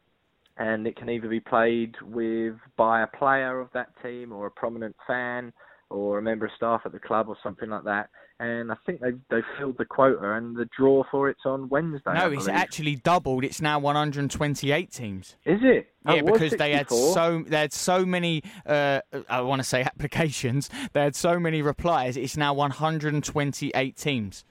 and 0.59 0.87
it 0.87 0.97
can 0.97 1.09
either 1.09 1.29
be 1.29 1.41
played 1.41 1.95
with 2.03 2.55
by 2.77 3.03
a 3.03 3.07
player 3.07 3.61
of 3.61 3.69
that 3.75 3.89
team 4.03 4.33
or 4.33 4.47
a 4.47 4.51
prominent 4.51 4.95
fan 5.07 5.53
or 5.95 6.19
a 6.19 6.23
member 6.23 6.47
of 6.47 6.53
staff 6.57 6.83
at 6.85 6.93
the 6.93 6.99
club 6.99 7.29
or 7.29 7.37
something 7.43 7.71
like 7.71 7.85
that. 7.85 8.11
And 8.41 8.73
I 8.73 8.75
think 8.85 9.01
they've 9.01 9.21
they've 9.31 9.45
filled 9.59 9.79
the 9.79 9.85
quota, 9.85 10.33
and 10.33 10.57
the 10.57 10.69
draw 10.77 11.05
for 11.09 11.31
it's 11.31 11.47
on 11.47 11.69
Wednesday. 11.69 12.11
I 12.11 12.27
No, 12.27 12.33
it's 12.33 12.49
actually 12.49 12.97
doubled. 12.97 13.45
It's 13.45 13.61
now 13.61 13.79
128 13.79 14.91
teams. 14.91 15.37
Is 15.45 15.61
it? 15.63 15.93
Oh, 16.05 16.15
Yeah, 16.15 16.19
it 16.19 16.27
because 16.27 16.53
they 16.53 16.73
had 16.73 16.91
so 16.91 17.45
they 17.47 17.61
had 17.61 17.73
so 17.73 18.05
many. 18.05 18.43
Uh, 18.67 19.03
I 19.29 19.41
want 19.43 19.61
to 19.61 19.65
say 19.65 19.83
applications. 19.85 20.69
They 20.93 21.03
had 21.03 21.15
so 21.15 21.39
many 21.39 21.63
replies. 21.63 22.17
It's 22.17 22.37
now 22.37 22.55
128 22.55 23.97
teams. 23.97 24.45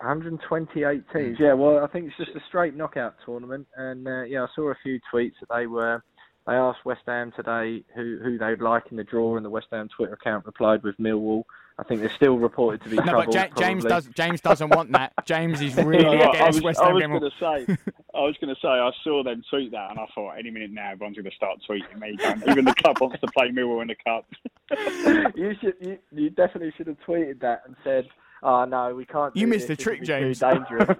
128 0.00 1.02
teams. 1.12 1.36
Yeah, 1.40 1.54
well, 1.54 1.84
I 1.84 1.88
think 1.88 2.06
it's 2.06 2.16
just 2.16 2.30
a 2.36 2.40
straight 2.48 2.76
knockout 2.76 3.16
tournament, 3.26 3.66
and 3.76 4.06
uh, 4.06 4.22
yeah, 4.22 4.44
I 4.44 4.46
saw 4.54 4.70
a 4.70 4.76
few 4.82 5.00
tweets 5.12 5.34
that 5.40 5.48
they 5.54 5.66
were. 5.66 6.02
They 6.48 6.54
asked 6.54 6.82
West 6.86 7.02
Ham 7.06 7.30
today 7.36 7.82
who 7.94 8.18
who 8.24 8.38
they'd 8.38 8.62
like 8.62 8.84
in 8.90 8.96
the 8.96 9.04
draw, 9.04 9.36
and 9.36 9.44
the 9.44 9.50
West 9.50 9.66
Ham 9.70 9.86
Twitter 9.94 10.14
account 10.14 10.46
replied 10.46 10.82
with 10.82 10.96
Millwall. 10.96 11.44
I 11.78 11.82
think 11.84 12.00
they're 12.00 12.10
still 12.16 12.38
reported 12.38 12.82
to 12.84 12.88
be 12.88 12.96
No, 12.96 13.02
troubled. 13.04 13.26
but 13.26 13.34
Ja- 13.34 13.54
James 13.56 13.84
does. 13.84 14.06
James 14.16 14.40
doesn't 14.40 14.70
want 14.70 14.90
that. 14.92 15.12
James 15.26 15.60
is 15.60 15.76
really 15.76 16.06
I 16.06 16.30
against 16.30 16.62
West 16.62 16.80
I 16.80 16.86
Ham. 16.98 17.10
was 17.12 17.20
going 17.20 17.66
to 17.66 17.66
say, 17.68 17.92
I 18.14 18.20
was 18.20 18.34
going 18.40 18.54
to 18.54 18.60
say, 18.60 18.68
I 18.68 18.90
saw 19.04 19.22
them 19.22 19.42
tweet 19.50 19.72
that, 19.72 19.90
and 19.90 20.00
I 20.00 20.06
thought, 20.14 20.32
any 20.38 20.50
minute 20.50 20.70
now, 20.72 20.90
everyone's 20.92 21.16
going 21.18 21.30
to 21.30 21.36
start 21.36 21.58
tweeting 21.68 22.00
me. 22.00 22.16
Even 22.50 22.64
the 22.64 22.74
club 22.74 22.98
wants 23.00 23.20
to 23.20 23.26
play 23.28 23.50
Millwall 23.50 23.82
in 23.82 23.88
the 23.88 23.94
cup. 24.02 24.24
you 25.36 25.54
should. 25.60 25.74
You, 25.82 25.98
you 26.12 26.30
definitely 26.30 26.72
should 26.78 26.86
have 26.86 26.96
tweeted 27.06 27.40
that 27.40 27.62
and 27.66 27.76
said, 27.84 28.08
"Oh 28.42 28.64
no, 28.64 28.94
we 28.94 29.04
can't." 29.04 29.36
You 29.36 29.46
missed 29.46 29.68
the 29.68 29.76
trick, 29.76 30.02
James. 30.02 30.40
Too 30.40 30.46
dangerous. 30.46 30.98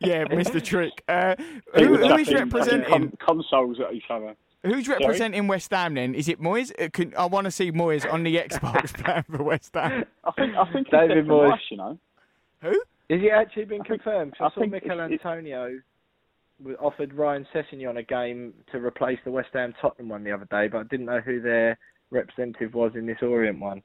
yeah, 0.00 0.24
Mr. 0.26 0.62
Trick. 0.62 1.02
Uh, 1.08 1.34
who, 1.74 1.96
who 1.96 2.14
is 2.16 2.30
representing? 2.32 3.10
consoles 3.26 3.80
at 3.80 3.94
each 3.94 4.04
other. 4.10 4.36
Who's 4.62 4.86
Sorry? 4.86 4.98
representing 5.00 5.46
West 5.46 5.70
Ham 5.70 5.94
then? 5.94 6.14
Is 6.14 6.28
it 6.28 6.40
Moyes? 6.40 6.70
Uh, 6.82 6.88
can- 6.92 7.14
I 7.16 7.24
want 7.26 7.46
to 7.46 7.50
see 7.50 7.72
Moyes 7.72 8.10
on 8.12 8.22
the 8.24 8.36
Xbox 8.48 8.92
playing 9.02 9.24
for 9.30 9.42
West 9.42 9.74
Ham. 9.74 10.04
I 10.24 10.30
think, 10.32 10.54
I 10.56 10.64
think 10.72 10.86
it's 10.86 10.90
David 10.90 11.24
Declan 11.26 11.28
Moyes. 11.28 11.50
Rice, 11.50 11.60
you 11.70 11.76
know. 11.78 11.98
Who? 12.62 12.82
Is 13.08 13.20
he 13.20 13.30
actually 13.30 13.64
been 13.64 13.82
confirmed? 13.82 14.32
'Cause 14.36 14.40
I 14.42 14.46
I, 14.46 14.48
saw 14.54 14.60
think 14.60 14.72
Mikel 14.72 14.90
it's- 14.92 15.10
it's- 15.12 15.20
Antonio 15.26 15.80
w- 16.60 16.76
offered 16.78 17.14
Ryan 17.14 17.46
Sessegnon 17.54 17.96
a 17.98 18.02
game 18.02 18.52
to 18.70 18.78
replace 18.84 19.18
the 19.24 19.30
West 19.30 19.48
Ham 19.54 19.74
Tottenham 19.80 20.10
one 20.10 20.24
the 20.24 20.32
other 20.32 20.46
day, 20.50 20.68
but 20.68 20.78
I 20.78 20.82
didn't 20.84 21.06
know 21.06 21.20
who 21.20 21.40
their 21.40 21.78
representative 22.10 22.74
was 22.74 22.92
in 22.94 23.06
this 23.06 23.18
Orient 23.22 23.60
one. 23.60 23.82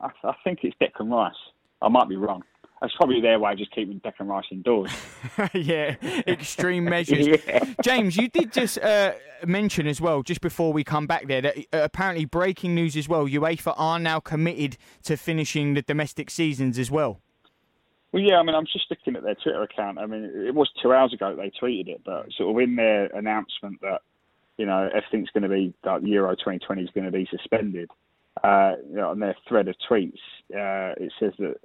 I, 0.00 0.08
I 0.24 0.34
think 0.44 0.60
it's 0.64 0.76
Declan 0.80 1.10
Rice. 1.12 1.34
I 1.82 1.88
might 1.88 2.08
be 2.08 2.16
wrong. 2.16 2.42
That's 2.80 2.94
probably 2.96 3.20
their 3.20 3.38
way 3.38 3.52
of 3.52 3.58
just 3.58 3.72
keeping 3.72 4.00
Declan 4.00 4.28
Rice 4.28 4.46
indoors. 4.50 4.90
yeah, 5.54 5.96
extreme 6.26 6.84
measures. 6.88 7.26
Yeah. 7.26 7.64
James, 7.82 8.16
you 8.16 8.28
did 8.28 8.52
just 8.52 8.78
uh, 8.78 9.12
mention 9.46 9.86
as 9.86 10.00
well, 10.00 10.22
just 10.22 10.40
before 10.40 10.72
we 10.72 10.82
come 10.82 11.06
back 11.06 11.26
there, 11.26 11.42
that 11.42 11.58
uh, 11.58 11.82
apparently 11.82 12.24
breaking 12.24 12.74
news 12.74 12.96
as 12.96 13.06
well, 13.06 13.26
UEFA 13.26 13.74
are 13.76 13.98
now 13.98 14.18
committed 14.18 14.78
to 15.02 15.18
finishing 15.18 15.74
the 15.74 15.82
domestic 15.82 16.30
seasons 16.30 16.78
as 16.78 16.90
well. 16.90 17.20
Well, 18.12 18.22
yeah, 18.22 18.38
I 18.38 18.42
mean, 18.42 18.54
I'm 18.54 18.66
just 18.66 18.86
looking 18.88 19.14
at 19.14 19.22
their 19.22 19.36
Twitter 19.36 19.62
account. 19.62 19.98
I 19.98 20.06
mean, 20.06 20.24
it 20.24 20.54
was 20.54 20.70
two 20.82 20.92
hours 20.92 21.12
ago 21.12 21.36
that 21.36 21.42
they 21.42 21.50
tweeted 21.50 21.88
it, 21.88 22.00
but 22.04 22.32
sort 22.32 22.50
of 22.50 22.62
in 22.62 22.76
their 22.76 23.06
announcement 23.06 23.80
that, 23.82 24.00
you 24.56 24.64
know, 24.64 24.88
everything's 24.88 25.30
going 25.30 25.42
to 25.42 25.48
be, 25.50 25.74
like 25.84 26.02
Euro 26.04 26.34
2020 26.34 26.82
is 26.82 26.90
going 26.94 27.04
to 27.04 27.12
be 27.12 27.28
suspended, 27.30 27.90
uh, 28.42 28.72
you 28.88 28.96
know, 28.96 29.10
on 29.10 29.20
their 29.20 29.36
thread 29.46 29.68
of 29.68 29.76
tweets, 29.88 30.18
uh, 30.54 30.94
it 30.96 31.12
says 31.20 31.32
that 31.38 31.56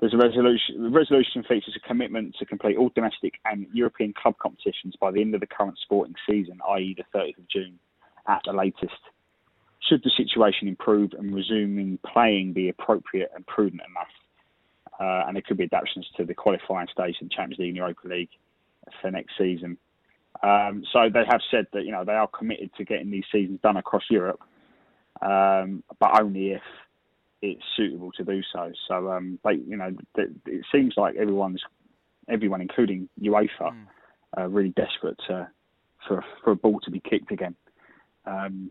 there's 0.00 0.14
a 0.14 0.16
resolution, 0.16 0.82
the 0.82 0.90
resolution 0.90 1.42
features 1.42 1.76
a 1.76 1.88
commitment 1.88 2.36
to 2.38 2.46
complete 2.46 2.76
all 2.76 2.90
domestic 2.94 3.34
and 3.44 3.66
European 3.72 4.12
club 4.12 4.36
competitions 4.38 4.94
by 5.00 5.10
the 5.10 5.20
end 5.20 5.34
of 5.34 5.40
the 5.40 5.46
current 5.46 5.78
sporting 5.82 6.14
season, 6.28 6.58
i.e. 6.70 6.96
the 6.96 7.18
30th 7.18 7.38
of 7.38 7.48
June 7.48 7.78
at 8.28 8.40
the 8.44 8.52
latest. 8.52 9.00
Should 9.88 10.02
the 10.04 10.10
situation 10.16 10.68
improve 10.68 11.12
and 11.18 11.34
resuming 11.34 11.98
playing 12.06 12.52
be 12.52 12.68
appropriate 12.68 13.30
and 13.34 13.46
prudent 13.46 13.82
enough? 13.88 14.08
uh, 14.98 15.24
and 15.26 15.36
there 15.36 15.42
could 15.42 15.56
be 15.56 15.64
adaptations 15.64 16.06
to 16.16 16.24
the 16.24 16.34
qualifying 16.34 16.88
stage 16.92 17.16
in 17.20 17.28
Champions 17.28 17.58
League 17.58 17.68
and 17.68 17.76
Europa 17.76 18.08
League 18.08 18.30
for 19.00 19.10
next 19.10 19.32
season. 19.38 19.76
Um, 20.42 20.84
so 20.92 21.08
they 21.12 21.24
have 21.28 21.40
said 21.50 21.66
that 21.72 21.84
you 21.84 21.92
know 21.92 22.04
they 22.04 22.12
are 22.12 22.28
committed 22.28 22.70
to 22.76 22.84
getting 22.84 23.10
these 23.10 23.24
seasons 23.30 23.60
done 23.62 23.76
across 23.76 24.04
Europe, 24.10 24.40
um, 25.22 25.82
but 25.98 26.20
only 26.20 26.52
if 26.52 26.62
it's 27.42 27.62
suitable 27.76 28.12
to 28.12 28.24
do 28.24 28.42
so. 28.52 28.72
So 28.88 29.10
um, 29.12 29.38
they, 29.44 29.54
you 29.54 29.76
know, 29.76 29.94
it 30.16 30.64
seems 30.72 30.94
like 30.96 31.16
everyone's, 31.16 31.62
everyone, 32.28 32.60
including 32.60 33.08
UEFA, 33.20 33.48
mm. 33.60 33.86
are 34.36 34.48
really 34.48 34.70
desperate 34.70 35.18
to, 35.28 35.48
for 36.06 36.24
for 36.42 36.52
a 36.52 36.56
ball 36.56 36.80
to 36.80 36.90
be 36.90 37.00
kicked 37.00 37.30
again. 37.30 37.54
Um, 38.26 38.70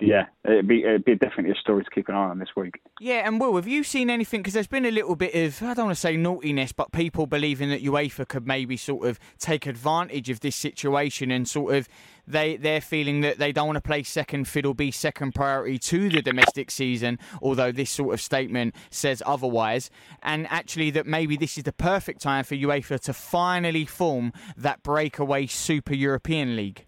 yeah, 0.00 0.26
it'd 0.44 0.68
be 0.68 0.82
it'd 0.82 1.04
be 1.04 1.14
definitely 1.14 1.52
a 1.52 1.60
story 1.60 1.84
to 1.84 1.90
keep 1.90 2.08
an 2.08 2.14
eye 2.14 2.28
on 2.28 2.38
this 2.38 2.50
week. 2.56 2.80
Yeah, 3.00 3.26
and 3.26 3.40
Will, 3.40 3.56
have 3.56 3.68
you 3.68 3.84
seen 3.84 4.10
anything? 4.10 4.40
Because 4.40 4.54
there's 4.54 4.66
been 4.66 4.86
a 4.86 4.90
little 4.90 5.16
bit 5.16 5.34
of 5.34 5.62
I 5.62 5.74
don't 5.74 5.86
want 5.86 5.96
to 5.96 6.00
say 6.00 6.16
naughtiness, 6.16 6.72
but 6.72 6.92
people 6.92 7.26
believing 7.26 7.70
that 7.70 7.82
UEFA 7.82 8.26
could 8.26 8.46
maybe 8.46 8.76
sort 8.76 9.06
of 9.06 9.18
take 9.38 9.66
advantage 9.66 10.30
of 10.30 10.40
this 10.40 10.56
situation 10.56 11.30
and 11.30 11.48
sort 11.48 11.74
of 11.74 11.88
they 12.26 12.56
they're 12.56 12.80
feeling 12.80 13.20
that 13.20 13.38
they 13.38 13.52
don't 13.52 13.66
want 13.66 13.76
to 13.76 13.82
play 13.82 14.02
second 14.02 14.48
fiddle, 14.48 14.74
be 14.74 14.90
second 14.90 15.34
priority 15.34 15.78
to 15.78 16.08
the 16.08 16.22
domestic 16.22 16.70
season. 16.70 17.18
Although 17.42 17.72
this 17.72 17.90
sort 17.90 18.14
of 18.14 18.20
statement 18.20 18.74
says 18.90 19.22
otherwise, 19.26 19.90
and 20.22 20.46
actually 20.48 20.90
that 20.92 21.06
maybe 21.06 21.36
this 21.36 21.58
is 21.58 21.64
the 21.64 21.72
perfect 21.72 22.20
time 22.20 22.44
for 22.44 22.54
UEFA 22.54 23.00
to 23.00 23.12
finally 23.12 23.84
form 23.84 24.32
that 24.56 24.82
breakaway 24.82 25.46
Super 25.46 25.94
European 25.94 26.56
League. 26.56 26.86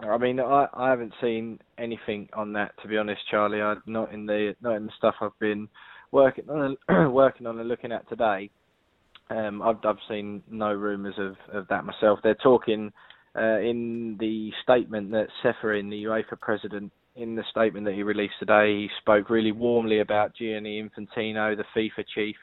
I 0.00 0.18
mean, 0.18 0.40
I, 0.40 0.66
I 0.74 0.90
haven't 0.90 1.14
seen 1.22 1.58
anything 1.78 2.28
on 2.34 2.52
that 2.52 2.72
to 2.82 2.88
be 2.88 2.98
honest, 2.98 3.20
Charlie. 3.30 3.62
I 3.62 3.74
not 3.86 4.12
in 4.12 4.26
the 4.26 4.54
not 4.60 4.76
in 4.76 4.86
the 4.86 4.92
stuff 4.98 5.14
I've 5.20 5.38
been 5.38 5.68
working 6.12 6.48
on 6.50 6.76
working 7.12 7.46
on 7.46 7.58
and 7.58 7.68
looking 7.68 7.92
at 7.92 8.08
today. 8.08 8.50
Um, 9.30 9.62
I've 9.62 9.76
I've 9.84 9.96
seen 10.08 10.42
no 10.50 10.72
rumours 10.72 11.14
of, 11.18 11.36
of 11.52 11.68
that 11.68 11.84
myself. 11.84 12.18
They're 12.22 12.34
talking 12.34 12.92
uh, 13.34 13.58
in 13.60 14.16
the 14.20 14.50
statement 14.62 15.10
that 15.12 15.28
Ceferin, 15.42 15.90
the 15.90 16.04
UEFA 16.04 16.38
president, 16.40 16.92
in 17.16 17.34
the 17.34 17.44
statement 17.50 17.86
that 17.86 17.94
he 17.94 18.02
released 18.02 18.34
today, 18.38 18.76
he 18.76 18.88
spoke 19.00 19.30
really 19.30 19.52
warmly 19.52 20.00
about 20.00 20.36
Gianni 20.36 20.82
Infantino, 20.82 21.56
the 21.56 21.64
FIFA 21.74 22.04
chief, 22.14 22.36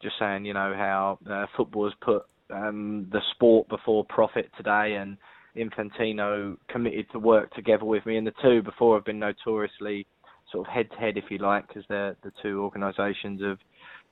just 0.00 0.14
saying 0.18 0.44
you 0.44 0.54
know 0.54 0.72
how 0.76 1.18
uh, 1.28 1.46
football 1.56 1.84
has 1.84 1.94
put 2.00 2.22
um, 2.50 3.08
the 3.10 3.20
sport 3.34 3.68
before 3.68 4.04
profit 4.04 4.50
today 4.56 4.96
and 5.00 5.16
Infantino 5.56 6.56
committed 6.68 7.06
to 7.12 7.18
work 7.18 7.52
together 7.54 7.84
with 7.84 8.04
me, 8.06 8.16
and 8.16 8.26
the 8.26 8.32
two 8.42 8.62
before 8.62 8.96
have 8.96 9.04
been 9.04 9.18
notoriously 9.18 10.06
sort 10.50 10.66
of 10.66 10.72
head 10.72 10.90
to 10.90 10.96
head, 10.96 11.16
if 11.16 11.24
you 11.30 11.38
like, 11.38 11.68
because 11.68 11.84
the 11.88 12.16
the 12.22 12.32
two 12.42 12.62
organisations 12.62 13.42
have 13.42 13.58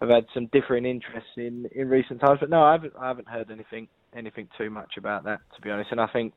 have 0.01 0.11
had 0.11 0.27
some 0.35 0.47
differing 0.47 0.85
interests 0.85 1.31
in 1.37 1.67
in 1.75 1.89
recent 1.89 2.21
times. 2.21 2.39
But 2.41 2.51
no, 2.51 2.63
I 2.63 2.73
haven't 2.73 2.95
I 2.99 3.09
haven't 3.09 3.29
heard 3.29 3.51
anything 3.51 3.89
anything 4.15 4.49
too 4.59 4.71
much 4.71 4.95
about 4.97 5.25
that, 5.25 5.41
to 5.55 5.63
be 5.63 5.71
honest. 5.71 5.93
And 5.93 6.01
I 6.01 6.09
think, 6.09 6.35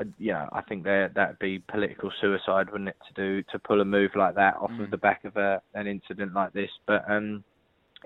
uh, 0.00 0.04
yeah, 0.18 0.46
I 0.52 0.62
think 0.62 0.84
that 0.84 1.12
that'd 1.14 1.38
be 1.38 1.60
political 1.60 2.10
suicide, 2.20 2.70
wouldn't 2.70 2.88
it, 2.88 2.96
to 3.08 3.14
do 3.14 3.42
to 3.52 3.58
pull 3.58 3.80
a 3.80 3.84
move 3.84 4.10
like 4.16 4.34
that 4.34 4.56
off 4.56 4.70
mm. 4.70 4.84
of 4.84 4.90
the 4.90 4.96
back 4.96 5.24
of 5.24 5.36
a 5.36 5.62
an 5.74 5.86
incident 5.86 6.34
like 6.34 6.52
this. 6.52 6.70
But 6.86 7.08
um, 7.10 7.44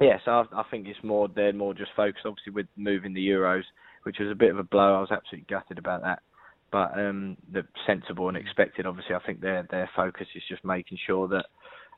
yeah, 0.01 0.18
so 0.24 0.30
I, 0.30 0.61
I 0.61 0.62
think 0.70 0.86
it's 0.86 1.03
more 1.03 1.28
they're 1.28 1.53
more 1.53 1.74
just 1.74 1.91
focused, 1.97 2.26
obviously, 2.26 2.53
with 2.53 2.66
moving 2.76 3.14
the 3.14 3.26
Euros, 3.26 3.64
which 4.05 4.18
was 4.20 4.30
a 4.30 4.36
bit 4.36 4.51
of 4.51 4.59
a 4.59 4.64
blow. 4.64 4.97
I 4.97 5.01
was 5.01 5.11
absolutely 5.11 5.47
gutted 5.49 5.78
about 5.78 6.03
that 6.03 6.22
but 6.70 6.98
um, 6.98 7.36
the 7.52 7.64
sensible 7.86 8.28
and 8.28 8.36
expected. 8.36 8.86
Obviously, 8.86 9.14
I 9.14 9.20
think 9.20 9.40
their 9.40 9.66
their 9.70 9.90
focus 9.96 10.26
is 10.34 10.42
just 10.48 10.64
making 10.64 10.98
sure 11.06 11.28
that 11.28 11.46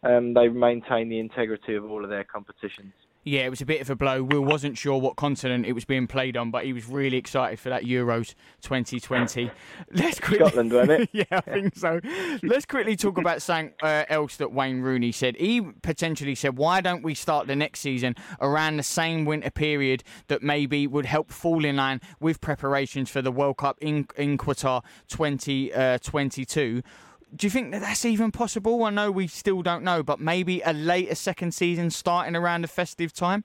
um, 0.03 0.35
they 0.35 0.49
maintain 0.49 1.09
the 1.09 1.19
integrity 1.19 1.75
of 1.75 1.85
all 1.85 2.05
of 2.05 2.11
their 2.11 2.25
competitions. 2.25 2.93
Yeah, 3.23 3.41
it 3.41 3.51
was 3.51 3.61
a 3.61 3.67
bit 3.67 3.83
of 3.83 3.91
a 3.91 3.97
blow. 3.97 4.23
Will 4.23 4.41
wasn't 4.41 4.79
sure 4.79 4.99
what 4.99 5.17
continent 5.17 5.67
it 5.67 5.75
was 5.75 5.85
being 5.85 6.07
played 6.07 6.39
on, 6.39 6.51
but 6.51 6.65
he 6.65 6.73
was 6.73 6.87
really 6.87 7.19
excited 7.19 7.61
for 7.61 7.69
that 7.69 7.83
Euros 7.85 8.35
2020. 8.63 9.51
Let's 9.93 10.19
quickly, 10.19 10.39
Scotland, 10.47 10.73
wasn't 10.73 11.03
it? 11.03 11.11
yeah, 11.13 11.25
I 11.31 11.41
think 11.41 11.77
so. 11.77 12.01
Let's 12.43 12.65
quickly 12.65 12.97
talk 12.97 13.19
about 13.19 13.43
something 13.43 13.75
uh, 13.83 14.05
else 14.09 14.37
that 14.39 14.53
Wayne 14.53 14.81
Rooney 14.81 15.13
said. 15.13 15.37
He 15.37 15.61
potentially 15.61 16.35
said, 16.35 16.57
"Why 16.57 16.81
don't 16.81 17.03
we 17.03 17.15
start 17.15 17.47
the 17.47 17.57
next 17.57 17.81
season 17.81 18.17
around 18.41 18.79
the 18.79 18.83
same 18.83 19.27
winter 19.27 19.51
period 19.51 20.03
that 20.29 20.43
maybe 20.43 20.87
would 20.87 21.05
help 21.05 21.31
fall 21.31 21.67
in 21.67 21.77
line 21.77 22.01
with 22.21 22.41
preparations 22.41 23.11
for 23.11 23.21
the 23.21 23.33
World 23.33 23.59
Cup 23.59 23.77
in 23.83 24.07
in 24.17 24.39
Qatar 24.39 24.83
2022?" 25.09 26.83
Uh, 26.85 26.91
do 27.35 27.47
you 27.47 27.51
think 27.51 27.73
that 27.73 27.81
that's 27.81 28.05
even 28.05 28.33
possible? 28.33 28.83
I 28.85 28.91
know 28.91 29.11
we 29.11 29.27
still 29.27 29.63
don't 29.63 29.85
know, 29.85 30.03
but 30.03 30.21
maybe 30.21 30.61
a 30.63 30.73
later 30.73 31.15
second 31.15 31.53
season 31.53 31.91
starting 31.91 32.35
around 32.35 32.63
the 32.63 32.69
festive 32.69 33.13
time. 33.13 33.45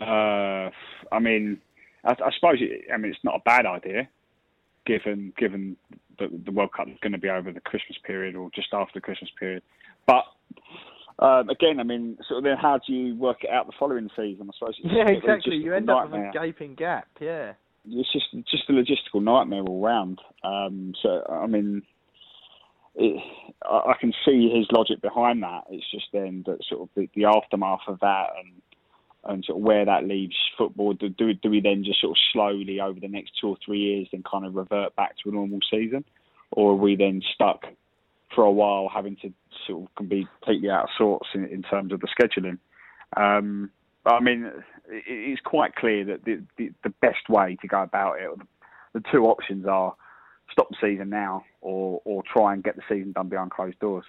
Uh, 0.00 0.70
I 1.12 1.18
mean, 1.20 1.60
I, 2.04 2.12
I 2.12 2.30
suppose 2.34 2.58
it, 2.60 2.86
I 2.92 2.96
mean 2.96 3.12
it's 3.12 3.24
not 3.24 3.36
a 3.36 3.42
bad 3.44 3.66
idea, 3.66 4.08
given 4.86 5.32
given 5.36 5.76
the, 6.18 6.28
the 6.44 6.52
World 6.52 6.72
Cup 6.72 6.88
is 6.88 6.96
going 7.02 7.12
to 7.12 7.18
be 7.18 7.28
over 7.28 7.52
the 7.52 7.60
Christmas 7.60 7.98
period 8.04 8.36
or 8.36 8.50
just 8.54 8.68
after 8.72 8.92
the 8.94 9.00
Christmas 9.00 9.30
period. 9.38 9.62
But 10.06 10.24
um, 11.18 11.48
again, 11.50 11.80
I 11.80 11.82
mean, 11.82 12.16
sort 12.28 12.38
of 12.38 12.44
then 12.44 12.56
how 12.56 12.78
do 12.86 12.92
you 12.92 13.16
work 13.16 13.42
it 13.42 13.50
out 13.50 13.66
the 13.66 13.72
following 13.78 14.08
season? 14.16 14.48
I 14.48 14.58
suppose. 14.58 14.76
yeah, 14.84 15.08
exactly. 15.08 15.56
You 15.56 15.74
end 15.74 15.90
up 15.90 16.10
with 16.10 16.20
a 16.20 16.30
gaping 16.32 16.74
gap. 16.76 17.08
Yeah 17.20 17.54
it's 17.90 18.12
just 18.12 18.26
just 18.50 18.68
a 18.68 18.72
logistical 18.72 19.22
nightmare 19.22 19.62
all 19.62 19.80
round. 19.80 20.20
Um, 20.44 20.94
so 21.02 21.24
I 21.28 21.46
mean, 21.46 21.82
it, 22.94 23.22
I, 23.62 23.90
I 23.90 23.94
can 24.00 24.12
see 24.24 24.50
his 24.54 24.66
logic 24.72 25.00
behind 25.00 25.42
that. 25.42 25.64
It's 25.70 25.90
just 25.90 26.06
then 26.12 26.44
that 26.46 26.58
sort 26.68 26.82
of 26.82 26.88
the, 26.94 27.08
the 27.14 27.24
aftermath 27.26 27.80
of 27.86 28.00
that 28.00 28.28
and 28.38 28.62
and 29.24 29.44
sort 29.44 29.58
of 29.58 29.64
where 29.64 29.84
that 29.84 30.06
leaves 30.06 30.36
football. 30.56 30.94
Do, 30.94 31.08
do, 31.08 31.34
do 31.34 31.50
we 31.50 31.60
then 31.60 31.84
just 31.84 32.00
sort 32.00 32.12
of 32.12 32.16
slowly 32.32 32.80
over 32.80 33.00
the 33.00 33.08
next 33.08 33.32
two 33.40 33.48
or 33.48 33.56
three 33.64 33.80
years 33.80 34.08
then 34.12 34.22
kind 34.30 34.46
of 34.46 34.54
revert 34.54 34.94
back 34.96 35.16
to 35.18 35.28
a 35.28 35.32
normal 35.32 35.58
season, 35.70 36.04
or 36.52 36.72
are 36.72 36.76
we 36.76 36.96
then 36.96 37.20
stuck 37.34 37.64
for 38.34 38.44
a 38.44 38.52
while 38.52 38.90
having 38.92 39.16
to 39.16 39.32
sort 39.66 39.88
of 39.98 40.08
be 40.08 40.26
completely 40.40 40.70
out 40.70 40.84
of 40.84 40.90
sorts 40.96 41.28
in, 41.34 41.46
in 41.46 41.62
terms 41.62 41.92
of 41.92 42.00
the 42.00 42.08
scheduling? 42.08 42.58
Um, 43.16 43.70
I 44.06 44.20
mean, 44.20 44.50
it's 44.90 45.40
quite 45.42 45.74
clear 45.74 46.04
that 46.04 46.24
the, 46.24 46.42
the, 46.56 46.70
the 46.82 46.90
best 47.00 47.28
way 47.28 47.56
to 47.60 47.68
go 47.68 47.82
about 47.82 48.20
it, 48.20 48.30
the 48.94 49.02
two 49.12 49.24
options 49.24 49.66
are 49.66 49.94
stop 50.50 50.68
the 50.70 50.76
season 50.80 51.10
now 51.10 51.44
or, 51.60 52.00
or 52.04 52.22
try 52.22 52.54
and 52.54 52.64
get 52.64 52.76
the 52.76 52.82
season 52.88 53.12
done 53.12 53.28
behind 53.28 53.50
closed 53.50 53.78
doors 53.80 54.04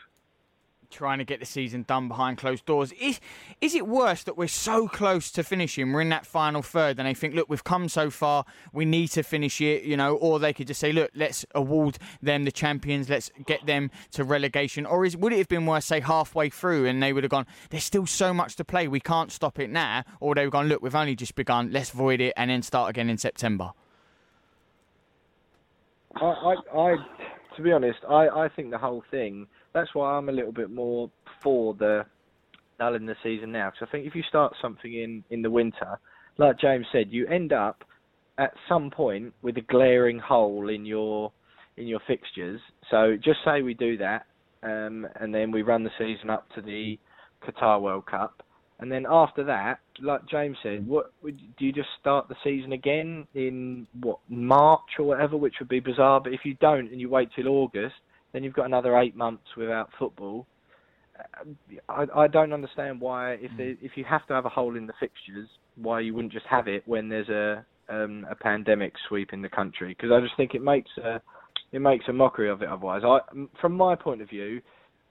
trying 0.89 1.19
to 1.19 1.23
get 1.23 1.39
the 1.39 1.45
season 1.45 1.83
done 1.83 2.07
behind 2.07 2.37
closed 2.37 2.65
doors. 2.65 2.91
Is 2.93 3.19
is 3.61 3.75
it 3.75 3.87
worse 3.87 4.23
that 4.23 4.37
we're 4.37 4.47
so 4.47 4.87
close 4.87 5.31
to 5.31 5.43
finishing? 5.43 5.91
We're 5.91 6.01
in 6.01 6.09
that 6.09 6.25
final 6.25 6.61
third, 6.61 6.99
and 6.99 7.07
they 7.07 7.13
think, 7.13 7.35
look, 7.35 7.49
we've 7.49 7.63
come 7.63 7.89
so 7.89 8.09
far, 8.09 8.45
we 8.73 8.85
need 8.85 9.07
to 9.09 9.23
finish 9.23 9.61
it, 9.61 9.83
you 9.83 9.95
know, 9.95 10.15
or 10.15 10.39
they 10.39 10.53
could 10.53 10.67
just 10.67 10.79
say, 10.79 10.91
look, 10.91 11.11
let's 11.15 11.45
award 11.53 11.97
them 12.21 12.43
the 12.43 12.51
champions, 12.51 13.09
let's 13.09 13.31
get 13.45 13.65
them 13.65 13.91
to 14.11 14.23
relegation. 14.23 14.85
Or 14.85 15.05
is 15.05 15.15
would 15.15 15.33
it 15.33 15.37
have 15.37 15.47
been 15.47 15.65
worse, 15.65 15.85
say, 15.85 15.99
halfway 15.99 16.49
through, 16.49 16.85
and 16.85 17.01
they 17.01 17.13
would 17.13 17.23
have 17.23 17.31
gone, 17.31 17.45
there's 17.69 17.83
still 17.83 18.05
so 18.05 18.33
much 18.33 18.55
to 18.57 18.65
play, 18.65 18.87
we 18.87 18.99
can't 18.99 19.31
stop 19.31 19.59
it 19.59 19.69
now, 19.69 20.03
or 20.19 20.35
they 20.35 20.41
would 20.41 20.45
have 20.45 20.51
gone, 20.51 20.67
look, 20.67 20.81
we've 20.81 20.95
only 20.95 21.15
just 21.15 21.35
begun, 21.35 21.71
let's 21.71 21.91
void 21.91 22.21
it 22.21 22.33
and 22.35 22.49
then 22.49 22.61
start 22.61 22.89
again 22.89 23.09
in 23.09 23.17
September. 23.17 23.71
I, 26.15 26.25
I, 26.25 26.55
I 26.77 26.95
to 27.55 27.63
be 27.63 27.71
honest, 27.71 27.99
I, 28.07 28.27
I 28.29 28.49
think 28.55 28.71
the 28.71 28.77
whole 28.77 29.03
thing 29.11 29.47
that's 29.73 29.93
why 29.93 30.13
I'm 30.13 30.29
a 30.29 30.31
little 30.31 30.51
bit 30.51 30.69
more 30.69 31.09
for 31.43 31.73
the 31.73 32.05
in 32.79 33.05
the 33.05 33.15
season 33.21 33.51
now. 33.51 33.69
Because 33.69 33.87
I 33.89 33.91
think 33.91 34.07
if 34.07 34.15
you 34.15 34.23
start 34.29 34.53
something 34.61 34.93
in 34.93 35.23
in 35.29 35.41
the 35.41 35.49
winter, 35.49 35.99
like 36.37 36.59
James 36.59 36.85
said, 36.91 37.07
you 37.09 37.27
end 37.27 37.51
up 37.51 37.83
at 38.37 38.53
some 38.69 38.89
point 38.89 39.33
with 39.41 39.57
a 39.57 39.61
glaring 39.61 40.19
hole 40.19 40.69
in 40.69 40.85
your 40.85 41.31
in 41.77 41.87
your 41.87 41.99
fixtures. 42.07 42.61
So 42.89 43.15
just 43.21 43.39
say 43.45 43.61
we 43.61 43.73
do 43.73 43.97
that, 43.97 44.25
um, 44.63 45.07
and 45.19 45.33
then 45.33 45.51
we 45.51 45.61
run 45.61 45.83
the 45.83 45.91
season 45.97 46.29
up 46.29 46.47
to 46.55 46.61
the 46.61 46.97
Qatar 47.45 47.81
World 47.81 48.05
Cup, 48.05 48.43
and 48.79 48.89
then 48.91 49.05
after 49.09 49.43
that, 49.45 49.79
like 50.01 50.25
James 50.27 50.57
said, 50.63 50.87
what 50.87 51.11
do 51.23 51.33
you 51.65 51.73
just 51.73 51.89
start 51.99 52.29
the 52.29 52.35
season 52.43 52.71
again 52.71 53.27
in 53.35 53.87
what 53.99 54.19
March 54.29 54.97
or 54.97 55.05
whatever, 55.05 55.35
which 55.35 55.55
would 55.59 55.67
be 55.69 55.81
bizarre. 55.81 56.21
But 56.21 56.33
if 56.33 56.41
you 56.45 56.55
don't 56.61 56.89
and 56.89 56.99
you 56.99 57.09
wait 57.09 57.29
till 57.35 57.49
August, 57.49 57.95
then 58.33 58.43
you've 58.43 58.53
got 58.53 58.65
another 58.65 58.97
eight 58.97 59.15
months 59.15 59.45
without 59.57 59.89
football. 59.97 60.45
I, 61.89 62.05
I 62.15 62.27
don't 62.27 62.53
understand 62.53 63.01
why, 63.01 63.33
if 63.33 63.51
there, 63.57 63.75
if 63.81 63.91
you 63.95 64.05
have 64.05 64.25
to 64.27 64.33
have 64.33 64.45
a 64.45 64.49
hole 64.49 64.77
in 64.77 64.87
the 64.87 64.93
fixtures, 64.99 65.49
why 65.75 65.99
you 65.99 66.13
wouldn't 66.13 66.33
just 66.33 66.45
have 66.45 66.67
it 66.67 66.83
when 66.85 67.09
there's 67.09 67.29
a 67.29 67.65
um, 67.89 68.25
a 68.29 68.35
pandemic 68.35 68.93
sweeping 69.07 69.41
the 69.41 69.49
country. 69.49 69.89
Because 69.89 70.11
I 70.11 70.21
just 70.21 70.37
think 70.37 70.53
it 70.53 70.61
makes 70.61 70.89
a 71.03 71.21
it 71.71 71.79
makes 71.79 72.05
a 72.07 72.13
mockery 72.13 72.49
of 72.49 72.61
it. 72.61 72.69
Otherwise, 72.69 73.01
I, 73.05 73.19
from 73.59 73.73
my 73.73 73.95
point 73.95 74.21
of 74.21 74.29
view, 74.29 74.61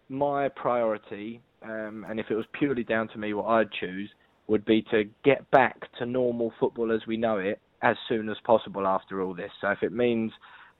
my 0.08 0.48
priority, 0.48 1.42
um, 1.62 2.06
and 2.08 2.18
if 2.18 2.26
it 2.30 2.34
was 2.34 2.46
purely 2.58 2.84
down 2.84 3.08
to 3.08 3.18
me, 3.18 3.34
what 3.34 3.46
I'd 3.46 3.70
choose 3.72 4.10
would 4.46 4.64
be 4.64 4.82
to 4.90 5.04
get 5.24 5.48
back 5.50 5.76
to 5.98 6.06
normal 6.06 6.52
football 6.58 6.90
as 6.90 7.00
we 7.06 7.16
know 7.16 7.38
it 7.38 7.60
as 7.82 7.96
soon 8.08 8.28
as 8.28 8.36
possible 8.44 8.86
after 8.86 9.22
all 9.22 9.34
this. 9.34 9.50
So 9.60 9.68
if 9.68 9.82
it 9.82 9.92
means 9.92 10.32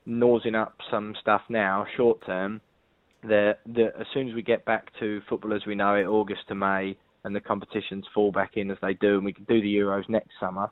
nosing 0.09 0.55
up 0.55 0.75
some 0.91 1.15
stuff 1.21 1.41
now, 1.49 1.85
short 1.95 2.25
term, 2.25 2.61
that 3.23 3.59
as 3.67 4.07
soon 4.13 4.29
as 4.29 4.35
we 4.35 4.41
get 4.41 4.65
back 4.65 4.87
to 4.99 5.21
football 5.29 5.53
as 5.53 5.65
we 5.65 5.75
know 5.75 5.95
it, 5.95 6.05
August 6.05 6.41
to 6.47 6.55
May, 6.55 6.97
and 7.23 7.35
the 7.35 7.39
competitions 7.39 8.05
fall 8.13 8.31
back 8.31 8.51
in 8.55 8.71
as 8.71 8.77
they 8.81 8.93
do, 8.95 9.15
and 9.15 9.25
we 9.25 9.33
can 9.33 9.43
do 9.45 9.61
the 9.61 9.75
Euros 9.75 10.07
next 10.09 10.31
summer. 10.39 10.69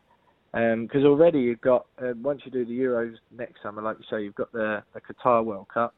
Because 0.54 1.04
um, 1.04 1.06
already 1.06 1.40
you've 1.40 1.62
got 1.62 1.86
uh, 2.02 2.14
once 2.22 2.42
you 2.46 2.52
do 2.52 2.66
the 2.66 2.72
Euros 2.72 3.16
next 3.38 3.62
summer, 3.62 3.82
like 3.82 3.98
you 4.00 4.06
say, 4.10 4.24
you've 4.24 4.36
got 4.36 4.52
the 4.54 4.82
the 4.94 5.02
Qatar 5.02 5.44
World 5.44 5.68
Cup. 5.74 5.94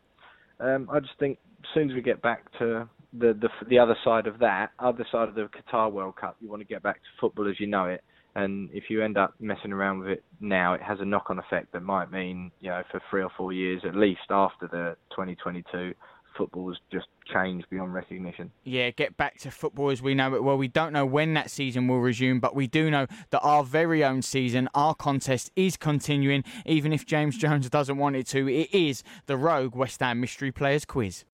Um, 0.59 0.89
I 0.91 0.99
just 0.99 1.13
think 1.19 1.37
as 1.61 1.69
soon 1.73 1.89
as 1.89 1.95
we 1.95 2.01
get 2.01 2.21
back 2.21 2.51
to 2.59 2.89
the, 3.13 3.37
the 3.39 3.49
the 3.69 3.79
other 3.79 3.95
side 4.03 4.27
of 4.27 4.39
that, 4.39 4.71
other 4.79 5.05
side 5.11 5.29
of 5.29 5.35
the 5.35 5.47
Qatar 5.47 5.91
World 5.91 6.15
Cup, 6.15 6.35
you 6.41 6.49
want 6.49 6.61
to 6.61 6.67
get 6.67 6.81
back 6.81 6.95
to 6.95 7.07
football 7.21 7.47
as 7.47 7.59
you 7.59 7.67
know 7.67 7.85
it. 7.85 8.03
And 8.39 8.69
if 8.71 8.89
you 8.89 9.03
end 9.03 9.17
up 9.17 9.33
messing 9.39 9.73
around 9.73 9.99
with 9.99 10.09
it 10.09 10.23
now, 10.39 10.73
it 10.73 10.81
has 10.81 10.99
a 10.99 11.05
knock-on 11.05 11.39
effect 11.39 11.73
that 11.73 11.81
might 11.81 12.11
mean, 12.11 12.51
you 12.59 12.69
know, 12.69 12.83
for 12.91 13.01
three 13.09 13.21
or 13.21 13.29
four 13.35 13.51
years 13.51 13.81
at 13.85 13.95
least 13.95 14.21
after 14.29 14.67
the 14.67 14.95
2022 15.11 15.93
football's 16.37 16.79
just 16.89 17.07
changed 17.33 17.69
beyond 17.69 17.93
recognition. 17.93 18.49
Yeah, 18.63 18.91
get 18.91 19.17
back 19.17 19.39
to 19.39 19.51
football 19.51 19.89
as 19.89 20.01
we 20.01 20.15
know 20.15 20.33
it. 20.35 20.43
Well, 20.43 20.57
we 20.57 20.69
don't 20.69 20.93
know 20.93 21.05
when 21.05 21.33
that 21.33 21.51
season 21.51 21.87
will 21.87 21.99
resume, 21.99 22.39
but 22.39 22.55
we 22.55 22.65
do 22.65 22.89
know 22.89 23.07
that 23.31 23.41
our 23.41 23.63
very 23.63 24.05
own 24.05 24.21
season, 24.21 24.69
our 24.73 24.95
contest 24.95 25.51
is 25.57 25.75
continuing, 25.75 26.45
even 26.65 26.93
if 26.93 27.05
James 27.05 27.37
Jones 27.37 27.69
doesn't 27.69 27.97
want 27.97 28.15
it 28.15 28.25
to. 28.27 28.47
It 28.47 28.73
is 28.73 29.03
the 29.25 29.35
Rogue 29.35 29.75
West 29.75 29.99
Ham 29.99 30.21
Mystery 30.21 30.51
Players 30.51 30.85
Quiz. 30.85 31.25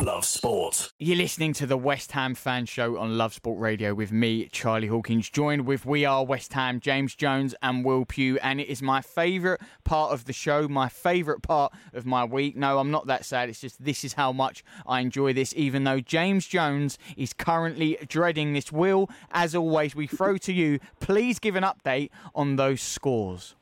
Love 0.00 0.24
Sport. 0.24 0.92
You're 0.98 1.16
listening 1.16 1.52
to 1.54 1.66
the 1.66 1.76
West 1.76 2.12
Ham 2.12 2.34
Fan 2.34 2.66
Show 2.66 2.96
on 2.98 3.18
Love 3.18 3.34
Sport 3.34 3.60
Radio 3.60 3.94
with 3.94 4.10
me, 4.10 4.48
Charlie 4.50 4.86
Hawkins, 4.86 5.28
joined 5.28 5.66
with 5.66 5.84
We 5.84 6.04
Are 6.04 6.24
West 6.24 6.52
Ham, 6.54 6.80
James 6.80 7.14
Jones 7.14 7.54
and 7.62 7.84
Will 7.84 8.04
Pugh. 8.04 8.38
And 8.42 8.60
it 8.60 8.68
is 8.68 8.80
my 8.82 9.00
favourite 9.00 9.60
part 9.84 10.12
of 10.12 10.24
the 10.24 10.32
show, 10.32 10.66
my 10.68 10.88
favourite 10.88 11.42
part 11.42 11.72
of 11.92 12.06
my 12.06 12.24
week. 12.24 12.56
No, 12.56 12.78
I'm 12.78 12.90
not 12.90 13.06
that 13.06 13.24
sad. 13.24 13.48
It's 13.48 13.60
just 13.60 13.84
this 13.84 14.04
is 14.04 14.14
how 14.14 14.32
much 14.32 14.64
I 14.86 15.00
enjoy 15.00 15.32
this, 15.32 15.52
even 15.56 15.84
though 15.84 16.00
James 16.00 16.46
Jones 16.46 16.98
is 17.16 17.32
currently 17.32 17.98
dreading 18.08 18.52
this. 18.52 18.72
Will, 18.72 19.10
as 19.30 19.54
always, 19.54 19.94
we 19.94 20.06
throw 20.06 20.38
to 20.38 20.52
you. 20.52 20.78
Please 21.00 21.38
give 21.38 21.56
an 21.56 21.64
update 21.64 22.10
on 22.34 22.56
those 22.56 22.80
scores. 22.80 23.54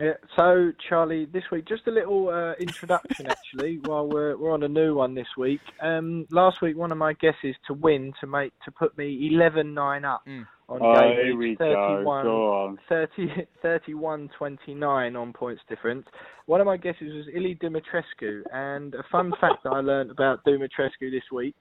Yeah, 0.00 0.12
so 0.36 0.72
Charlie, 0.88 1.26
this 1.26 1.42
week 1.52 1.66
just 1.68 1.86
a 1.86 1.90
little 1.90 2.30
uh, 2.30 2.54
introduction 2.54 3.26
actually. 3.30 3.78
while 3.84 4.08
we're 4.08 4.36
we're 4.38 4.52
on 4.52 4.62
a 4.62 4.68
new 4.68 4.94
one 4.94 5.14
this 5.14 5.26
week. 5.36 5.60
Um, 5.82 6.26
last 6.30 6.62
week, 6.62 6.76
one 6.76 6.90
of 6.92 6.98
my 6.98 7.12
guesses 7.12 7.54
to 7.66 7.74
win 7.74 8.12
to 8.20 8.26
make 8.26 8.52
to 8.64 8.70
put 8.70 8.96
me 8.96 9.30
11-9 9.32 10.04
up 10.04 10.22
mm. 10.26 10.46
on 10.70 10.80
oh, 10.82 10.94
game 10.94 11.38
week 11.38 11.58
31, 11.58 12.24
go. 12.24 12.76
30, 12.88 13.46
31 13.60 14.30
29 14.38 15.16
on 15.16 15.32
points 15.34 15.60
difference. 15.68 16.06
One 16.46 16.62
of 16.62 16.66
my 16.66 16.78
guesses 16.78 17.12
was 17.12 17.26
Ilie 17.36 17.58
Dumitrescu, 17.62 18.42
and 18.50 18.94
a 18.94 19.04
fun 19.12 19.30
fact 19.42 19.62
that 19.64 19.70
I 19.70 19.80
learned 19.80 20.10
about 20.10 20.42
Dumitrescu 20.46 21.10
this 21.10 21.30
week 21.30 21.56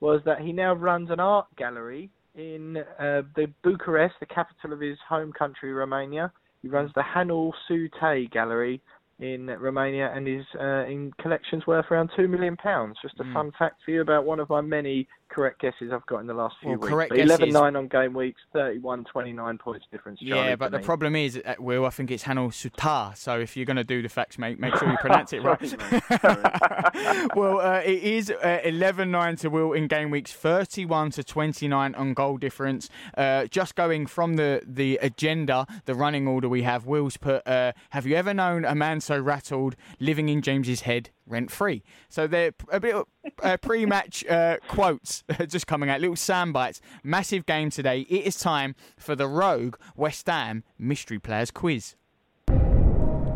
was 0.00 0.22
that 0.24 0.40
he 0.40 0.54
now 0.54 0.72
runs 0.72 1.10
an 1.10 1.20
art 1.20 1.46
gallery 1.58 2.08
in 2.34 2.78
uh, 2.98 3.22
the 3.36 3.46
Bucharest, 3.62 4.14
the 4.20 4.26
capital 4.26 4.72
of 4.72 4.80
his 4.80 4.98
home 5.06 5.32
country, 5.32 5.72
Romania 5.72 6.32
he 6.64 6.70
runs 6.70 6.90
the 6.94 7.02
Hanul 7.02 7.52
Sute 7.68 8.30
Gallery 8.32 8.80
in 9.20 9.46
Romania 9.46 10.10
and 10.16 10.26
is 10.26 10.46
uh, 10.58 10.86
in 10.86 11.12
collections 11.20 11.66
worth 11.66 11.84
around 11.90 12.10
two 12.16 12.26
million 12.26 12.56
pounds. 12.56 12.96
Just 13.02 13.20
a 13.20 13.24
mm. 13.24 13.34
fun 13.34 13.52
fact 13.58 13.82
for 13.84 13.90
you 13.90 14.00
about 14.00 14.24
one 14.24 14.40
of 14.40 14.48
my 14.48 14.62
many 14.62 15.06
correct 15.28 15.60
guesses 15.60 15.90
I've 15.92 16.06
got 16.06 16.20
in 16.20 16.26
the 16.26 16.34
last 16.34 16.56
few 16.60 16.70
well, 16.70 16.78
weeks. 16.78 16.88
Correct 16.88 17.12
11 17.16 17.50
9 17.50 17.76
on 17.76 17.88
game 17.88 18.14
weeks, 18.14 18.40
31 18.52 19.04
29 19.04 19.58
points 19.58 19.86
difference. 19.90 20.20
Charlie, 20.20 20.48
yeah, 20.48 20.56
but 20.56 20.72
the 20.72 20.78
problem 20.78 21.16
is, 21.16 21.40
uh, 21.44 21.54
Will, 21.58 21.84
I 21.84 21.90
think 21.90 22.10
it's 22.10 22.24
Hanul 22.24 22.52
Sutar. 22.52 23.16
So 23.16 23.38
if 23.40 23.56
you're 23.56 23.66
going 23.66 23.76
to 23.76 23.84
do 23.84 24.02
the 24.02 24.08
facts, 24.08 24.38
make, 24.38 24.58
make 24.58 24.76
sure 24.76 24.88
you 24.88 24.96
pronounce 24.98 25.32
it 25.32 25.42
right. 25.42 25.60
well, 27.36 27.60
uh, 27.60 27.82
it 27.84 28.02
is 28.02 28.30
11 28.30 29.14
uh, 29.14 29.18
9 29.18 29.36
to 29.36 29.50
Will 29.50 29.72
in 29.72 29.86
game 29.88 30.10
weeks, 30.10 30.32
31 30.32 31.10
to 31.12 31.24
29 31.24 31.94
on 31.94 32.14
goal 32.14 32.36
difference. 32.36 32.88
Uh, 33.16 33.46
just 33.46 33.74
going 33.74 34.06
from 34.06 34.34
the, 34.34 34.62
the 34.66 34.98
agenda, 35.02 35.66
the 35.84 35.94
running 35.94 36.28
order 36.28 36.48
we 36.48 36.62
have, 36.62 36.86
Will's 36.86 37.16
put 37.16 37.46
uh, 37.46 37.72
Have 37.90 38.06
you 38.06 38.16
ever 38.16 38.34
known 38.34 38.64
a 38.64 38.74
man 38.74 39.00
so 39.00 39.18
rattled 39.18 39.76
living 39.98 40.28
in 40.28 40.42
James's 40.42 40.82
head? 40.82 41.10
Rent 41.26 41.50
free. 41.50 41.82
So 42.08 42.26
they're 42.26 42.52
a 42.70 42.80
bit 42.80 42.96
uh, 43.42 43.56
pre-match 43.58 44.24
uh, 44.26 44.58
quotes 44.68 45.24
just 45.48 45.66
coming 45.66 45.90
out, 45.90 46.00
little 46.00 46.16
sound 46.16 46.52
bites. 46.52 46.80
Massive 47.02 47.46
game 47.46 47.70
today. 47.70 48.00
It 48.00 48.24
is 48.24 48.36
time 48.36 48.74
for 48.96 49.14
the 49.14 49.28
Rogue 49.28 49.76
West 49.96 50.26
Ham 50.26 50.64
Mystery 50.78 51.18
Players 51.18 51.50
Quiz. 51.50 51.96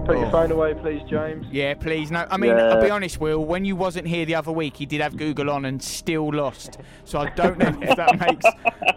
Put 0.08 0.16
your 0.16 0.28
oh. 0.28 0.30
phone 0.30 0.50
away, 0.52 0.72
please, 0.72 1.02
James. 1.06 1.46
Yeah, 1.52 1.74
please. 1.74 2.10
No, 2.10 2.26
I 2.30 2.38
mean, 2.38 2.56
yeah. 2.56 2.70
I'll 2.70 2.82
be 2.82 2.88
honest, 2.88 3.20
Will. 3.20 3.44
When 3.44 3.66
you 3.66 3.76
wasn't 3.76 4.08
here 4.08 4.24
the 4.24 4.36
other 4.36 4.50
week, 4.50 4.74
he 4.74 4.86
did 4.86 5.02
have 5.02 5.18
Google 5.18 5.50
on 5.50 5.66
and 5.66 5.82
still 5.82 6.32
lost. 6.32 6.78
So 7.04 7.18
I 7.18 7.28
don't 7.28 7.58
know 7.58 7.78
if 7.82 7.94
that 7.94 8.18
makes 8.26 8.46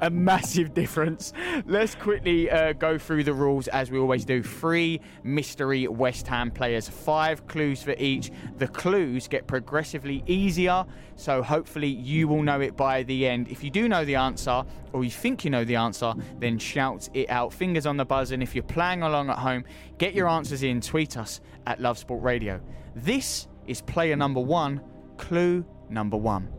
a 0.01 0.09
massive 0.09 0.73
difference. 0.73 1.33
Let's 1.65 1.95
quickly 1.95 2.49
uh, 2.49 2.71
go 2.71 2.97
through 2.97 3.25
the 3.25 3.33
rules 3.33 3.67
as 3.67 3.91
we 3.91 3.99
always 3.99 4.23
do. 4.23 4.41
Three 4.41 5.01
mystery 5.21 5.85
West 5.89 6.27
Ham 6.27 6.49
players, 6.49 6.87
five 6.87 7.45
clues 7.45 7.83
for 7.83 7.93
each. 7.97 8.31
The 8.57 8.69
clues 8.69 9.27
get 9.27 9.47
progressively 9.47 10.23
easier, 10.27 10.85
so 11.17 11.43
hopefully 11.43 11.89
you 11.89 12.29
will 12.29 12.41
know 12.41 12.61
it 12.61 12.77
by 12.77 13.03
the 13.03 13.27
end. 13.27 13.49
If 13.49 13.65
you 13.65 13.69
do 13.69 13.89
know 13.89 14.05
the 14.05 14.15
answer, 14.15 14.63
or 14.93 15.03
you 15.03 15.11
think 15.11 15.43
you 15.43 15.51
know 15.51 15.63
the 15.63 15.75
answer, 15.75 16.13
then 16.39 16.57
shout 16.57 17.09
it 17.13 17.29
out. 17.29 17.53
Fingers 17.53 17.85
on 17.85 17.97
the 17.97 18.05
buzzer. 18.05 18.33
And 18.33 18.43
if 18.43 18.55
you're 18.55 18.63
playing 18.63 19.03
along 19.03 19.29
at 19.29 19.37
home, 19.37 19.63
get 19.97 20.13
your 20.13 20.27
answers 20.27 20.63
in. 20.63 20.81
Tweet 20.81 21.00
us 21.17 21.41
at 21.65 21.79
Love 21.79 21.97
Sport 21.97 22.23
Radio. 22.23 22.61
This 22.95 23.47
is 23.67 23.81
player 23.81 24.15
number 24.15 24.39
one, 24.39 24.81
clue 25.17 25.65
number 25.89 26.17
one. 26.17 26.49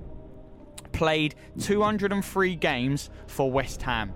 Played 0.93 1.34
203 1.61 2.57
games 2.57 3.11
for 3.26 3.51
West 3.51 3.82
Ham. 3.82 4.12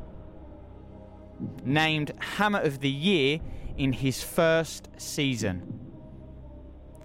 Named 1.65 2.13
Hammer 2.19 2.61
of 2.61 2.81
the 2.81 2.91
Year 2.91 3.41
in 3.77 3.93
his 3.93 4.23
first 4.23 4.89
season. 4.97 5.81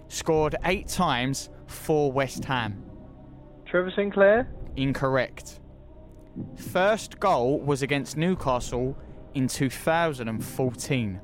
Scored 0.08 0.56
eight 0.64 0.88
times 0.88 1.48
for 1.66 2.12
West 2.12 2.44
Ham. 2.44 2.84
Trevor 3.66 3.92
Sinclair? 3.96 4.48
Incorrect. 4.76 5.60
First 6.56 7.20
goal 7.20 7.60
was 7.60 7.82
against 7.82 8.16
Newcastle 8.16 8.96
in 9.34 9.48
2014. 9.48 11.20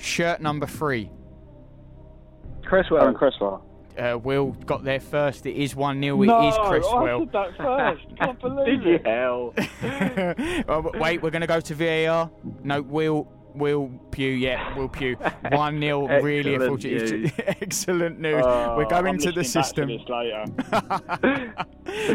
Shirt 0.00 0.40
number 0.40 0.66
three. 0.66 1.10
Cresswell. 2.64 3.02
Aaron 3.02 3.14
Cresswell. 3.14 3.66
Uh, 3.98 4.16
Will 4.16 4.52
got 4.64 4.82
there 4.82 5.00
first. 5.00 5.44
It 5.44 5.56
is 5.56 5.76
1 5.76 6.00
0. 6.00 6.16
No, 6.22 6.42
it 6.42 6.48
is 6.48 6.56
Cresswell. 6.56 7.16
I 7.16 7.18
said 7.18 7.32
that 7.32 7.56
first. 7.56 8.16
Can't 8.16 8.40
believe 8.40 8.82
Did 8.82 8.94
it. 8.94 9.06
Hell. 9.06 9.54
oh, 10.68 10.90
wait, 10.98 11.22
we're 11.22 11.30
going 11.30 11.42
to 11.42 11.46
go 11.46 11.60
to 11.60 11.74
VAR. 11.74 12.30
No, 12.62 12.80
Will 12.80 13.28
Will 13.54 13.90
Pugh, 14.12 14.30
yeah, 14.30 14.76
Will 14.78 14.88
Pew. 14.88 15.16
1 15.50 15.80
0, 15.80 16.22
really 16.22 16.54
unfortunate. 16.54 17.32
Excellent 17.60 18.20
news. 18.20 18.42
Oh, 18.46 18.76
We're 18.76 18.86
going 18.86 19.06
I'm 19.06 19.18
to 19.18 19.32
the 19.32 19.44
system. 19.44 19.88
To 19.88 20.54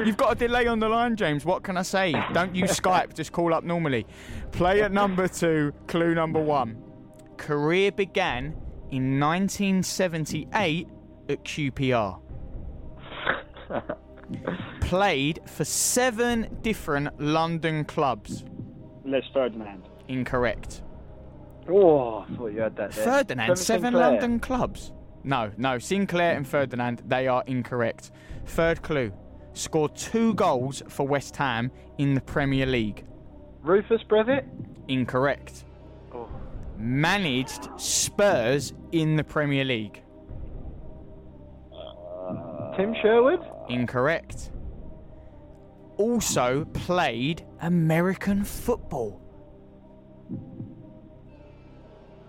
You've 0.05 0.17
got 0.17 0.31
a 0.31 0.35
delay 0.35 0.67
on 0.67 0.79
the 0.79 0.89
line, 0.89 1.15
James. 1.15 1.45
What 1.45 1.63
can 1.63 1.77
I 1.77 1.81
say? 1.81 2.13
Don't 2.33 2.55
use 2.55 2.71
Skype, 2.79 3.13
just 3.13 3.31
call 3.31 3.53
up 3.53 3.63
normally. 3.63 4.07
Player 4.53 4.89
number 4.89 5.27
two, 5.27 5.73
clue 5.87 6.15
number 6.15 6.41
one. 6.41 6.84
Career 7.37 7.91
began 7.91 8.55
in 8.91 9.19
1978 9.19 10.87
at 11.29 11.43
QPR. 11.43 12.19
Played 14.81 15.39
for 15.45 15.65
seven 15.65 16.57
different 16.61 17.19
London 17.19 17.85
clubs. 17.85 18.45
Les 19.03 19.23
Ferdinand. 19.33 19.83
Incorrect. 20.07 20.83
Oh, 21.69 22.19
I 22.19 22.35
thought 22.35 22.47
you 22.53 22.61
had 22.61 22.75
that 22.75 22.91
there. 22.91 23.03
Ferdinand, 23.03 23.55
seven 23.57 23.93
Sinclair. 23.93 24.11
London 24.11 24.39
clubs. 24.39 24.91
No, 25.23 25.51
no, 25.57 25.79
Sinclair 25.79 26.35
and 26.35 26.47
Ferdinand, 26.47 27.01
they 27.07 27.27
are 27.27 27.43
incorrect. 27.47 28.11
Third 28.45 28.83
clue 28.83 29.11
scored 29.53 29.95
two 29.95 30.33
goals 30.35 30.83
for 30.89 31.07
West 31.07 31.35
Ham 31.37 31.71
in 31.97 32.13
the 32.13 32.21
Premier 32.21 32.65
League. 32.65 33.05
Rufus 33.63 34.01
Brevett? 34.07 34.45
Incorrect. 34.87 35.65
Managed 36.77 37.69
Spurs 37.79 38.73
in 38.91 39.15
the 39.15 39.23
Premier 39.23 39.63
League. 39.63 40.01
Uh, 41.73 42.75
Tim 42.77 42.93
Sherwood? 43.01 43.39
Incorrect. 43.69 44.51
Also 45.97 46.65
played 46.73 47.45
American 47.61 48.43
football. 48.43 49.21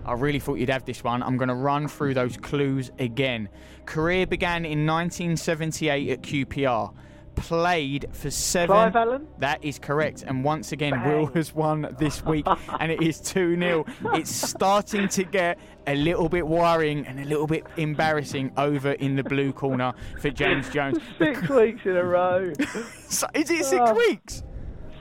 I 0.05 0.13
really 0.13 0.39
thought 0.39 0.55
you'd 0.55 0.71
have 0.71 0.85
this 0.85 1.03
one. 1.03 1.21
I'm 1.25 1.37
going 1.37 1.49
to 1.49 1.55
run 1.55 1.89
through 1.89 2.15
those 2.15 2.37
clues 2.37 2.93
again. 3.01 3.49
Career 3.87 4.25
began 4.25 4.65
in 4.65 4.87
1978 4.87 6.11
at 6.11 6.23
QPR. 6.23 6.95
Played 7.37 8.09
for 8.13 8.31
seven. 8.31 8.75
Clive 8.75 8.97
Allen? 8.97 9.27
That 9.39 9.63
is 9.65 9.79
correct. 9.79 10.25
And 10.27 10.43
once 10.43 10.73
again, 10.73 11.03
Will 11.05 11.27
has 11.35 11.55
won 11.55 11.95
this 11.99 12.25
week, 12.25 12.47
and 12.81 12.91
it 12.91 13.03
is 13.03 13.21
2 13.21 13.57
0. 13.57 13.85
It's 14.15 14.31
starting 14.31 15.09
to 15.09 15.25
get 15.25 15.59
a 15.87 15.95
little 15.95 16.29
bit 16.29 16.47
worrying 16.47 17.07
and 17.07 17.21
a 17.21 17.25
little 17.25 17.47
bit 17.47 17.65
embarrassing 17.77 18.53
over 18.57 18.93
in 18.93 19.15
the 19.17 19.23
blue 19.23 19.53
corner 19.53 19.93
for 20.21 20.31
James 20.31 20.69
Jones. 20.71 20.99
Six 21.19 21.49
weeks 21.49 21.83
in 21.85 21.97
a 21.97 22.05
row. 22.05 22.53
So- 23.09 23.29
is 23.35 23.49
it 23.51 23.65
six 23.65 23.81
Oh. 23.87 23.95
weeks? 23.95 24.43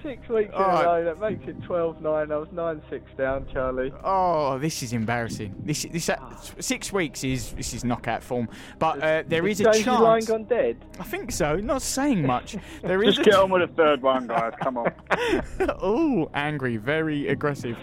Six 0.06 0.30
weeks 0.30 0.49
in 0.49 0.62
All 0.62 0.82
a 0.82 0.86
row. 0.86 1.03
That 1.03 1.20
makes 1.20 1.47
it 1.47 1.60
12-9. 1.62 2.32
I 2.32 2.38
was 2.38 2.47
9-6 2.49 3.18
down, 3.18 3.47
Charlie. 3.51 3.91
Oh, 4.03 4.60
this 4.60 4.84
is 4.84 4.93
embarrassing. 4.93 5.56
This, 5.64 5.88
this 5.91 6.10
uh, 6.10 6.18
six 6.60 6.93
weeks 6.93 7.24
is 7.24 7.53
this 7.53 7.74
is 7.74 7.84
knockout 7.84 8.22
form, 8.22 8.47
but 8.78 9.01
uh, 9.01 9.24
there 9.28 9.47
is 9.47 9.62
a 9.62 9.64
James's 9.64 9.88
line 9.88 10.22
chance. 10.22 10.28
gone 10.28 10.43
dead? 10.43 10.78
I 10.99 11.03
think 11.06 11.32
so. 11.32 11.56
Not 11.56 11.82
saying 11.82 12.24
much. 12.26 12.56
There 12.84 13.01
is 13.03 13.16
Just 13.16 13.28
a 13.28 13.32
get 13.32 13.39
on 13.39 13.49
with 13.49 13.68
the 13.68 13.76
third 13.76 14.03
one, 14.03 14.28
guys. 14.28 14.53
Come 14.62 14.78
on. 14.78 14.93
oh, 15.82 16.30
angry, 16.36 16.78
very 16.78 17.30
aggressive. 17.30 17.78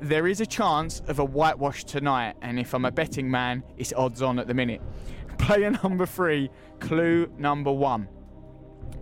There 0.00 0.28
is 0.28 0.40
a 0.40 0.46
chance 0.46 1.02
of 1.08 1.18
a 1.18 1.24
whitewash 1.24 1.82
tonight, 1.84 2.36
and 2.40 2.60
if 2.60 2.72
I'm 2.72 2.84
a 2.84 2.92
betting 2.92 3.28
man, 3.28 3.64
it's 3.76 3.92
odds 3.94 4.22
on 4.22 4.38
at 4.38 4.46
the 4.46 4.54
minute. 4.54 4.80
Player 5.38 5.72
number 5.82 6.06
three, 6.06 6.50
clue 6.78 7.28
number 7.36 7.72
one. 7.72 8.06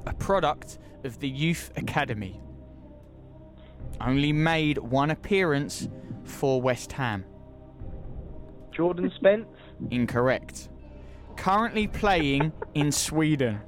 A 0.06 0.14
product 0.14 0.78
of 1.04 1.18
the 1.18 1.28
Youth 1.28 1.70
Academy. 1.76 2.40
Only 4.00 4.32
made 4.32 4.78
one 4.78 5.10
appearance 5.10 5.88
for 6.24 6.60
West 6.60 6.92
Ham. 6.92 7.24
Jordan 8.72 9.10
Spence? 9.16 9.46
Incorrect. 9.90 10.68
Currently 11.36 11.86
playing 11.88 12.52
in 12.74 12.92
Sweden. 12.92 13.60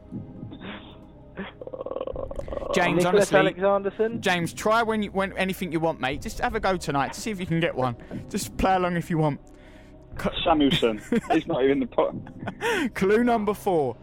James, 2.74 3.04
Nicholas 3.04 3.32
honestly, 3.32 3.38
Alexandersson? 3.38 4.20
James, 4.20 4.52
try 4.52 4.82
when 4.82 5.02
you 5.02 5.10
when 5.10 5.32
anything 5.34 5.72
you 5.72 5.80
want, 5.80 6.00
mate. 6.00 6.20
Just 6.20 6.38
have 6.40 6.54
a 6.54 6.60
go 6.60 6.76
tonight 6.76 7.14
to 7.14 7.20
see 7.20 7.30
if 7.30 7.40
you 7.40 7.46
can 7.46 7.60
get 7.60 7.74
one. 7.74 7.96
Just 8.28 8.56
play 8.58 8.74
along 8.74 8.96
if 8.96 9.08
you 9.10 9.18
want. 9.18 9.40
Samuelson. 10.44 11.00
He's 11.32 11.46
not 11.46 11.64
even 11.64 11.80
the 11.80 11.86
pot. 11.86 12.14
Clue 12.94 13.24
number 13.24 13.54
four. 13.54 13.96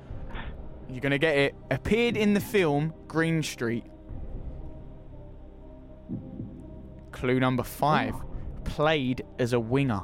You're 0.89 1.01
gonna 1.01 1.17
get 1.17 1.37
it. 1.37 1.55
Appeared 1.71 2.17
in 2.17 2.33
the 2.33 2.39
film 2.39 2.93
Green 3.07 3.43
Street. 3.43 3.83
Clue 7.25 7.39
number 7.39 7.63
five. 7.63 8.13
Played 8.65 9.25
as 9.39 9.53
a 9.53 9.59
winger. 9.59 10.01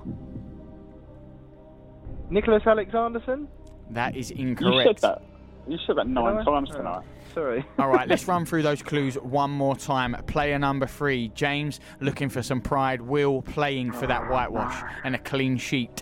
Nicholas 2.32 2.64
Alexandersson? 2.66 3.48
That 3.92 4.18
is 4.18 4.32
incorrect. 4.32 4.62
You 4.62 4.68
incorrect. 4.80 5.00
said 5.02 5.10
that. 5.10 5.22
You 5.68 5.78
said 5.86 5.98
that 5.98 6.08
nine 6.08 6.44
times 6.44 6.72
tonight. 6.72 7.04
Sorry. 7.36 7.64
All 7.78 7.90
right, 7.90 8.08
let's 8.08 8.28
run 8.28 8.44
through 8.44 8.64
those 8.64 8.82
clues 8.82 9.20
one 9.20 9.52
more 9.52 9.76
time. 9.76 10.16
Player 10.26 10.58
number 10.58 10.88
three, 10.88 11.28
James, 11.36 11.80
looking 12.00 12.28
for 12.28 12.42
some 12.42 12.60
pride. 12.60 13.02
Will 13.02 13.44
playing 13.44 13.92
for 13.92 14.08
that 14.08 14.28
whitewash 14.28 14.82
and 15.04 15.14
a 15.14 15.20
clean 15.20 15.58
sheet. 15.58 16.02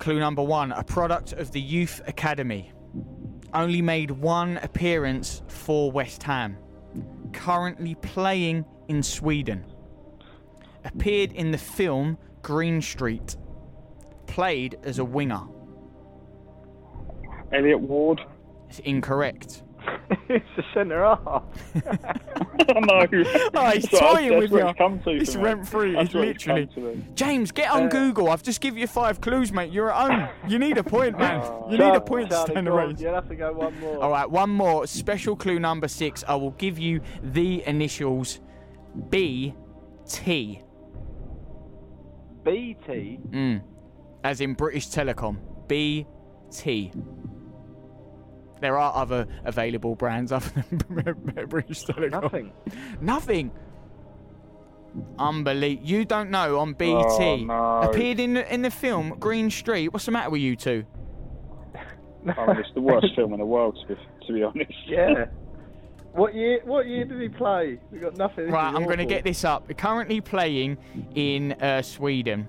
Clue 0.00 0.18
number 0.18 0.42
one, 0.42 0.72
a 0.72 0.82
product 0.82 1.34
of 1.34 1.52
the 1.52 1.60
Youth 1.60 2.00
Academy. 2.08 2.72
Only 3.54 3.80
made 3.80 4.10
one 4.10 4.56
appearance 4.56 5.42
for 5.46 5.92
West 5.92 6.24
Ham. 6.24 6.56
Currently 7.32 7.94
playing 7.94 8.64
in 8.88 9.04
Sweden. 9.04 9.64
Appeared 10.84 11.32
in 11.32 11.50
the 11.50 11.58
film 11.58 12.18
Green 12.42 12.80
Street. 12.80 13.36
Played 14.26 14.78
as 14.82 14.98
a 14.98 15.04
winger. 15.04 15.42
Elliot 17.52 17.80
Ward. 17.80 18.20
It's 18.68 18.78
incorrect. 18.80 19.64
it's 20.28 20.44
a 20.56 20.62
centre 20.74 21.02
half. 21.02 21.42
no. 21.74 23.06
Oh, 23.54 23.70
he's 23.70 23.88
what- 23.90 24.14
toying 24.14 24.38
with 24.38 24.52
you. 24.52 24.72
it's 25.20 25.32
to 25.32 25.38
rent 25.40 25.66
free. 25.66 25.96
It's 25.96 26.14
what 26.14 26.28
it's 26.28 26.44
come 26.44 26.56
literally. 26.56 27.04
James, 27.14 27.50
get 27.50 27.70
on 27.72 27.84
Uh, 27.84 27.88
Google. 27.88 28.28
I've 28.30 28.42
just 28.42 28.60
given 28.60 28.78
you 28.78 28.86
five 28.86 29.20
clues, 29.20 29.52
mate. 29.52 29.72
You're 29.72 29.90
at 29.90 30.10
home. 30.10 30.28
You 30.48 30.58
need 30.58 30.78
a 30.78 30.84
point, 30.84 31.18
man. 31.18 31.42
You 31.70 31.78
need 31.78 31.94
a 31.94 32.00
point 32.00 32.30
to 32.30 32.36
Charlie, 32.36 32.50
stay 32.50 32.58
in 32.58 32.64
the 32.66 32.72
race. 32.72 33.00
You'll 33.00 33.14
have 33.14 33.28
to 33.28 33.34
go 33.34 33.52
one 33.52 33.78
more. 33.80 34.02
All 34.04 34.10
right, 34.10 34.30
one 34.30 34.50
more. 34.50 34.86
Special 34.86 35.34
clue 35.34 35.58
number 35.58 35.88
six. 35.88 36.22
I 36.28 36.34
will 36.36 36.52
give 36.52 36.78
you 36.78 37.00
the 37.22 37.64
initials 37.66 38.40
B 39.08 39.54
T. 40.08 40.62
BT? 42.50 43.20
Mm. 43.30 43.62
As 44.24 44.40
in 44.40 44.54
British 44.54 44.88
Telecom. 44.88 45.38
B 45.68 46.06
T. 46.50 46.92
There 48.60 48.76
are 48.76 48.94
other 48.94 49.26
available 49.44 49.94
brands 49.94 50.32
other 50.32 50.64
than 50.70 51.46
British 51.48 51.84
Telecom. 51.84 52.22
Nothing. 52.22 52.52
Nothing. 53.00 53.50
Unbelievable. 55.18 55.86
You 55.88 56.04
don't 56.04 56.30
know 56.30 56.58
on 56.58 56.74
BT. 56.74 56.92
Oh, 56.92 57.36
no. 57.36 57.80
Appeared 57.82 58.18
in 58.20 58.34
the, 58.34 58.52
in 58.52 58.62
the 58.62 58.70
film 58.70 59.16
Green 59.20 59.50
Street. 59.50 59.88
What's 59.92 60.06
the 60.06 60.10
matter 60.10 60.30
with 60.30 60.40
you 60.40 60.56
two? 60.56 60.84
I 61.74 62.46
mean, 62.46 62.56
it's 62.56 62.68
the 62.74 62.80
worst 62.80 63.06
film 63.16 63.32
in 63.32 63.38
the 63.38 63.46
world, 63.46 63.78
to 63.80 63.94
be, 63.94 64.00
to 64.26 64.32
be 64.32 64.42
honest. 64.42 64.72
Yeah. 64.86 65.26
What 66.12 66.34
year? 66.34 66.60
What 66.64 66.86
year 66.86 67.04
did 67.04 67.20
he 67.20 67.28
play? 67.28 67.78
We 67.92 67.98
got 67.98 68.16
nothing. 68.16 68.46
This 68.46 68.52
Right, 68.52 68.74
I'm 68.74 68.84
going 68.84 68.98
to 68.98 69.04
get 69.06 69.24
this 69.24 69.44
up. 69.44 69.68
Currently 69.76 70.20
playing 70.20 70.76
in 71.14 71.52
uh, 71.52 71.82
Sweden. 71.82 72.48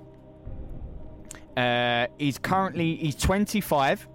Uh, 1.56 2.08
he's 2.18 2.38
currently 2.38 2.96
he's 2.96 3.16
25. 3.16 4.08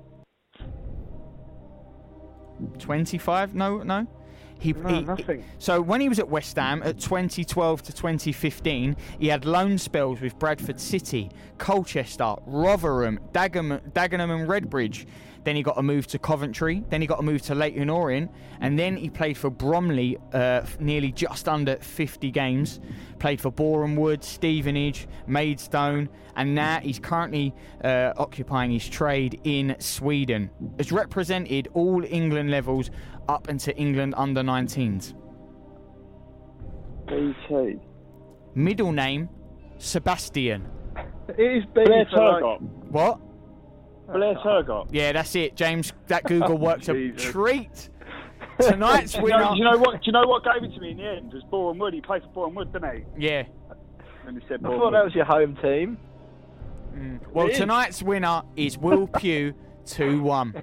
25? 2.79 3.55
No, 3.55 3.79
no. 3.83 4.07
He, 4.59 4.73
No, 4.73 4.89
he- 4.89 5.03
nothing. 5.03 5.45
so 5.59 5.83
when 5.83 6.01
he 6.01 6.09
was 6.09 6.19
at 6.19 6.29
West 6.31 6.57
Ham 6.57 6.83
at 6.83 6.99
2012 6.99 7.83
to 7.83 7.93
2015, 7.93 8.97
he 9.21 9.29
had 9.29 9.45
loan 9.45 9.77
spells 9.77 10.23
with 10.23 10.39
Bradford 10.39 10.81
City, 10.81 11.31
Colchester, 11.59 12.37
Rotherham, 12.47 13.21
Dagenham, 13.33 13.93
Dagenham 13.93 14.31
and 14.35 14.49
Redbridge. 14.49 15.05
Then 15.47 15.55
he 15.55 15.63
got 15.63 15.79
a 15.79 15.83
move 15.83 16.09
to 16.09 16.19
Coventry. 16.19 16.83
Then 16.91 17.01
he 17.01 17.07
got 17.07 17.21
a 17.21 17.23
move 17.23 17.41
to 17.43 17.55
Leighton 17.55 17.89
Orient, 17.89 18.33
and 18.61 18.77
then 18.77 18.97
he 18.97 19.09
played 19.09 19.39
for 19.39 19.49
Bromley, 19.49 20.19
uh, 20.33 20.63
nearly 20.81 21.13
just 21.13 21.49
under 21.49 21.77
50 21.77 22.33
games. 22.33 22.81
Played 23.21 23.41
for 23.41 23.53
Boreham 23.53 23.95
Wood, 23.95 24.25
Stevenage, 24.25 25.07
Maidstone, 25.29 26.09
and 26.35 26.57
now 26.57 26.81
he's 26.81 26.99
currently 26.99 27.55
uh, 27.85 28.13
occupying 28.17 28.73
his 28.73 28.89
trade 28.89 29.41
in 29.45 29.77
Sweden. 29.79 30.51
Has 30.79 30.91
represented 30.91 31.69
all 31.75 32.03
England 32.05 32.51
levels 32.51 32.91
up 33.29 33.49
into 33.49 33.73
England 33.77 34.15
under 34.17 34.43
19s. 34.43 35.15
BT. 37.07 37.79
Middle 38.57 38.91
name 38.91 39.29
Sebastian. 39.79 40.67
It 41.29 41.39
is 41.39 41.65
B 41.67 41.85
Blair 41.85 42.05
for 42.11 42.17
like- 42.17 42.43
Turgott. 42.43 42.61
What? 42.91 43.21
Blair 44.13 44.35
Turgott. 44.37 44.89
Yeah, 44.93 45.13
that's 45.13 45.35
it, 45.37 45.57
James. 45.57 45.93
That 46.07 46.25
Google 46.25 46.59
worked 46.59 46.89
a 46.89 46.93
Jesus. 47.13 47.31
treat. 47.33 47.91
Tonight's 48.61 49.15
you, 49.17 49.23
winner. 49.23 49.39
know, 49.41 49.51
do 49.53 49.59
you 49.59 49.65
know 49.65 49.77
what? 49.79 49.93
Do 49.95 50.01
you 50.05 50.13
know 50.13 50.27
what 50.27 50.43
gave 50.45 50.63
it 50.63 50.75
to 50.75 50.81
me 50.81 50.93
in 50.93 50.97
the 50.99 51.05
end? 51.07 51.33
It 51.33 51.35
was 51.35 51.45
Boreham 51.51 51.79
Wood. 51.79 51.93
He 51.95 52.01
played 52.01 52.23
for 52.23 52.29
Boreham 52.29 52.55
Wood, 52.55 52.73
didn't 52.73 52.97
he? 52.97 53.05
Yeah. 53.27 53.43
And 54.27 54.41
he 54.41 54.47
said 54.49 54.61
I 54.61 54.69
Boreham 54.69 54.81
thought 54.81 54.91
that 54.93 54.99
Wood. 54.99 55.05
was 55.05 55.15
your 55.15 55.25
home 55.25 55.57
team. 55.63 55.99
Mm. 56.95 57.21
Well, 57.33 57.47
It 57.49 57.53
is. 57.53 57.59
tonight's 57.59 58.03
winner 58.03 58.43
is 58.57 58.79
Will 58.79 59.07
Pugh, 59.19 59.53
two 59.85 60.23
one. 60.23 60.63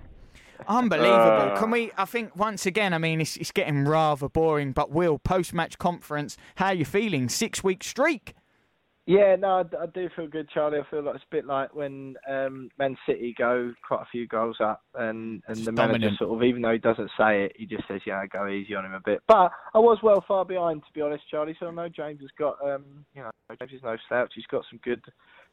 Unbelievable. 0.68 1.52
Uh. 1.54 1.60
Can 1.60 1.70
we? 1.72 1.92
I 1.98 2.06
think 2.06 2.36
once 2.36 2.66
again. 2.66 2.94
I 2.94 2.98
mean, 2.98 3.22
it's, 3.22 3.36
it's 3.38 3.52
getting 3.52 3.86
rather 3.86 4.30
boring. 4.30 4.72
But 4.72 4.92
Will, 4.92 5.20
post-match 5.20 5.78
conference, 5.78 6.38
how 6.56 6.68
are 6.68 6.74
you 6.74 6.86
feeling? 6.86 7.28
Six-week 7.30 7.84
streak. 7.84 8.34
Yeah, 9.06 9.36
no, 9.38 9.66
I 9.80 9.86
do 9.88 10.10
feel 10.16 10.28
good, 10.28 10.50
Charlie. 10.50 10.80
I 10.80 10.90
feel 10.90 11.04
like 11.04 11.16
it's 11.16 11.26
a 11.30 11.36
bit 11.36 11.46
like 11.46 11.76
when 11.76 12.16
um, 12.30 12.70
Man 12.80 12.96
City 13.06 13.36
go 13.38 13.74
quite 13.86 14.02
a 14.02 14.08
few 14.10 14.28
goals 14.28 14.58
up, 14.62 14.82
and 14.96 15.44
and 15.48 15.58
Just 15.58 15.66
the 15.66 15.74
manager 15.74 15.94
dominant. 16.00 16.20
sort 16.20 16.38
of, 16.38 16.44
even 16.44 16.62
though 16.62 16.72
he 16.72 16.78
doesn't 16.78 17.12
say 17.18 17.44
it, 17.44 17.54
he 17.58 17.66
just 17.66 17.86
says, 17.90 18.00
"Yeah, 18.06 18.26
go 18.28 18.48
easy 18.48 18.76
on 18.76 18.86
him 18.86 18.94
a 18.94 19.02
bit." 19.02 19.22
But 19.28 19.52
I 19.74 19.80
was 19.80 19.98
well 20.02 20.24
far 20.26 20.46
behind, 20.46 20.84
to 20.84 20.94
be 20.94 21.02
honest, 21.02 21.24
Charlie. 21.30 21.56
So 21.60 21.68
I 21.68 21.72
know 21.72 21.90
James 21.90 22.22
has 22.22 22.30
got, 22.40 22.56
um, 22.64 23.06
you 23.14 23.24
know, 23.24 23.32
James 23.60 23.74
is 23.74 23.84
no 23.84 23.98
slouch. 24.08 24.32
He's 24.36 24.46
got 24.46 24.64
some 24.70 24.80
good, 24.86 25.04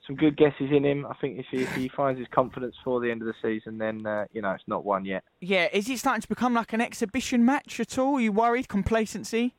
some 0.06 0.14
good 0.14 0.36
guesses 0.36 0.70
in 0.70 0.84
him. 0.84 1.04
I 1.06 1.14
think 1.20 1.40
if 1.40 1.46
he, 1.50 1.62
if 1.64 1.74
he 1.74 1.88
finds 1.88 2.20
his 2.20 2.28
confidence 2.32 2.76
for 2.84 3.00
the 3.00 3.10
end 3.10 3.20
of 3.20 3.26
the 3.26 3.34
season, 3.42 3.78
then 3.78 4.06
uh, 4.06 4.26
you 4.32 4.42
know 4.42 4.52
it's 4.52 4.62
not 4.68 4.84
one 4.84 5.04
yet. 5.04 5.24
Yeah, 5.40 5.66
is 5.72 5.90
it 5.90 5.98
starting 5.98 6.22
to 6.22 6.28
become 6.28 6.54
like 6.54 6.72
an 6.72 6.80
exhibition 6.80 7.44
match 7.44 7.80
at 7.80 7.98
all? 7.98 8.18
Are 8.18 8.20
you 8.20 8.30
worried? 8.30 8.68
Complacency? 8.68 9.56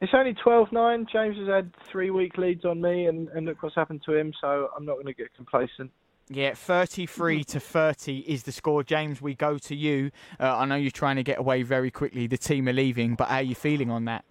It's 0.00 0.12
only 0.14 0.34
12-9. 0.34 1.10
James 1.10 1.36
has 1.36 1.46
had 1.48 1.72
three 1.90 2.10
week 2.10 2.38
leads 2.38 2.64
on 2.64 2.80
me, 2.80 3.06
and, 3.06 3.28
and 3.28 3.46
look 3.46 3.62
what's 3.62 3.74
happened 3.74 4.02
to 4.06 4.14
him. 4.16 4.32
So 4.40 4.70
I'm 4.76 4.84
not 4.86 4.94
going 4.94 5.06
to 5.06 5.12
get 5.14 5.34
complacent. 5.34 5.90
Yeah, 6.28 6.54
33 6.54 7.44
to 7.44 7.60
30 7.60 8.18
is 8.20 8.44
the 8.44 8.52
score. 8.52 8.82
James, 8.84 9.20
we 9.20 9.34
go 9.34 9.58
to 9.58 9.74
you. 9.74 10.10
Uh, 10.38 10.56
I 10.56 10.64
know 10.64 10.76
you're 10.76 10.90
trying 10.92 11.16
to 11.16 11.22
get 11.24 11.38
away 11.38 11.62
very 11.62 11.90
quickly. 11.90 12.26
The 12.28 12.38
team 12.38 12.68
are 12.68 12.72
leaving, 12.72 13.14
but 13.14 13.28
how 13.28 13.36
are 13.36 13.42
you 13.42 13.54
feeling 13.56 13.90
on 13.90 14.04
that? 14.06 14.24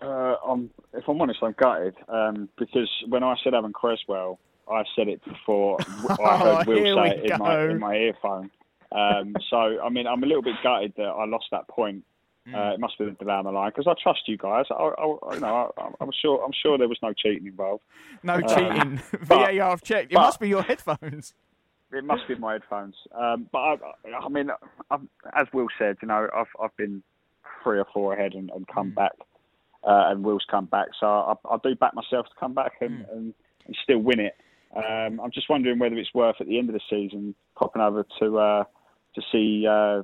Uh, 0.00 0.36
I'm, 0.46 0.70
if 0.94 1.04
I'm 1.08 1.20
honest, 1.20 1.40
I'm 1.42 1.54
gutted 1.58 1.96
um, 2.08 2.48
because 2.58 2.88
when 3.08 3.24
I 3.24 3.34
said 3.42 3.52
Aaron 3.54 3.72
Cresswell, 3.72 4.38
I 4.70 4.84
said 4.94 5.08
it 5.08 5.24
before 5.24 5.78
I 6.08 6.16
Oh, 6.20 6.36
heard 6.56 6.66
Will 6.66 6.84
here 6.84 6.94
say 6.94 7.02
we 7.02 7.24
it 7.28 7.32
in 7.32 7.38
my, 7.38 7.54
go. 7.54 7.68
in 7.70 7.78
my 7.80 7.94
earphone. 7.96 8.50
Um, 8.92 9.34
so 9.50 9.56
I 9.82 9.88
mean, 9.88 10.06
I'm 10.06 10.22
a 10.22 10.26
little 10.26 10.42
bit 10.42 10.54
gutted 10.62 10.92
that 10.96 11.02
I 11.04 11.24
lost 11.24 11.46
that 11.50 11.66
point. 11.68 12.04
Mm. 12.48 12.54
Uh, 12.54 12.74
it 12.74 12.80
must 12.80 12.94
have 12.98 13.18
been 13.18 13.26
down 13.26 13.44
the 13.44 13.50
line 13.50 13.70
because 13.74 13.86
I 13.88 13.94
trust 14.00 14.20
you 14.26 14.36
guys. 14.36 14.66
I, 14.70 14.74
I, 14.74 15.34
you 15.34 15.40
know, 15.40 15.72
I, 15.76 15.88
I'm 16.00 16.10
sure. 16.22 16.44
I'm 16.44 16.52
sure 16.52 16.78
there 16.78 16.88
was 16.88 16.98
no 17.02 17.12
cheating 17.12 17.46
involved. 17.46 17.82
No 18.22 18.34
Um, 18.34 18.42
cheating. 18.48 19.00
but- 19.26 19.52
VAR 19.56 19.70
have 19.70 19.82
checked. 19.82 20.12
It 20.12 20.14
but- 20.14 20.20
must 20.22 20.40
be 20.40 20.48
your 20.48 20.62
headphones. 20.62 21.34
It 21.92 22.04
must 22.04 22.26
be 22.28 22.34
my 22.34 22.54
headphones. 22.54 22.96
Um, 23.14 23.48
but 23.52 23.58
I, 23.58 23.76
I 24.24 24.28
mean, 24.28 24.50
I've, 24.90 25.00
as 25.34 25.46
Will 25.52 25.68
said, 25.78 25.96
you 26.02 26.08
know, 26.08 26.28
I've 26.36 26.46
I've 26.62 26.76
been 26.76 27.02
three 27.62 27.78
or 27.78 27.86
four 27.94 28.12
ahead 28.12 28.34
and, 28.34 28.50
and 28.50 28.66
come 28.66 28.90
back, 28.90 29.12
uh, 29.84 30.06
and 30.08 30.24
Will's 30.24 30.44
come 30.50 30.66
back. 30.66 30.88
So 30.98 31.06
I, 31.06 31.34
I 31.48 31.56
do 31.62 31.74
back 31.76 31.94
myself 31.94 32.26
to 32.26 32.32
come 32.38 32.54
back 32.54 32.72
and, 32.80 33.06
and, 33.12 33.34
and 33.66 33.76
still 33.82 33.98
win 33.98 34.18
it. 34.20 34.36
Um, 34.74 35.20
I'm 35.20 35.30
just 35.32 35.48
wondering 35.48 35.78
whether 35.78 35.96
it's 35.96 36.12
worth 36.12 36.36
at 36.40 36.48
the 36.48 36.58
end 36.58 36.68
of 36.68 36.74
the 36.74 36.80
season 36.90 37.34
popping 37.56 37.80
over 37.82 38.04
to 38.20 38.38
uh, 38.38 38.64
to 39.14 39.22
see. 39.32 39.66
Uh, 39.68 40.02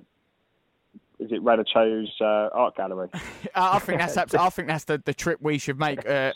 is 1.22 1.32
it 1.32 1.42
Radachow's 1.42 2.10
uh, 2.20 2.48
art 2.52 2.76
gallery? 2.76 3.08
I 3.54 3.78
think 3.78 4.00
that's 4.00 4.16
abs- 4.16 4.34
I 4.34 4.48
think 4.50 4.68
that's 4.68 4.84
the, 4.84 5.00
the 5.04 5.14
trip 5.14 5.38
we 5.40 5.58
should 5.58 5.78
make 5.78 6.04
uh, 6.06 6.08
at 6.08 6.34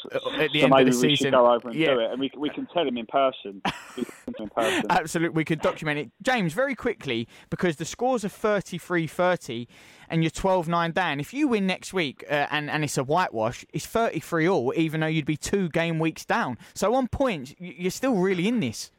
the 0.53 0.61
so 0.61 0.67
end 0.67 0.73
of 0.73 0.79
the 0.79 0.85
we 0.85 0.93
season. 0.93 1.17
should 1.17 1.31
go 1.33 1.53
over 1.53 1.69
and 1.69 1.79
yeah. 1.79 1.95
do 1.95 2.01
it, 2.01 2.11
and 2.13 2.21
we 2.21 2.31
we 2.37 2.51
can 2.51 2.67
tell 2.67 2.87
him 2.87 2.97
in 2.97 3.07
person. 3.07 3.63
We 3.97 4.05
can 4.05 4.13
tell 4.25 4.35
him 4.35 4.35
in 4.39 4.49
person. 4.51 4.85
Absolutely, 4.91 5.37
we 5.37 5.45
could 5.45 5.61
document 5.61 5.99
it. 5.99 6.11
James, 6.23 6.53
very 6.53 6.75
quickly, 6.75 7.29
because 7.51 7.77
the 7.77 7.85
scores 7.85 8.25
are 8.25 8.29
33 8.29 9.07
30 9.07 9.69
and 10.09 10.23
you're 10.23 10.31
12 10.31 10.69
9 10.69 10.93
down. 10.93 11.21
If 11.21 11.35
you 11.35 11.49
win 11.49 11.67
next 11.67 11.93
week 11.93 12.25
uh, 12.31 12.47
and, 12.51 12.71
and 12.71 12.85
it's 12.85 12.97
a 12.97 13.05
whitewash, 13.05 13.65
it's 13.73 13.87
33 13.87 14.49
all, 14.49 14.73
even 14.77 15.01
though 15.01 15.07
you'd 15.07 15.27
be 15.27 15.37
two 15.37 15.69
game 15.69 15.99
weeks 15.99 16.25
down. 16.25 16.59
So 16.75 16.95
on 16.95 17.09
points, 17.09 17.55
you're 17.59 17.91
still 17.91 18.15
really 18.15 18.47
in 18.47 18.61
this. 18.61 18.91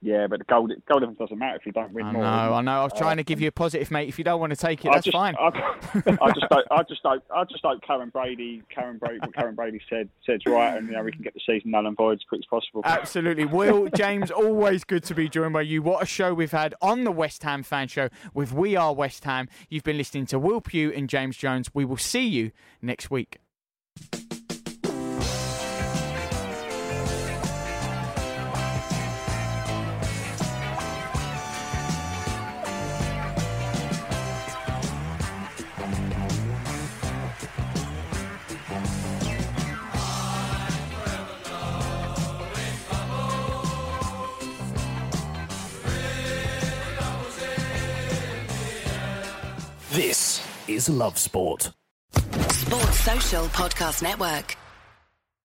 Yeah, 0.00 0.28
but 0.28 0.38
the 0.38 0.44
goal 0.44 0.68
goal 0.86 1.00
difference 1.00 1.18
doesn't 1.18 1.38
matter 1.38 1.56
if 1.56 1.66
you 1.66 1.72
don't 1.72 1.92
win 1.92 2.06
I 2.06 2.12
more. 2.12 2.24
I 2.24 2.60
know. 2.60 2.80
I 2.80 2.84
was 2.84 2.92
Uh, 2.92 2.98
trying 2.98 3.16
to 3.16 3.24
give 3.24 3.40
you 3.40 3.48
a 3.48 3.52
positive, 3.52 3.90
mate. 3.90 4.08
If 4.08 4.16
you 4.16 4.24
don't 4.24 4.38
want 4.38 4.50
to 4.50 4.56
take 4.56 4.84
it, 4.84 4.90
I 4.90 4.94
that's 4.94 5.06
just, 5.06 5.12
fine. 5.16 5.34
I, 5.36 5.48
I 6.22 6.30
just 6.30 6.46
hope, 6.50 6.66
I 6.70 6.82
just 6.84 7.00
hope, 7.04 7.22
I 7.34 7.44
just 7.44 7.64
hope 7.64 7.80
Karren 7.82 8.12
Brady, 8.12 8.62
Karren 8.74 9.00
Brady, 9.00 9.18
what 9.18 9.32
Karren 9.32 9.56
Brady 9.56 9.80
said, 9.90 10.08
said 10.24 10.40
right, 10.46 10.76
and 10.76 10.86
you 10.88 10.94
know 10.94 11.02
we 11.02 11.10
can 11.10 11.22
get 11.22 11.34
the 11.34 11.40
season 11.44 11.72
null 11.72 11.86
and 11.86 11.96
void 11.96 12.18
as 12.18 12.24
quick 12.28 12.40
as 12.40 12.46
possible. 12.46 12.82
Absolutely. 12.84 13.44
Will, 13.44 13.88
James, 13.96 14.30
always 14.30 14.84
good 14.84 15.02
to 15.04 15.14
be 15.14 15.28
joined 15.28 15.52
by 15.52 15.62
you. 15.62 15.82
What 15.82 16.02
a 16.02 16.06
show 16.06 16.32
we've 16.32 16.52
had 16.52 16.74
on 16.80 17.02
the 17.04 17.12
West 17.12 17.42
Ham 17.42 17.62
Fan 17.64 17.88
Show 17.88 18.08
with 18.32 18.52
We 18.52 18.76
Are 18.76 18.94
West 18.94 19.24
Ham. 19.24 19.48
You've 19.68 19.84
been 19.84 19.98
listening 19.98 20.26
to 20.26 20.38
Will 20.38 20.60
Pugh 20.60 20.92
and 20.94 21.08
James 21.08 21.36
Jones. 21.36 21.74
We 21.74 21.84
will 21.84 21.96
see 21.96 22.26
you 22.26 22.52
next 22.80 23.10
week. 23.10 23.38
Love 50.88 51.18
Sport. 51.18 51.72
Sports 52.12 53.00
Social 53.00 53.44
Podcast 53.46 54.02
Network. 54.02 54.67